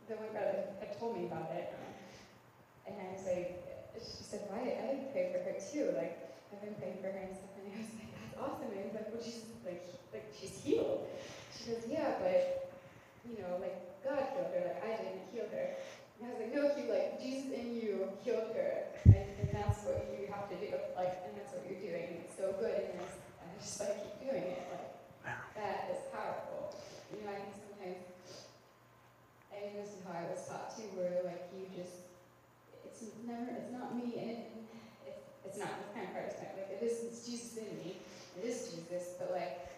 the 0.08 0.20
one 0.20 0.32
girl 0.36 0.76
had 0.80 0.98
told 0.98 1.16
me 1.16 1.24
about 1.24 1.48
it, 1.56 1.72
and 2.86 2.96
I 3.00 3.12
was 3.12 3.24
like, 3.24 3.67
she 4.00 4.22
said, 4.24 4.46
why? 4.48 4.62
I 4.62 4.94
didn't 4.94 5.12
pray 5.12 5.30
for 5.34 5.40
her 5.42 5.56
too. 5.58 5.94
Like, 5.96 6.18
I've 6.52 6.62
been 6.62 6.74
praying 6.80 6.98
for 7.02 7.10
her 7.10 7.22
and 7.28 7.34
stuff. 7.34 7.52
And 7.58 7.68
I 7.68 7.78
was 7.78 7.92
like, 7.98 8.10
that's 8.14 8.34
awesome. 8.40 8.70
And 8.72 8.80
I 8.80 8.84
was 8.88 8.96
like, 8.96 9.08
well, 9.12 9.22
she's 9.22 9.44
like, 9.66 9.84
like 10.12 10.26
she's 10.32 10.56
healed. 10.62 11.04
She 11.52 11.70
goes, 11.70 11.84
yeah, 11.84 12.16
but 12.22 12.72
you 13.28 13.36
know, 13.42 13.60
like 13.60 13.76
God 14.00 14.22
healed 14.32 14.50
her. 14.56 14.62
Like 14.64 14.80
I 14.80 14.90
didn't 15.02 15.28
heal 15.34 15.48
her. 15.52 15.76
And 16.18 16.22
I 16.24 16.34
was 16.34 16.40
like, 16.40 16.52
no, 16.54 16.62
he 16.74 16.82
like 16.90 17.20
Jesus 17.22 17.52
in 17.54 17.78
you 17.78 18.10
healed 18.26 18.50
her, 18.56 18.90
and, 19.06 19.28
and 19.38 19.48
that's 19.54 19.86
what 19.86 20.02
you 20.10 20.26
have 20.32 20.50
to 20.50 20.56
do. 20.58 20.74
Like, 20.98 21.14
and 21.22 21.36
that's 21.38 21.54
what 21.54 21.62
you're 21.68 21.78
doing. 21.78 22.10
And 22.10 22.26
it's 22.26 22.34
so 22.34 22.56
good. 22.58 22.74
And 22.74 22.98
it's, 22.98 23.18
I 23.38 23.46
just 23.60 23.78
like 23.78 23.94
keep 24.02 24.16
doing 24.26 24.42
it. 24.56 24.62
Like 24.72 24.88
that 25.54 25.92
is 25.94 26.02
powerful. 26.10 26.74
You 27.12 27.22
know, 27.22 27.30
I 27.30 27.38
think 27.38 27.54
sometimes, 27.54 28.02
I 29.52 29.54
think 29.62 29.74
this 29.78 29.94
is 29.94 30.00
how 30.02 30.16
I 30.16 30.26
was 30.26 30.42
taught 30.48 30.74
too, 30.74 30.90
where 30.98 31.22
like 31.22 31.52
you 31.54 31.70
just, 31.70 32.07
it's 33.02 33.20
never, 33.26 33.50
it's 33.50 33.72
not 33.72 33.94
me, 33.94 34.18
and 34.18 34.30
it, 34.30 34.50
it 35.06 35.16
it's 35.44 35.58
not. 35.58 35.68
It's 35.82 35.92
kind 35.94 36.08
of 36.08 36.14
to 36.14 36.20
explain. 36.26 36.50
Like 36.56 36.70
it 36.74 36.82
is, 36.82 37.04
it's 37.04 37.26
Jesus 37.26 37.58
in 37.58 37.70
me. 37.78 37.98
It 38.38 38.44
is 38.46 38.72
Jesus, 38.72 39.18
but 39.18 39.32
like 39.32 39.68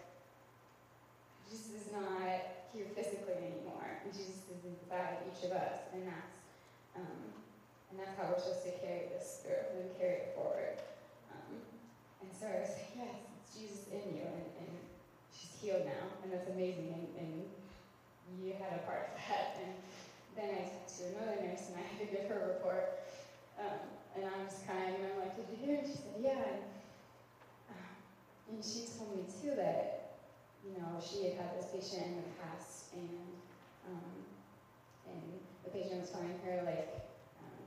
Jesus 1.49 1.85
is 1.85 1.87
not 1.91 2.71
here 2.73 2.87
physically 2.95 3.35
anymore. 3.35 4.01
Jesus 4.11 4.47
is 4.47 4.61
inside 4.63 5.23
each 5.27 5.43
of 5.45 5.51
us, 5.51 5.89
and 5.93 6.07
that's 6.07 6.35
um, 6.95 7.31
and 7.91 7.99
that's 7.99 8.15
how 8.15 8.31
we're 8.31 8.39
supposed 8.39 8.63
to 8.63 8.75
carry 8.79 9.11
this 9.11 9.43
spirit 9.43 9.75
and 9.75 9.91
carry 9.99 10.27
it 10.27 10.35
forward. 10.35 10.79
Um, 11.31 11.59
and 12.23 12.31
so 12.31 12.47
I 12.47 12.63
was 12.63 12.71
like, 12.71 12.95
yes, 12.95 13.15
it's 13.35 13.51
Jesus 13.51 13.83
in 13.91 14.15
you, 14.15 14.23
and, 14.23 14.47
and 14.63 14.71
she's 15.35 15.51
healed 15.59 15.83
now, 15.83 16.07
and 16.23 16.31
that's 16.31 16.47
amazing. 16.47 16.95
And, 16.95 17.07
and 17.19 17.31
you 18.39 18.55
had 18.55 18.79
a 18.79 18.83
part 18.87 19.11
of 19.11 19.19
that. 19.27 19.59
And 19.59 19.75
then 20.35 20.49
I 20.55 20.61
talked 20.67 20.91
to 20.97 21.03
another 21.15 21.37
nurse, 21.43 21.69
and 21.69 21.77
I 21.79 21.85
had 21.85 21.97
to 22.03 22.07
give 22.07 22.27
her 22.29 22.37
a 22.39 22.47
report. 22.59 23.03
Um, 23.59 23.79
and 24.15 24.25
I 24.25 24.43
was 24.43 24.59
crying, 24.65 24.95
and 24.95 25.05
I'm 25.11 25.19
like, 25.19 25.35
did 25.35 25.47
you 25.51 25.57
hear? 25.59 25.77
And 25.79 25.87
she 25.87 25.97
said, 25.97 26.19
yeah. 26.19 26.43
And, 26.43 26.63
um, 27.71 27.95
and 28.49 28.57
she 28.63 28.87
told 28.87 29.15
me 29.15 29.23
too 29.27 29.55
that 29.55 30.01
you 30.61 30.77
know, 30.77 31.01
she 31.01 31.25
had 31.25 31.33
had 31.41 31.49
this 31.57 31.73
patient 31.73 32.05
in 32.05 32.21
the 32.21 32.35
past, 32.37 32.93
and 32.93 33.09
um, 33.89 34.13
and 35.09 35.21
the 35.65 35.73
patient 35.73 36.05
was 36.05 36.13
telling 36.13 36.37
her 36.45 36.61
like, 36.61 37.09
um, 37.41 37.57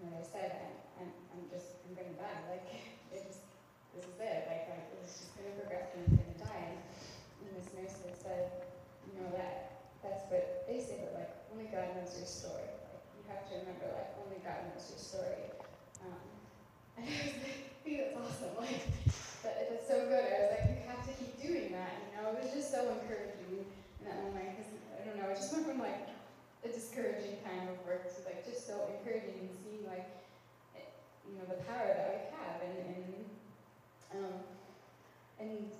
you 0.00 0.08
know, 0.08 0.16
they 0.16 0.24
said, 0.24 0.56
I'm, 0.96 1.12
I'm, 1.36 1.44
just, 1.52 1.84
I'm 1.84 1.92
gonna 1.92 2.16
die. 2.16 2.40
Like, 2.48 2.64
it 3.12 3.20
just, 3.28 3.44
this 3.92 4.08
is 4.08 4.16
it. 4.16 4.48
Like, 4.48 4.64
I, 4.72 4.76
it's 5.04 5.20
just 5.20 5.36
gonna 5.36 5.52
progress, 5.60 5.92
and 5.92 6.08
I'm 6.08 6.16
gonna 6.16 6.40
die. 6.40 6.72
And, 6.72 6.80
and 7.44 7.50
this 7.52 7.68
nurse 7.76 8.00
had 8.00 8.16
said, 8.16 8.44
you 9.04 9.20
know, 9.20 9.28
that 9.36 9.84
that's 10.00 10.24
what 10.32 10.64
they 10.64 10.80
say, 10.80 11.04
but 11.04 11.20
like, 11.20 11.32
only 11.52 11.68
God 11.70 11.96
knows 11.96 12.14
your 12.16 12.28
story. 12.28 12.68
Like, 12.68 13.04
you 13.16 13.22
have 13.28 13.44
to 13.48 13.52
remember, 13.62 13.88
like, 13.92 14.12
only 14.20 14.40
God 14.44 14.68
knows 14.68 14.88
your 14.90 15.00
story. 15.00 15.52
Um, 16.04 16.24
and 16.96 17.04
I 17.08 17.14
was 17.28 17.38
like, 17.42 17.68
think 17.84 17.96
that's 17.98 18.16
awesome. 18.16 18.54
Like, 18.64 18.84
that, 19.42 19.70
that's 19.70 19.86
so 19.86 20.10
good. 20.10 20.18
I 20.18 20.38
was 20.44 20.50
like, 20.58 20.66
you 20.66 20.82
have 20.90 21.06
to 21.06 21.14
keep 21.14 21.38
doing 21.38 21.70
that. 21.72 21.94
You 22.02 22.10
know, 22.18 22.34
it 22.34 22.42
was 22.42 22.50
just 22.50 22.74
so 22.74 22.90
encouraging 22.90 23.64
in 23.64 24.02
that 24.02 24.18
moment 24.26 24.50
because 24.50 24.74
I 24.98 25.06
don't 25.06 25.16
know, 25.16 25.30
I 25.30 25.34
just 25.34 25.54
went 25.54 25.64
from 25.64 25.78
like 25.78 26.10
a 26.64 26.68
discouraging 26.68 27.38
kind 27.46 27.70
of 27.70 27.78
work 27.86 28.10
to 28.10 28.18
like 28.26 28.42
just 28.44 28.66
so 28.66 28.90
encouraging 28.98 29.46
and 29.46 29.50
seeing 29.62 29.86
like 29.86 30.10
it, 30.74 30.90
you 31.22 31.38
know 31.38 31.46
the 31.46 31.62
power 31.70 31.86
that 31.86 32.10
we 32.10 32.18
have 32.34 32.58
and 32.66 32.76
and 32.82 33.14
um, 34.18 34.34
and 35.38 35.70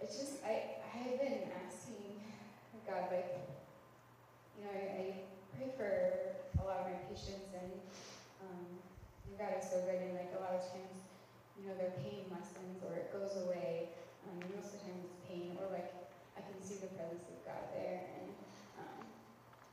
it's 0.00 0.20
just 0.20 0.44
I 0.44 0.76
I 0.84 0.96
have 1.08 1.18
been 1.18 1.48
asking 1.64 2.20
God 2.86 3.08
like 3.10 3.45
pray 4.66 5.24
for 5.76 5.90
a 6.58 6.64
lot 6.66 6.82
of 6.82 6.86
my 6.90 6.98
patients, 7.06 7.54
and 7.54 7.70
um, 8.42 8.66
God 9.38 9.54
is 9.58 9.68
so 9.68 9.78
good, 9.86 10.00
and 10.00 10.14
like 10.18 10.32
a 10.34 10.42
lot 10.42 10.58
of 10.58 10.64
times, 10.72 10.96
you 11.58 11.68
know, 11.68 11.74
their 11.78 11.94
pain 12.02 12.26
lessens 12.32 12.82
or 12.84 12.96
it 12.96 13.12
goes 13.12 13.36
away. 13.46 13.94
Um, 14.26 14.42
most 14.58 14.74
of 14.74 14.82
the 14.82 14.90
time 14.90 14.98
it's 15.06 15.18
pain, 15.28 15.54
or 15.60 15.70
like 15.70 15.92
I 16.34 16.42
can 16.42 16.58
see 16.58 16.82
the 16.82 16.90
presence 16.98 17.30
of 17.30 17.38
God 17.46 17.62
there. 17.72 18.10
And 18.18 18.28
um, 18.82 18.98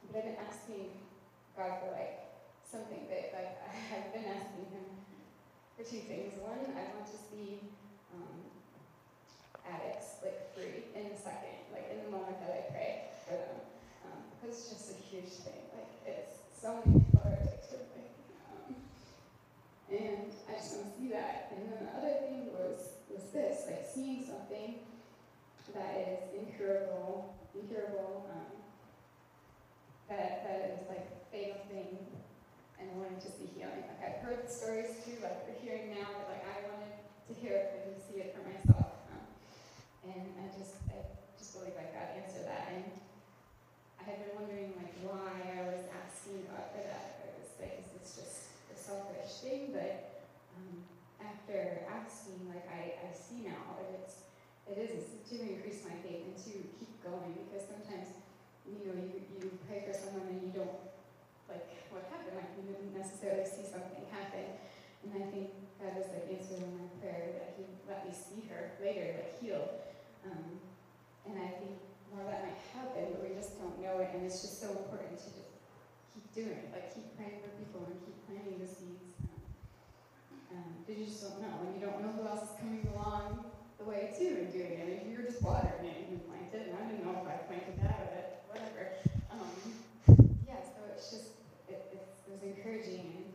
but 0.10 0.22
I've 0.22 0.28
been 0.30 0.41
asking 0.46 0.94
God 1.58 1.82
for 1.82 1.89
like 1.96 2.30
something 2.62 3.10
that 3.10 3.34
like 3.34 3.54
I've 3.98 4.14
been 4.14 4.30
asking 4.30 4.70
Him 4.70 4.88
for 5.74 5.84
two 5.84 6.06
things. 6.06 6.38
One, 6.38 6.62
I 6.78 6.94
want 6.94 7.10
to 7.10 7.18
see 7.18 7.58
um, 8.14 8.46
addicts 9.66 10.22
like 10.22 10.54
free 10.54 10.86
in 10.94 11.10
a 11.10 11.18
second, 11.18 11.74
like 11.74 11.89
in 11.89 12.06
the 12.06 12.12
moment 12.14 12.38
that 12.46 12.54
I 12.54 12.62
pray 12.70 13.10
for 13.26 13.34
them, 13.34 13.72
um, 14.44 14.50
it's 14.50 14.70
just 14.70 14.91
a 14.91 15.00
huge 15.10 15.32
thing. 15.44 15.64
Like 15.74 15.91
it's 16.06 16.44
so 16.52 16.82
many 16.86 17.00
people 17.00 17.22
are 17.26 17.34
addicted. 17.34 17.88
Like, 17.96 18.12
um, 18.52 18.76
and 19.91 20.32
I 20.50 20.54
just 20.60 20.76
want 20.76 20.94
to 20.94 21.00
see 21.00 21.10
that. 21.12 21.54
And 21.56 21.72
then 21.72 21.88
the 21.88 21.94
other 21.98 22.14
thing 22.20 22.52
was 22.52 23.00
was 23.10 23.24
this, 23.32 23.66
like 23.68 23.86
seeing 23.88 24.26
something 24.26 24.80
that 25.74 25.96
is 25.98 26.20
incurable, 26.38 27.34
incurable, 27.56 28.28
um, 28.30 28.52
that 30.10 30.44
that 30.44 30.60
is 30.76 30.88
like 30.89 31.08
fatal 31.32 31.58
thing, 31.70 31.98
and 32.80 32.89
wanted 33.00 33.22
to 33.22 33.32
see 33.32 33.50
healing. 33.56 33.84
Like 33.88 34.02
I've 34.04 34.20
heard 34.22 34.46
the 34.46 34.52
stories 34.52 34.91
too, 35.06 35.18
like 35.24 35.48
we're 35.48 35.60
hearing 35.64 35.96
now, 35.96 36.08
but 36.20 36.36
like 36.36 36.46
I 36.46 36.68
wanted 36.68 36.94
to 37.28 37.34
hear 37.34 37.56
it 37.56 37.88
and 37.88 37.96
see 37.98 38.20
it 38.20 38.36
for 38.36 38.44
myself. 38.44 38.91
And 40.04 40.36
I 40.36 40.52
just, 40.52 40.76
I 40.91 41.00
just 41.39 41.56
believe 41.56 41.80
I 41.80 41.88
God 41.96 42.12
answered 42.20 42.44
that. 42.44 42.76
And 42.76 42.84
I 44.04 44.12
had 44.12 44.20
been 44.20 44.36
wondering 44.36 44.76
like 44.76 44.91
why 44.99 45.32
I 45.32 45.64
was 45.72 45.88
asking 45.95 46.43
God 46.51 46.68
for 46.76 46.84
that. 46.84 47.24
I 47.24 47.39
was 47.39 47.56
like, 47.56 47.80
is 47.80 47.88
this 47.95 48.20
just 48.20 48.38
a 48.68 48.76
selfish 48.76 49.32
thing? 49.39 49.72
But 49.72 50.28
um, 50.60 50.84
after 51.24 51.88
asking, 51.88 52.51
like 52.51 52.68
I, 52.68 52.99
I 52.99 53.10
see 53.16 53.47
now 53.47 53.80
that 53.80 54.04
it's, 54.04 54.28
it 54.68 54.76
is 54.76 55.08
to 55.32 55.39
increase 55.39 55.88
my 55.88 55.95
faith 56.04 56.28
and 56.28 56.36
to 56.36 56.54
keep 56.76 56.99
going 56.99 57.32
because 57.47 57.64
sometimes, 57.64 58.12
you 58.68 58.84
know, 58.84 58.91
you, 58.91 59.24
you 59.39 59.56
pray 59.72 59.88
for 59.88 59.95
someone 59.95 60.28
and 60.36 60.43
you 60.43 60.51
don't, 60.51 60.84
like, 61.47 61.64
what 61.88 62.04
happened? 62.12 62.36
Like, 62.36 62.51
you 62.60 62.76
didn't 62.76 62.91
necessarily 62.91 63.47
see 63.47 63.64
something 63.64 64.04
happen. 64.12 64.60
And 65.08 65.16
I 65.16 65.32
think 65.32 65.56
God 65.80 65.95
was 65.95 66.12
like 66.12 66.28
answering 66.28 66.76
my 66.76 66.91
prayer 66.99 67.39
that 67.39 67.56
He 67.56 67.64
let 67.88 68.04
me 68.04 68.12
see 68.12 68.43
her 68.51 68.76
later, 68.84 69.16
like 69.16 69.39
healed. 69.39 69.80
Um, 70.28 70.60
and 71.24 71.39
I 71.39 71.56
think 71.56 71.80
more 72.14 72.30
that 72.30 72.45
might 72.45 72.61
happen, 72.78 73.18
but 73.18 73.22
we 73.26 73.34
just 73.34 73.57
don't 73.57 73.78
know 73.82 73.97
it. 73.99 74.14
And 74.14 74.26
it's 74.26 74.41
just 74.41 74.61
so 74.61 74.70
important 74.70 75.18
to 75.18 75.30
just 75.34 75.53
keep 76.14 76.26
doing 76.34 76.61
it, 76.61 76.70
like 76.70 76.93
keep 76.93 77.09
praying 77.18 77.41
for 77.41 77.49
people 77.57 77.82
and 77.89 77.97
keep 78.05 78.18
planting 78.30 78.61
the 78.61 78.70
seeds. 78.70 79.01
Um, 80.53 80.86
you 80.86 81.05
just 81.05 81.26
don't 81.26 81.41
know, 81.41 81.66
and 81.66 81.74
you 81.74 81.82
don't 81.82 81.97
know 82.05 82.14
who 82.14 82.30
else 82.30 82.45
is 82.45 82.53
coming 82.61 82.86
along 82.93 83.49
the 83.82 83.86
way 83.89 84.14
too 84.14 84.45
and 84.45 84.53
doing 84.53 84.78
it. 84.78 85.01
If 85.01 85.09
you're 85.09 85.26
just 85.26 85.41
watering 85.41 85.82
it 85.82 86.05
and 86.05 86.07
you 86.14 86.22
plant 86.30 86.53
it, 86.53 86.70
and 86.70 86.78
I 86.78 86.86
didn't 86.86 87.01
know 87.01 87.18
if 87.18 87.26
I 87.26 87.41
planted 87.49 87.82
that, 87.82 87.99
but 88.14 88.26
whatever. 88.53 88.93
Um, 89.34 89.49
yeah, 90.45 90.61
so 90.61 90.86
it's 90.93 91.09
just 91.09 91.34
it, 91.66 91.82
it, 91.97 92.05
was 92.30 92.45
encouraging, 92.45 93.34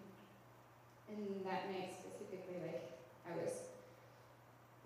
and 1.11 1.43
that 1.43 1.66
night 1.74 1.91
specifically, 1.99 2.62
like 2.62 2.87
I 3.26 3.35
was, 3.35 3.66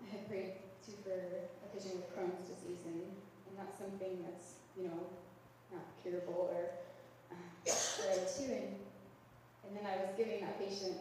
I 0.01 0.09
had 0.09 0.25
prayed 0.27 0.57
too 0.81 0.97
for 1.05 1.13
a 1.13 1.67
patient 1.69 2.01
with 2.01 2.09
Crohn's 2.17 2.49
disease, 2.49 2.81
and, 2.89 3.22
that's 3.63 3.79
something 3.79 4.19
that's, 4.27 4.59
you 4.75 4.91
know, 4.91 5.07
not 5.71 5.85
curable 6.03 6.51
or 6.51 6.75
uh, 7.31 7.35
too. 8.27 8.51
And, 8.51 8.75
and 9.63 9.71
then 9.71 9.85
I 9.87 10.03
was 10.03 10.11
giving 10.17 10.41
that 10.41 10.59
patient 10.59 10.97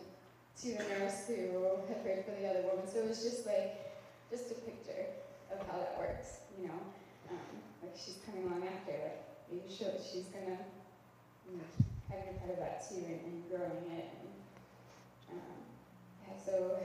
to 0.63 0.69
the 0.79 0.85
nurse 0.95 1.27
who 1.27 1.83
had 1.89 2.03
prayed 2.05 2.25
for 2.25 2.31
the 2.39 2.47
other 2.47 2.63
woman. 2.71 2.87
So 2.87 3.01
it 3.01 3.09
was 3.09 3.23
just 3.23 3.47
like, 3.47 3.91
just 4.31 4.51
a 4.51 4.55
picture 4.55 5.11
of 5.51 5.59
how 5.67 5.79
that 5.79 5.99
works, 5.99 6.47
you 6.57 6.69
know. 6.69 6.81
Um, 7.31 7.53
like 7.83 7.97
she's 7.99 8.19
coming 8.25 8.47
along 8.47 8.63
after, 8.63 8.93
like 8.93 9.27
you 9.51 9.61
show 9.67 9.91
she's 9.99 10.31
gonna, 10.31 10.59
you 11.51 11.59
know, 11.59 11.69
having 12.09 12.31
a 12.31 12.39
part 12.39 12.53
of 12.53 12.59
that 12.59 12.89
too 12.89 13.03
and, 13.03 13.21
and 13.27 13.43
growing 13.51 13.91
it. 13.91 14.09
And, 14.23 14.31
um, 15.35 15.59
yeah, 16.23 16.39
so 16.39 16.79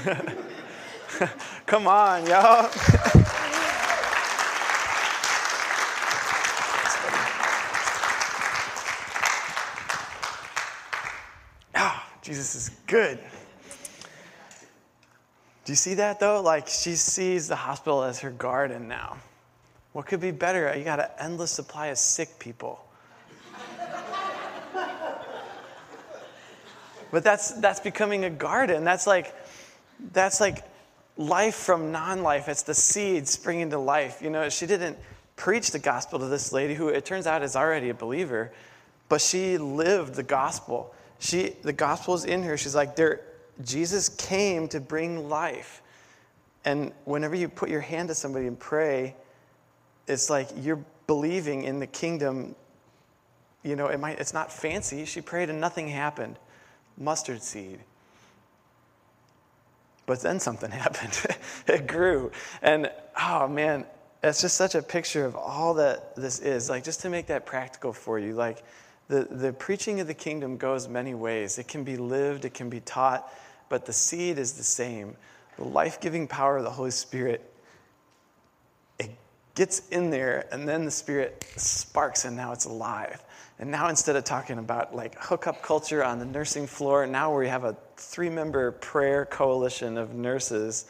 Come 1.66 1.86
on, 1.86 2.26
y'all. 2.26 2.70
oh, 11.76 12.02
Jesus 12.22 12.54
is 12.54 12.70
good. 12.86 13.18
Do 15.64 15.72
you 15.72 15.76
see 15.76 15.94
that 15.94 16.18
though? 16.18 16.40
Like 16.40 16.66
she 16.66 16.94
sees 16.96 17.48
the 17.48 17.56
hospital 17.56 18.02
as 18.02 18.20
her 18.20 18.30
garden 18.30 18.88
now. 18.88 19.18
What 19.92 20.06
could 20.06 20.20
be 20.20 20.30
better? 20.30 20.74
You 20.76 20.84
got 20.84 21.00
an 21.00 21.08
endless 21.18 21.50
supply 21.50 21.88
of 21.88 21.98
sick 21.98 22.38
people. 22.38 22.82
but 27.10 27.22
that's 27.22 27.50
that's 27.60 27.80
becoming 27.80 28.24
a 28.24 28.30
garden. 28.30 28.84
That's 28.84 29.06
like 29.06 29.34
that's 30.12 30.40
like 30.40 30.64
life 31.16 31.54
from 31.54 31.92
non-life. 31.92 32.48
It's 32.48 32.62
the 32.62 32.74
seed 32.74 33.28
springing 33.28 33.70
to 33.70 33.78
life. 33.78 34.20
You 34.22 34.30
know, 34.30 34.48
she 34.48 34.66
didn't 34.66 34.98
preach 35.36 35.70
the 35.70 35.78
gospel 35.78 36.18
to 36.18 36.26
this 36.26 36.52
lady 36.52 36.74
who 36.74 36.88
it 36.88 37.04
turns 37.04 37.26
out 37.26 37.42
is 37.42 37.56
already 37.56 37.90
a 37.90 37.94
believer, 37.94 38.52
but 39.08 39.20
she 39.20 39.58
lived 39.58 40.14
the 40.14 40.22
gospel. 40.22 40.94
She 41.18 41.56
the 41.62 41.72
gospel 41.72 42.14
is 42.14 42.24
in 42.24 42.42
her. 42.42 42.56
She's 42.56 42.74
like, 42.74 42.96
there 42.96 43.20
Jesus 43.62 44.08
came 44.08 44.68
to 44.68 44.80
bring 44.80 45.28
life. 45.28 45.82
And 46.64 46.92
whenever 47.04 47.34
you 47.34 47.48
put 47.48 47.70
your 47.70 47.80
hand 47.80 48.08
to 48.08 48.14
somebody 48.14 48.46
and 48.46 48.58
pray, 48.58 49.16
it's 50.06 50.28
like 50.28 50.48
you're 50.56 50.84
believing 51.06 51.64
in 51.64 51.80
the 51.80 51.86
kingdom. 51.86 52.54
You 53.62 53.76
know, 53.76 53.86
it 53.86 54.00
might, 54.00 54.18
it's 54.18 54.34
not 54.34 54.52
fancy. 54.52 55.04
She 55.04 55.20
prayed 55.20 55.50
and 55.50 55.60
nothing 55.60 55.88
happened. 55.88 56.38
Mustard 56.98 57.42
seed. 57.42 57.80
But 60.10 60.22
then 60.22 60.40
something 60.40 60.70
happened. 60.86 61.16
it 61.68 61.86
grew. 61.86 62.32
And 62.62 62.90
oh 63.16 63.46
man, 63.46 63.84
it's 64.24 64.40
just 64.40 64.56
such 64.56 64.74
a 64.74 64.82
picture 64.82 65.24
of 65.24 65.36
all 65.36 65.74
that 65.74 66.16
this 66.16 66.40
is. 66.40 66.68
Like, 66.68 66.82
just 66.82 67.02
to 67.02 67.08
make 67.08 67.28
that 67.28 67.46
practical 67.46 67.92
for 67.92 68.18
you, 68.18 68.34
like, 68.34 68.64
the, 69.06 69.28
the 69.30 69.52
preaching 69.52 70.00
of 70.00 70.08
the 70.08 70.14
kingdom 70.14 70.56
goes 70.56 70.88
many 70.88 71.14
ways. 71.14 71.60
It 71.60 71.68
can 71.68 71.84
be 71.84 71.96
lived, 71.96 72.44
it 72.44 72.54
can 72.54 72.68
be 72.68 72.80
taught, 72.80 73.32
but 73.68 73.86
the 73.86 73.92
seed 73.92 74.36
is 74.36 74.54
the 74.54 74.64
same. 74.64 75.14
The 75.56 75.62
life 75.62 76.00
giving 76.00 76.26
power 76.26 76.56
of 76.56 76.64
the 76.64 76.70
Holy 76.70 76.90
Spirit, 76.90 77.48
it 78.98 79.10
gets 79.54 79.86
in 79.90 80.10
there, 80.10 80.48
and 80.50 80.68
then 80.68 80.84
the 80.84 80.90
Spirit 80.90 81.44
sparks, 81.54 82.24
and 82.24 82.36
now 82.36 82.50
it's 82.50 82.64
alive. 82.64 83.22
And 83.60 83.70
now 83.70 83.88
instead 83.90 84.16
of 84.16 84.24
talking 84.24 84.58
about 84.58 84.96
like 84.96 85.22
hookup 85.22 85.60
culture 85.60 86.02
on 86.02 86.18
the 86.18 86.24
nursing 86.24 86.66
floor, 86.66 87.06
now 87.06 87.36
we 87.36 87.46
have 87.46 87.64
a 87.64 87.76
three 87.98 88.30
member 88.30 88.72
prayer 88.72 89.26
coalition 89.26 89.98
of 89.98 90.14
nurses 90.14 90.86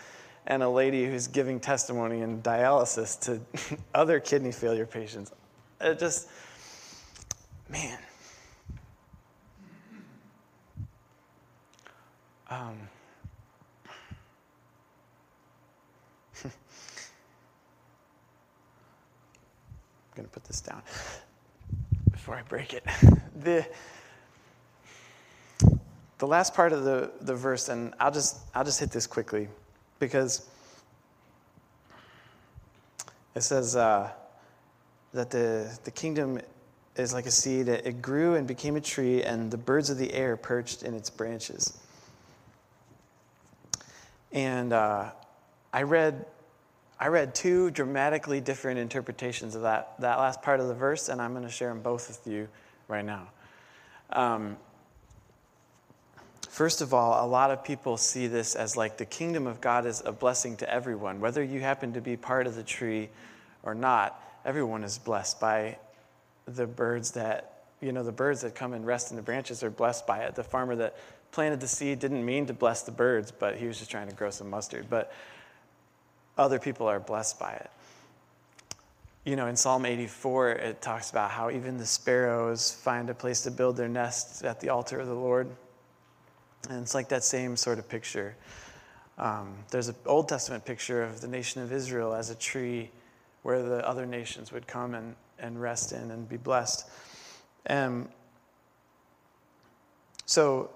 and 0.46 0.62
a 0.62 0.68
lady 0.68 1.04
who's 1.04 1.26
giving 1.26 1.58
testimony 1.58 2.20
in 2.20 2.40
dialysis 2.42 3.18
to 3.22 3.40
other 3.94 4.20
kidney 4.20 4.52
failure 4.52 4.86
patients. 4.86 5.32
It 5.80 5.98
just, 5.98 6.28
man. 7.68 7.98
Um, 12.48 12.88
I'm 16.44 16.52
going 20.14 20.28
to 20.28 20.32
put 20.32 20.44
this 20.44 20.60
down 20.60 20.82
before 22.20 22.34
I 22.34 22.42
break 22.42 22.74
it. 22.74 22.84
The, 23.42 23.66
the 26.18 26.26
last 26.26 26.52
part 26.52 26.74
of 26.74 26.84
the, 26.84 27.10
the 27.22 27.34
verse, 27.34 27.70
and 27.70 27.94
I'll 27.98 28.10
just, 28.10 28.36
I'll 28.54 28.64
just 28.64 28.78
hit 28.78 28.90
this 28.90 29.06
quickly 29.06 29.48
because 29.98 30.46
it 33.34 33.40
says 33.40 33.76
uh, 33.76 34.10
that 35.14 35.30
the, 35.30 35.74
the 35.84 35.90
kingdom 35.90 36.38
is 36.96 37.14
like 37.14 37.24
a 37.24 37.30
seed. 37.30 37.68
It 37.68 38.02
grew 38.02 38.34
and 38.34 38.46
became 38.46 38.76
a 38.76 38.82
tree, 38.82 39.22
and 39.22 39.50
the 39.50 39.56
birds 39.56 39.88
of 39.88 39.96
the 39.96 40.12
air 40.12 40.36
perched 40.36 40.82
in 40.82 40.92
its 40.92 41.08
branches. 41.08 41.80
And 44.32 44.74
uh, 44.74 45.12
I 45.72 45.84
read 45.84 46.26
I 47.02 47.08
read 47.08 47.34
two 47.34 47.70
dramatically 47.70 48.42
different 48.42 48.78
interpretations 48.78 49.54
of 49.54 49.62
that, 49.62 49.94
that 50.00 50.18
last 50.18 50.42
part 50.42 50.60
of 50.60 50.68
the 50.68 50.74
verse, 50.74 51.08
and 51.08 51.20
I'm 51.20 51.32
going 51.32 51.44
to 51.44 51.50
share 51.50 51.70
them 51.70 51.80
both 51.80 52.08
with 52.08 52.30
you 52.30 52.46
right 52.88 53.04
now. 53.04 53.28
Um, 54.12 54.58
first 56.50 56.82
of 56.82 56.92
all, 56.92 57.24
a 57.24 57.26
lot 57.26 57.50
of 57.50 57.64
people 57.64 57.96
see 57.96 58.26
this 58.26 58.54
as 58.54 58.76
like 58.76 58.98
the 58.98 59.06
kingdom 59.06 59.46
of 59.46 59.62
God 59.62 59.86
is 59.86 60.02
a 60.04 60.12
blessing 60.12 60.58
to 60.58 60.70
everyone. 60.70 61.20
Whether 61.20 61.42
you 61.42 61.60
happen 61.60 61.94
to 61.94 62.02
be 62.02 62.18
part 62.18 62.46
of 62.46 62.54
the 62.54 62.62
tree 62.62 63.08
or 63.62 63.74
not, 63.74 64.22
everyone 64.44 64.84
is 64.84 64.98
blessed 64.98 65.40
by 65.40 65.78
the 66.44 66.66
birds 66.66 67.12
that, 67.12 67.62
you 67.80 67.92
know, 67.92 68.02
the 68.02 68.12
birds 68.12 68.42
that 68.42 68.54
come 68.54 68.74
and 68.74 68.84
rest 68.84 69.10
in 69.10 69.16
the 69.16 69.22
branches 69.22 69.62
are 69.62 69.70
blessed 69.70 70.06
by 70.06 70.18
it. 70.24 70.34
The 70.34 70.44
farmer 70.44 70.76
that 70.76 70.96
planted 71.32 71.60
the 71.60 71.68
seed 71.68 71.98
didn't 71.98 72.26
mean 72.26 72.44
to 72.46 72.52
bless 72.52 72.82
the 72.82 72.92
birds, 72.92 73.32
but 73.32 73.56
he 73.56 73.66
was 73.66 73.78
just 73.78 73.90
trying 73.90 74.08
to 74.08 74.14
grow 74.14 74.28
some 74.28 74.50
mustard. 74.50 74.88
But 74.90 75.10
other 76.38 76.58
people 76.58 76.86
are 76.86 77.00
blessed 77.00 77.38
by 77.38 77.52
it. 77.52 77.70
You 79.24 79.36
know, 79.36 79.48
in 79.48 79.56
Psalm 79.56 79.84
84, 79.84 80.50
it 80.50 80.80
talks 80.80 81.10
about 81.10 81.30
how 81.30 81.50
even 81.50 81.76
the 81.76 81.86
sparrows 81.86 82.72
find 82.72 83.10
a 83.10 83.14
place 83.14 83.42
to 83.42 83.50
build 83.50 83.76
their 83.76 83.88
nests 83.88 84.42
at 84.42 84.60
the 84.60 84.70
altar 84.70 84.98
of 84.98 85.06
the 85.06 85.14
Lord. 85.14 85.48
And 86.68 86.82
it's 86.82 86.94
like 86.94 87.08
that 87.10 87.22
same 87.22 87.56
sort 87.56 87.78
of 87.78 87.88
picture. 87.88 88.34
Um, 89.18 89.54
there's 89.70 89.88
an 89.88 89.96
Old 90.06 90.28
Testament 90.28 90.64
picture 90.64 91.02
of 91.02 91.20
the 91.20 91.28
nation 91.28 91.60
of 91.60 91.72
Israel 91.72 92.14
as 92.14 92.30
a 92.30 92.34
tree 92.34 92.90
where 93.42 93.62
the 93.62 93.86
other 93.86 94.06
nations 94.06 94.52
would 94.52 94.66
come 94.66 94.94
and, 94.94 95.14
and 95.38 95.60
rest 95.60 95.92
in 95.92 96.10
and 96.10 96.28
be 96.28 96.36
blessed. 96.38 96.88
And 97.66 98.08
so, 100.24 100.70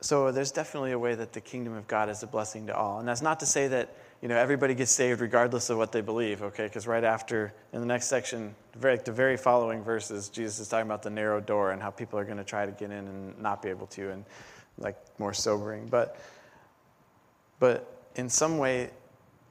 so 0.00 0.30
there's 0.30 0.52
definitely 0.52 0.92
a 0.92 0.98
way 0.98 1.14
that 1.14 1.32
the 1.32 1.40
kingdom 1.40 1.74
of 1.74 1.88
God 1.88 2.08
is 2.08 2.22
a 2.22 2.26
blessing 2.26 2.68
to 2.68 2.76
all. 2.76 3.00
And 3.00 3.08
that's 3.08 3.22
not 3.22 3.40
to 3.40 3.46
say 3.46 3.66
that 3.68 3.94
you 4.22 4.28
know 4.28 4.36
everybody 4.36 4.74
gets 4.74 4.92
saved 4.92 5.20
regardless 5.20 5.70
of 5.70 5.78
what 5.78 5.92
they 5.92 6.00
believe, 6.00 6.42
okay? 6.42 6.64
Because 6.64 6.86
right 6.86 7.04
after, 7.04 7.52
in 7.72 7.80
the 7.80 7.86
next 7.86 8.06
section, 8.06 8.54
very, 8.76 8.96
the 8.96 9.12
very 9.12 9.36
following 9.36 9.82
verses, 9.82 10.28
Jesus 10.28 10.60
is 10.60 10.68
talking 10.68 10.86
about 10.86 11.02
the 11.02 11.10
narrow 11.10 11.40
door 11.40 11.72
and 11.72 11.82
how 11.82 11.90
people 11.90 12.18
are 12.18 12.24
going 12.24 12.38
to 12.38 12.44
try 12.44 12.64
to 12.64 12.72
get 12.72 12.90
in 12.90 13.06
and 13.06 13.38
not 13.38 13.60
be 13.62 13.70
able 13.70 13.86
to, 13.88 14.10
and 14.10 14.24
like 14.78 14.96
more 15.18 15.34
sobering. 15.34 15.88
But, 15.88 16.20
but 17.58 18.02
in 18.14 18.28
some 18.28 18.58
way, 18.58 18.90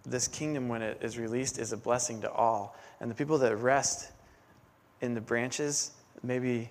this 0.06 0.28
kingdom, 0.28 0.70
when 0.70 0.82
it 0.82 1.00
is 1.02 1.18
released, 1.18 1.60
is 1.60 1.74
a 1.74 1.78
blessing 1.78 2.22
to 2.22 2.32
all. 2.32 2.78
And 3.02 3.12
the 3.12 3.16
people 3.16 3.38
that 3.39 3.56
rest 3.58 4.12
in 5.02 5.14
the 5.14 5.22
branches, 5.22 5.91
maybe 6.24 6.70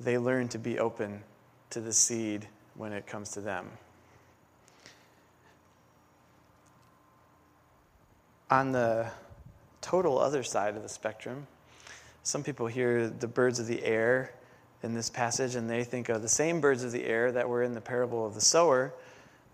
they 0.00 0.18
learn 0.18 0.48
to 0.48 0.58
be 0.58 0.80
open 0.80 1.22
to 1.70 1.80
the 1.80 1.92
seed 1.92 2.48
when 2.76 2.92
it 2.92 3.06
comes 3.06 3.30
to 3.30 3.40
them. 3.40 3.70
On 8.50 8.72
the 8.72 9.10
total 9.80 10.18
other 10.18 10.42
side 10.42 10.76
of 10.76 10.82
the 10.82 10.88
spectrum, 10.88 11.46
some 12.22 12.42
people 12.42 12.66
hear 12.66 13.08
the 13.08 13.26
birds 13.26 13.58
of 13.58 13.66
the 13.66 13.82
air 13.84 14.32
in 14.82 14.94
this 14.94 15.10
passage 15.10 15.54
and 15.54 15.68
they 15.68 15.82
think 15.82 16.08
of 16.08 16.22
the 16.22 16.28
same 16.28 16.60
birds 16.60 16.84
of 16.84 16.92
the 16.92 17.04
air 17.04 17.32
that 17.32 17.48
were 17.48 17.62
in 17.62 17.74
the 17.74 17.80
parable 17.80 18.26
of 18.26 18.34
the 18.34 18.40
sower, 18.40 18.92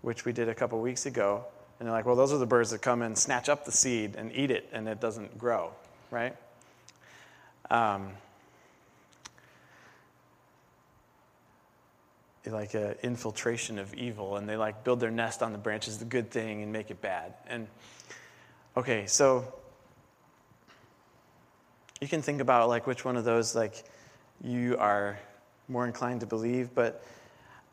which 0.01 0.25
we 0.25 0.33
did 0.33 0.49
a 0.49 0.55
couple 0.55 0.79
weeks 0.81 1.05
ago. 1.05 1.45
And 1.79 1.87
they're 1.87 1.95
like, 1.95 2.05
well, 2.05 2.15
those 2.15 2.31
are 2.31 2.37
the 2.37 2.45
birds 2.45 2.69
that 2.71 2.81
come 2.81 3.01
and 3.01 3.17
snatch 3.17 3.49
up 3.49 3.65
the 3.65 3.71
seed 3.71 4.15
and 4.15 4.31
eat 4.33 4.51
it, 4.51 4.69
and 4.71 4.87
it 4.87 4.99
doesn't 4.99 5.37
grow, 5.37 5.71
right? 6.11 6.35
Um, 7.71 8.11
like 12.49 12.73
an 12.73 12.95
infiltration 13.03 13.77
of 13.77 13.93
evil, 13.93 14.37
and 14.37 14.49
they 14.49 14.57
like 14.57 14.83
build 14.83 14.99
their 14.99 15.11
nest 15.11 15.43
on 15.43 15.51
the 15.51 15.57
branches, 15.57 15.99
the 15.99 16.05
good 16.05 16.31
thing, 16.31 16.63
and 16.63 16.73
make 16.73 16.89
it 16.89 17.01
bad. 17.01 17.33
And 17.47 17.67
okay, 18.75 19.05
so 19.05 19.53
you 21.99 22.07
can 22.07 22.21
think 22.21 22.41
about 22.41 22.67
like 22.67 22.87
which 22.87 23.05
one 23.05 23.15
of 23.15 23.23
those 23.23 23.55
like 23.55 23.83
you 24.43 24.75
are 24.77 25.19
more 25.67 25.85
inclined 25.85 26.21
to 26.21 26.25
believe, 26.25 26.73
but 26.73 27.03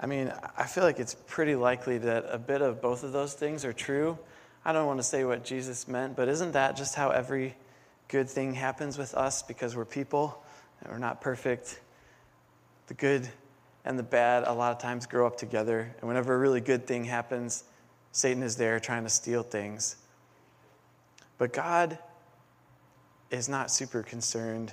I 0.01 0.07
mean, 0.07 0.33
I 0.57 0.65
feel 0.65 0.85
like 0.85 1.01
it's 1.01 1.17
pretty 1.27 1.57
likely 1.57 1.99
that 1.99 2.27
a 2.31 2.39
bit 2.39 2.63
of 2.63 2.81
both 2.81 3.03
of 3.03 3.13
those 3.13 3.35
things 3.35 3.65
are 3.65 3.73
true. 3.73 4.19
I 4.65 4.73
don't 4.73 4.87
want 4.87 5.01
to 5.01 5.05
say 5.05 5.25
what 5.25 5.45
Jesus 5.45 5.89
meant, 5.89 6.15
but 6.15 6.29
isn't 6.29 6.53
that 6.53 6.77
just 6.77 6.95
how 6.95 7.11
every 7.11 7.57
good 8.07 8.29
thing 8.29 8.55
happens 8.55 8.97
with 8.99 9.15
us 9.15 9.43
because 9.43 9.75
we're 9.75 9.85
people 9.85 10.43
and 10.81 10.93
we're 10.93 10.99
not 10.99 11.21
perfect? 11.21 11.81
The 12.87 12.95
good 12.95 13.29
and 13.85 13.99
the 13.99 14.03
bad 14.03 14.45
a 14.47 14.53
lot 14.53 14.73
of 14.73 14.79
times 14.79 15.07
grow 15.07 15.27
up 15.27 15.37
together. 15.37 15.95
And 16.01 16.09
whenever 16.09 16.35
a 16.35 16.39
really 16.39 16.61
good 16.61 16.87
thing 16.87 17.05
happens, 17.05 17.65
Satan 18.13 18.43
is 18.43 18.57
there 18.57 18.81
trying 18.81 19.05
to 19.05 19.11
steal 19.11 19.43
things. 19.43 19.97
But 21.39 21.53
God 21.53 21.99
is 23.31 23.49
not 23.49 23.71
super 23.71 24.03
concerned 24.03 24.73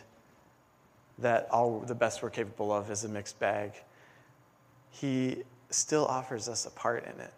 that 1.20 1.48
all 1.52 1.80
the 1.80 1.96
best 1.96 2.22
we're 2.22 2.30
capable 2.30 2.72
of 2.74 2.90
is 2.90 3.04
a 3.04 3.10
mixed 3.10 3.40
bag 3.40 3.74
he 5.00 5.44
still 5.70 6.06
offers 6.06 6.48
us 6.48 6.66
a 6.66 6.72
part 6.72 7.04
in 7.04 7.20
it. 7.20 7.34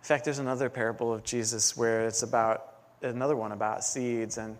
In 0.00 0.06
fact, 0.06 0.24
there's 0.24 0.38
another 0.38 0.68
parable 0.68 1.12
of 1.12 1.24
Jesus 1.24 1.76
where 1.76 2.06
it's 2.06 2.22
about 2.22 2.76
another 3.02 3.36
one 3.36 3.52
about 3.52 3.84
seeds, 3.84 4.38
and 4.38 4.56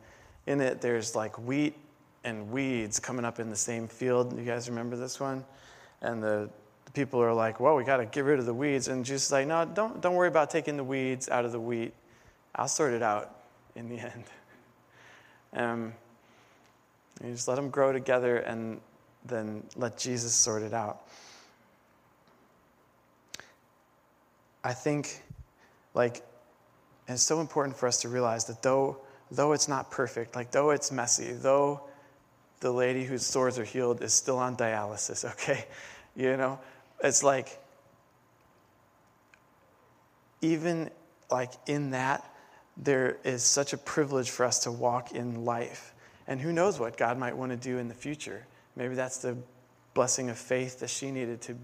in 0.47 0.61
it 0.61 0.81
there's 0.81 1.15
like 1.15 1.39
wheat 1.39 1.75
and 2.23 2.51
weeds 2.51 2.99
coming 2.99 3.25
up 3.25 3.41
in 3.41 3.51
the 3.51 3.57
same 3.57 3.89
field. 3.89 4.39
You 4.39 4.45
guys 4.45 4.69
remember 4.69 4.97
this 4.97 5.21
one? 5.21 5.45
And 6.05 6.23
the, 6.23 6.51
the 6.85 6.91
people 6.93 7.21
are 7.23 7.33
like, 7.33 7.61
"Well, 7.61 7.77
we 7.77 7.85
got 7.85 7.97
to 7.97 8.05
get 8.05 8.25
rid 8.25 8.39
of 8.39 8.47
the 8.47 8.55
weeds," 8.55 8.89
and 8.89 9.05
Jesus 9.05 9.27
is 9.27 9.33
like, 9.33 9.47
"No, 9.47 9.65
don't 9.65 10.01
don't 10.01 10.15
worry 10.15 10.29
about 10.29 10.51
taking 10.51 10.77
the 10.77 10.85
weeds 10.85 11.29
out 11.29 11.45
of 11.45 11.53
the 11.53 11.61
wheat. 11.61 11.95
I'll 12.55 12.69
sort 12.69 12.93
it 12.93 13.03
out 13.03 13.35
in 13.75 13.89
the 13.89 13.99
end." 14.13 14.25
Um, 15.55 15.95
you 17.23 17.33
just 17.33 17.49
let 17.49 17.55
them 17.55 17.71
grow 17.71 17.93
together, 17.93 18.39
and 18.39 18.81
then 19.25 19.63
let 19.77 19.97
Jesus 19.97 20.35
sort 20.35 20.63
it 20.63 20.75
out. 20.75 21.09
I 24.63 24.73
think, 24.73 25.23
like, 25.93 26.23
it's 27.07 27.23
so 27.23 27.41
important 27.41 27.77
for 27.77 27.87
us 27.87 28.01
to 28.03 28.09
realize 28.09 28.47
that 28.47 28.63
though, 28.63 28.99
though 29.31 29.53
it's 29.53 29.69
not 29.69 29.91
perfect, 29.91 30.35
like, 30.35 30.51
though 30.51 30.71
it's 30.71 30.91
messy, 30.91 31.33
though 31.33 31.83
the 32.61 32.73
lady 32.73 33.05
whose 33.05 33.27
sores 33.27 33.59
are 33.59 33.65
healed 33.65 34.03
is 34.03 34.15
still 34.15 34.39
on 34.39 34.57
dialysis, 34.57 35.31
okay? 35.33 35.67
You 36.17 36.37
know, 36.37 36.61
it's 37.03 37.23
like, 37.23 37.59
even 40.41 40.91
like 41.31 41.53
in 41.67 41.91
that, 41.91 42.25
there 42.77 43.19
is 43.25 43.43
such 43.43 43.73
a 43.73 43.77
privilege 43.77 44.31
for 44.31 44.45
us 44.45 44.61
to 44.61 44.73
walk 44.73 45.13
in 45.13 45.45
life. 45.45 45.93
And 46.27 46.41
who 46.41 46.53
knows 46.53 46.79
what 46.79 46.97
God 46.97 47.19
might 47.19 47.37
want 47.37 47.51
to 47.51 47.57
do 47.57 47.79
in 47.79 47.89
the 47.89 47.95
future? 47.95 48.47
Maybe 48.77 48.95
that's 48.95 49.19
the 49.19 49.37
blessing 49.95 50.31
of 50.31 50.39
faith 50.39 50.81
that 50.81 50.91
she 50.91 51.11
needed 51.11 51.41
to, 51.43 51.57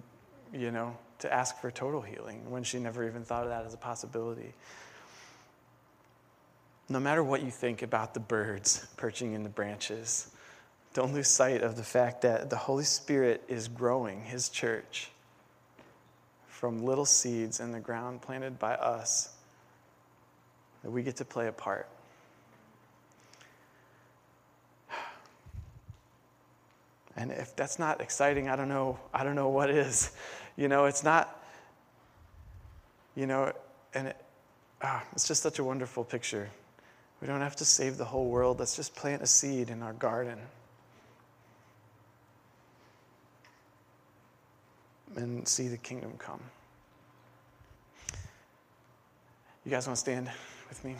you 0.52 0.70
know, 0.70 0.96
to 1.20 1.32
ask 1.32 1.58
for 1.60 1.70
total 1.70 2.00
healing 2.00 2.50
when 2.50 2.62
she 2.62 2.78
never 2.78 3.06
even 3.06 3.24
thought 3.24 3.44
of 3.44 3.50
that 3.50 3.66
as 3.66 3.74
a 3.74 3.78
possibility. 3.78 4.54
No 6.88 7.00
matter 7.00 7.22
what 7.22 7.42
you 7.42 7.50
think 7.50 7.82
about 7.82 8.14
the 8.14 8.20
birds 8.20 8.86
perching 8.96 9.34
in 9.34 9.42
the 9.42 9.48
branches, 9.48 10.30
don't 10.92 11.14
lose 11.14 11.28
sight 11.28 11.62
of 11.62 11.76
the 11.76 11.82
fact 11.82 12.22
that 12.22 12.50
the 12.50 12.56
Holy 12.56 12.84
Spirit 12.84 13.42
is 13.48 13.68
growing 13.68 14.22
His 14.22 14.48
church 14.48 15.10
from 16.48 16.84
little 16.84 17.06
seeds 17.06 17.60
in 17.60 17.72
the 17.72 17.80
ground 17.80 18.22
planted 18.22 18.58
by 18.58 18.74
us 18.74 19.34
that 20.82 20.90
we 20.90 21.02
get 21.02 21.16
to 21.16 21.24
play 21.24 21.46
a 21.46 21.52
part. 21.52 21.88
And 27.16 27.30
if 27.30 27.54
that's 27.54 27.78
not 27.78 28.00
exciting, 28.00 28.48
I 28.48 28.56
don't 28.56 28.68
know, 28.68 28.98
I 29.12 29.24
don't 29.24 29.34
know 29.34 29.48
what 29.48 29.70
is. 29.70 30.12
You 30.56 30.68
know, 30.68 30.86
it's 30.86 31.02
not, 31.04 31.42
you 33.14 33.26
know, 33.26 33.52
and 33.94 34.08
it, 34.08 34.16
ah, 34.82 35.02
it's 35.12 35.26
just 35.26 35.42
such 35.42 35.58
a 35.58 35.64
wonderful 35.64 36.04
picture. 36.04 36.50
We 37.20 37.26
don't 37.26 37.40
have 37.40 37.56
to 37.56 37.64
save 37.64 37.96
the 37.96 38.04
whole 38.04 38.26
world. 38.26 38.58
Let's 38.58 38.76
just 38.76 38.94
plant 38.94 39.22
a 39.22 39.26
seed 39.26 39.70
in 39.70 39.82
our 39.82 39.92
garden. 39.92 40.38
And 45.16 45.46
see 45.46 45.68
the 45.68 45.76
kingdom 45.76 46.12
come. 46.18 46.40
You 49.64 49.70
guys 49.70 49.86
want 49.86 49.96
to 49.96 50.00
stand 50.00 50.30
with 50.68 50.84
me? 50.84 50.96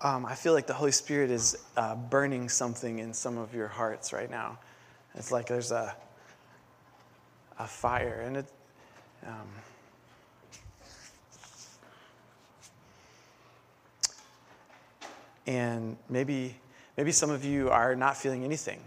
um, 0.00 0.26
I 0.26 0.34
feel 0.34 0.52
like 0.52 0.66
the 0.66 0.74
Holy 0.74 0.90
Spirit 0.90 1.30
is 1.30 1.56
uh, 1.76 1.94
burning 1.94 2.48
something 2.48 2.98
in 2.98 3.14
some 3.14 3.38
of 3.38 3.54
your 3.54 3.68
hearts 3.68 4.12
right 4.12 4.30
now. 4.30 4.58
It's 5.14 5.30
like 5.30 5.46
there's 5.46 5.70
a, 5.70 5.94
a 7.62 7.66
fire, 7.66 8.22
and 8.24 8.36
it. 8.38 8.46
Um, 9.26 9.48
and 15.46 15.96
maybe, 16.08 16.56
maybe 16.96 17.12
some 17.12 17.30
of 17.30 17.44
you 17.44 17.70
are 17.70 17.94
not 17.94 18.16
feeling 18.16 18.44
anything. 18.44 18.80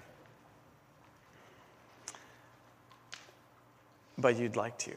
but 4.17 4.37
you'd 4.37 4.55
like 4.55 4.77
to. 4.79 4.91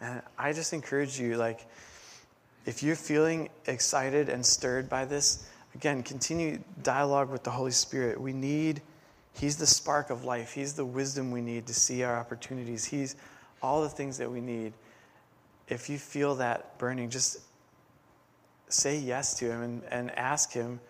And 0.00 0.22
I 0.38 0.52
just 0.52 0.72
encourage 0.72 1.18
you, 1.18 1.36
like, 1.36 1.66
if 2.66 2.82
you're 2.82 2.96
feeling 2.96 3.48
excited 3.66 4.28
and 4.28 4.44
stirred 4.44 4.88
by 4.88 5.04
this, 5.04 5.48
again, 5.74 6.02
continue 6.02 6.60
dialogue 6.82 7.30
with 7.30 7.44
the 7.44 7.50
Holy 7.50 7.70
Spirit. 7.70 8.20
We 8.20 8.32
need, 8.32 8.82
He's 9.38 9.56
the 9.56 9.66
spark 9.66 10.08
of 10.08 10.24
life. 10.24 10.52
He's 10.52 10.72
the 10.72 10.84
wisdom 10.84 11.30
we 11.30 11.42
need 11.42 11.66
to 11.66 11.74
see 11.74 12.02
our 12.02 12.16
opportunities. 12.16 12.86
He's 12.86 13.16
all 13.62 13.82
the 13.82 13.88
things 13.88 14.16
that 14.18 14.30
we 14.30 14.40
need. 14.40 14.72
If 15.68 15.90
you 15.90 15.98
feel 15.98 16.36
that 16.36 16.78
burning, 16.78 17.10
just 17.10 17.40
say 18.68 18.98
yes 18.98 19.34
to 19.34 19.50
Him 19.50 19.62
and, 19.62 19.82
and 19.90 20.18
ask 20.18 20.52
Him 20.52 20.80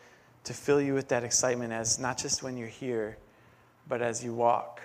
to 0.44 0.54
fill 0.54 0.80
you 0.80 0.94
with 0.94 1.08
that 1.08 1.24
excitement 1.24 1.72
as 1.72 1.98
not 1.98 2.18
just 2.18 2.44
when 2.44 2.56
you're 2.56 2.68
here, 2.68 3.16
but 3.88 4.00
as 4.00 4.22
you 4.22 4.32
walk 4.32 4.80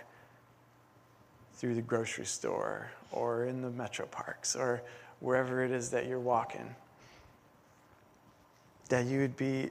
through 1.53 1.76
the 1.76 1.82
grocery 1.82 2.26
store 2.26 2.89
or 3.12 3.45
in 3.45 3.62
the 3.62 3.70
metro 3.70 4.07
parks 4.07 4.55
or 4.55 4.82
wherever 5.20 5.64
it 5.64 5.70
is 5.70 5.91
that 5.91 6.07
you're 6.07 6.20
walking. 6.20 6.76
That 8.89 9.05
you 9.05 9.20
would 9.20 9.38
be 9.38 9.70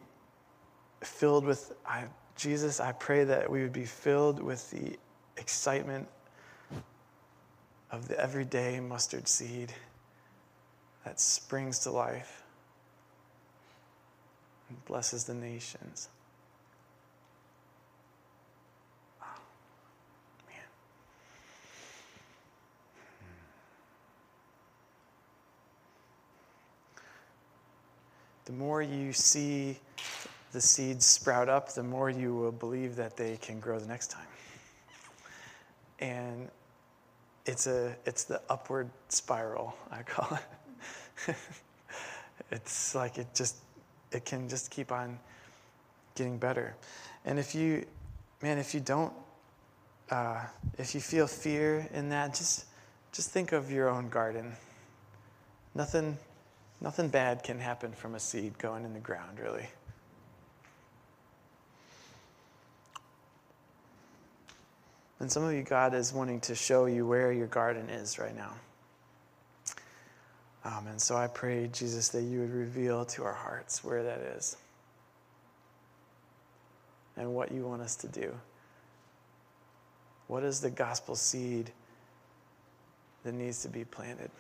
filled 1.01 1.45
with, 1.45 1.73
I, 1.85 2.05
Jesus, 2.41 2.81
I 2.81 2.93
pray 2.93 3.25
that 3.25 3.51
we 3.51 3.61
would 3.61 3.73
be 3.75 3.85
filled 3.85 4.43
with 4.43 4.71
the 4.71 4.99
excitement 5.37 6.09
of 7.91 8.09
the 8.09 8.19
everyday 8.19 8.81
mustard 8.81 9.29
seed 9.29 9.75
that 11.05 11.21
springs 11.21 11.81
to 11.81 11.91
life 11.91 12.43
and 14.71 14.83
blesses 14.87 15.25
the 15.25 15.35
nations. 15.35 16.09
the 28.47 28.53
more 28.57 28.83
you 28.83 29.13
see 29.13 29.79
the 30.53 30.61
seeds 30.61 31.07
sprout 31.07 31.49
up, 31.49 31.73
the 31.73 31.83
more 31.83 32.11
you 32.11 32.35
will 32.35 32.53
believe 32.53 32.97
that 32.97 33.17
they 33.17 33.37
can 33.37 33.61
grow 33.61 33.79
the 33.79 33.87
next 33.87 34.11
time. 34.11 34.27
And 36.01 36.49
it's 37.47 37.67
a 37.67 37.95
it's 38.07 38.25
the 38.25 38.41
upward 38.49 38.89
spiral, 39.09 39.77
I 39.91 40.03
call 40.03 40.39
it. 41.29 41.37
it's 42.51 42.95
like 42.95 43.19
it 43.19 43.29
just 43.35 43.57
it 44.13 44.25
can 44.25 44.49
just 44.49 44.71
keep 44.71 44.93
on 44.93 45.19
getting 46.15 46.39
better. 46.39 46.75
And 47.25 47.39
if 47.39 47.55
you 47.55 47.85
man, 48.43 48.59
if 48.59 48.75
you 48.75 48.81
don't 48.81 49.13
uh, 50.11 50.45
if 50.79 50.95
you 50.95 51.01
feel 51.01 51.27
fear 51.27 51.89
in 51.93 52.09
that, 52.09 52.35
just 52.35 52.65
just 53.13 53.31
think 53.31 53.53
of 53.53 53.71
your 53.71 53.89
own 53.89 54.09
garden. 54.09 54.53
Nothing 55.75 56.17
Nothing 56.81 57.09
bad 57.09 57.43
can 57.43 57.59
happen 57.59 57.93
from 57.93 58.15
a 58.15 58.21
seed 58.21 58.57
going 58.59 58.85
in 58.85 58.95
the 58.95 59.01
ground, 59.01 59.39
really. 59.39 59.69
And 65.21 65.31
some 65.31 65.45
of 65.45 65.53
you, 65.53 65.63
God 65.63 65.95
is 65.95 66.13
wanting 66.13 66.41
to 66.41 66.55
show 66.55 66.87
you 66.87 67.07
where 67.07 67.31
your 67.31 67.47
garden 67.47 67.91
is 67.91 68.19
right 68.19 68.35
now. 68.35 68.53
Um, 70.65 70.87
and 70.89 71.01
so 71.01 71.17
I 71.17 71.27
pray, 71.27 71.69
Jesus, 71.73 72.09
that 72.09 72.23
you 72.23 72.41
would 72.41 72.53
reveal 72.53 73.05
to 73.07 73.25
our 73.25 73.35
hearts 73.35 73.85
where 73.85 74.03
that 74.03 74.19
is 74.37 74.57
and 77.17 77.35
what 77.35 77.53
you 77.53 77.67
want 77.67 77.83
us 77.83 77.97
to 77.97 78.09
do. 78.09 78.35
What 80.27 80.43
is 80.43 80.61
the 80.61 80.71
gospel 80.71 81.17
seed 81.17 81.71
that 83.25 83.35
needs 83.35 83.63
to 83.63 83.69
be 83.69 83.85
planted? 83.85 84.31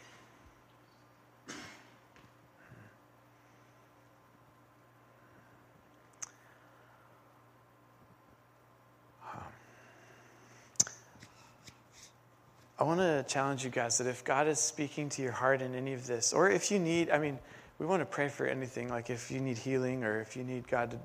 I 12.80 12.84
want 12.84 13.00
to 13.00 13.22
challenge 13.28 13.62
you 13.62 13.68
guys 13.68 13.98
that 13.98 14.06
if 14.06 14.24
God 14.24 14.48
is 14.48 14.58
speaking 14.58 15.10
to 15.10 15.22
your 15.22 15.32
heart 15.32 15.60
in 15.60 15.74
any 15.74 15.92
of 15.92 16.06
this, 16.06 16.32
or 16.32 16.48
if 16.48 16.70
you 16.70 16.78
need, 16.78 17.10
I 17.10 17.18
mean, 17.18 17.38
we 17.78 17.84
want 17.84 18.00
to 18.00 18.06
pray 18.06 18.30
for 18.30 18.46
anything, 18.46 18.88
like 18.88 19.10
if 19.10 19.30
you 19.30 19.38
need 19.38 19.58
healing 19.58 20.02
or 20.02 20.22
if 20.22 20.34
you 20.34 20.44
need 20.44 20.66
God 20.66 20.92
to 20.92 20.98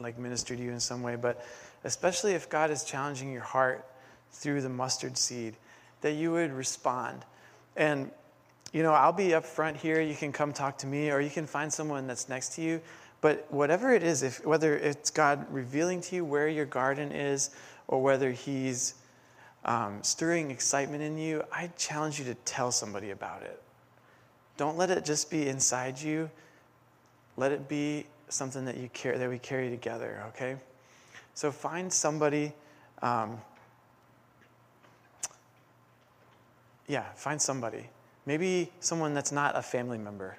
like 0.00 0.16
minister 0.16 0.54
to 0.54 0.62
you 0.62 0.70
in 0.70 0.78
some 0.78 1.02
way, 1.02 1.16
but 1.16 1.44
especially 1.82 2.34
if 2.34 2.48
God 2.48 2.70
is 2.70 2.84
challenging 2.84 3.32
your 3.32 3.42
heart 3.42 3.84
through 4.30 4.60
the 4.60 4.68
mustard 4.68 5.18
seed, 5.18 5.56
that 6.02 6.12
you 6.12 6.30
would 6.30 6.52
respond. 6.52 7.24
And, 7.76 8.12
you 8.72 8.84
know, 8.84 8.92
I'll 8.92 9.12
be 9.12 9.34
up 9.34 9.44
front 9.44 9.76
here. 9.76 10.00
You 10.00 10.14
can 10.14 10.30
come 10.30 10.52
talk 10.52 10.78
to 10.78 10.86
me, 10.86 11.10
or 11.10 11.20
you 11.20 11.30
can 11.30 11.48
find 11.48 11.72
someone 11.72 12.06
that's 12.06 12.28
next 12.28 12.54
to 12.54 12.62
you. 12.62 12.80
But 13.20 13.44
whatever 13.50 13.92
it 13.92 14.04
is, 14.04 14.22
if, 14.22 14.46
whether 14.46 14.76
it's 14.76 15.10
God 15.10 15.46
revealing 15.50 16.00
to 16.02 16.14
you 16.14 16.24
where 16.24 16.46
your 16.46 16.66
garden 16.66 17.10
is, 17.10 17.50
or 17.88 18.00
whether 18.00 18.30
He's 18.30 18.94
um, 19.64 20.02
stirring 20.02 20.50
excitement 20.50 21.02
in 21.02 21.18
you, 21.18 21.42
I 21.52 21.70
challenge 21.76 22.18
you 22.18 22.24
to 22.26 22.34
tell 22.34 22.72
somebody 22.72 23.10
about 23.10 23.42
it. 23.42 23.60
Don't 24.56 24.76
let 24.76 24.90
it 24.90 25.04
just 25.04 25.30
be 25.30 25.48
inside 25.48 26.00
you. 26.00 26.30
Let 27.36 27.52
it 27.52 27.68
be 27.68 28.06
something 28.28 28.64
that 28.64 28.76
you 28.76 28.88
carry, 28.92 29.18
that 29.18 29.28
we 29.28 29.38
carry 29.38 29.70
together. 29.70 30.24
Okay, 30.28 30.56
so 31.34 31.52
find 31.52 31.92
somebody. 31.92 32.52
Um, 33.00 33.40
yeah, 36.88 37.04
find 37.14 37.40
somebody. 37.40 37.88
Maybe 38.26 38.72
someone 38.80 39.14
that's 39.14 39.32
not 39.32 39.56
a 39.56 39.62
family 39.62 39.98
member, 39.98 40.36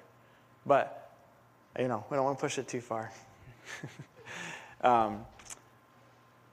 but 0.66 1.12
you 1.78 1.88
know 1.88 2.04
we 2.10 2.16
don't 2.16 2.24
want 2.24 2.38
to 2.38 2.42
push 2.42 2.58
it 2.58 2.68
too 2.68 2.80
far. 2.80 3.10
um, 4.82 5.24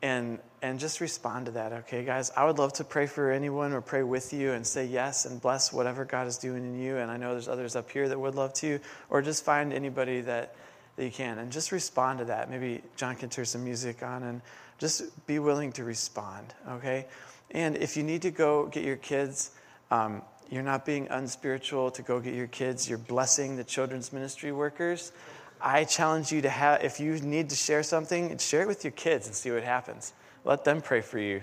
and 0.02 0.40
and 0.62 0.80
just 0.80 1.02
respond 1.02 1.46
to 1.46 1.52
that 1.54 1.74
okay 1.74 2.04
guys? 2.04 2.32
I 2.36 2.46
would 2.46 2.58
love 2.60 2.74
to 2.74 2.84
pray 2.84 3.08
for 3.08 3.32
anyone 3.32 3.74
or 3.74 3.82
pray 3.82 4.04
with 4.04 4.34
you 4.34 4.54
and 4.54 4.66
say 4.66 4.86
yes 4.86 5.26
and 5.26 5.42
bless 5.42 5.72
whatever 5.72 6.06
god 6.06 6.28
is 6.28 6.38
doing 6.38 6.64
in 6.64 6.80
you 6.80 6.98
and 6.98 7.12
i 7.12 7.18
know 7.18 7.32
there's 7.32 7.48
others 7.48 7.76
up 7.76 7.90
here 7.90 8.08
that 8.10 8.20
would 8.20 8.36
love 8.36 8.54
to 8.56 8.80
or 9.10 9.22
just 9.22 9.44
find 9.44 9.74
anybody 9.74 10.22
that, 10.22 10.56
that 10.96 11.04
you 11.04 11.12
can 11.12 11.38
and 11.40 11.52
just 11.52 11.72
respond 11.72 12.20
to 12.20 12.26
that. 12.26 12.50
Maybe 12.50 12.82
john 12.96 13.16
can 13.16 13.30
turn 13.30 13.46
some 13.46 13.64
music 13.64 14.04
on 14.04 14.24
and 14.24 14.42
just 14.78 15.26
be 15.28 15.40
willing 15.40 15.72
to 15.74 15.84
respond 15.84 16.54
okay? 16.70 17.06
And 17.52 17.78
if 17.78 17.96
you 17.96 18.04
need 18.04 18.24
to 18.24 18.32
go 18.32 18.68
get 18.68 18.84
your 18.84 18.98
kids 18.98 19.52
um, 19.90 20.22
you're 20.50 20.64
not 20.64 20.86
being 20.86 21.08
unspiritual 21.10 21.92
to 21.92 22.02
go 22.02 22.20
get 22.20 22.34
your 22.34 22.48
kids. 22.48 22.88
You're 22.88 22.98
blessing 22.98 23.58
the 23.58 23.64
children's 23.64 24.14
ministry 24.14 24.52
workers 24.52 25.12
I 25.62 25.84
challenge 25.86 26.32
you 26.32 26.42
to 26.42 26.50
have, 26.50 26.84
if 26.84 27.00
you 27.00 27.20
need 27.20 27.50
to 27.50 27.56
share 27.56 27.84
something, 27.84 28.38
share 28.38 28.62
it 28.62 28.68
with 28.68 28.84
your 28.84 28.92
kids 28.92 29.28
and 29.28 29.36
see 29.36 29.52
what 29.52 29.64
happens. 29.64 30.14
Let 30.44 30.64
them 30.64 30.82
pray 30.82 31.02
for 31.02 31.20
you. 31.20 31.42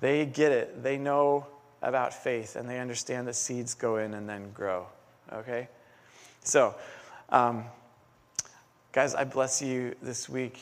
They 0.00 0.26
get 0.26 0.52
it. 0.52 0.82
They 0.82 0.98
know 0.98 1.46
about 1.82 2.14
faith 2.14 2.56
and 2.56 2.68
they 2.68 2.80
understand 2.80 3.28
that 3.28 3.34
seeds 3.34 3.74
go 3.74 3.96
in 3.96 4.14
and 4.14 4.28
then 4.28 4.50
grow. 4.52 4.86
Okay? 5.32 5.68
So, 6.42 6.74
um, 7.30 7.64
guys, 8.92 9.14
I 9.14 9.24
bless 9.24 9.60
you 9.60 9.94
this 10.02 10.28
week. 10.28 10.58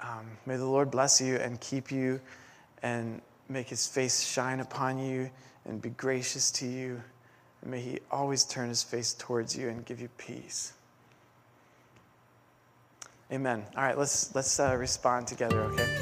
Um, 0.00 0.26
may 0.44 0.56
the 0.56 0.66
Lord 0.66 0.90
bless 0.90 1.20
you 1.20 1.36
and 1.36 1.60
keep 1.60 1.90
you 1.90 2.20
and 2.82 3.20
make 3.48 3.68
his 3.68 3.86
face 3.86 4.22
shine 4.22 4.60
upon 4.60 4.98
you 4.98 5.30
and 5.64 5.80
be 5.80 5.90
gracious 5.90 6.50
to 6.52 6.66
you. 6.66 7.02
And 7.64 7.70
may 7.70 7.80
he 7.80 7.98
always 8.10 8.44
turn 8.44 8.68
his 8.68 8.82
face 8.82 9.14
towards 9.14 9.56
you 9.56 9.70
and 9.70 9.84
give 9.84 10.00
you 10.00 10.08
peace. 10.18 10.74
Amen. 13.32 13.64
All 13.74 13.82
right, 13.82 13.98
let's, 13.98 14.34
let's 14.34 14.60
uh, 14.60 14.76
respond 14.76 15.26
together, 15.26 15.62
okay? 15.62 15.93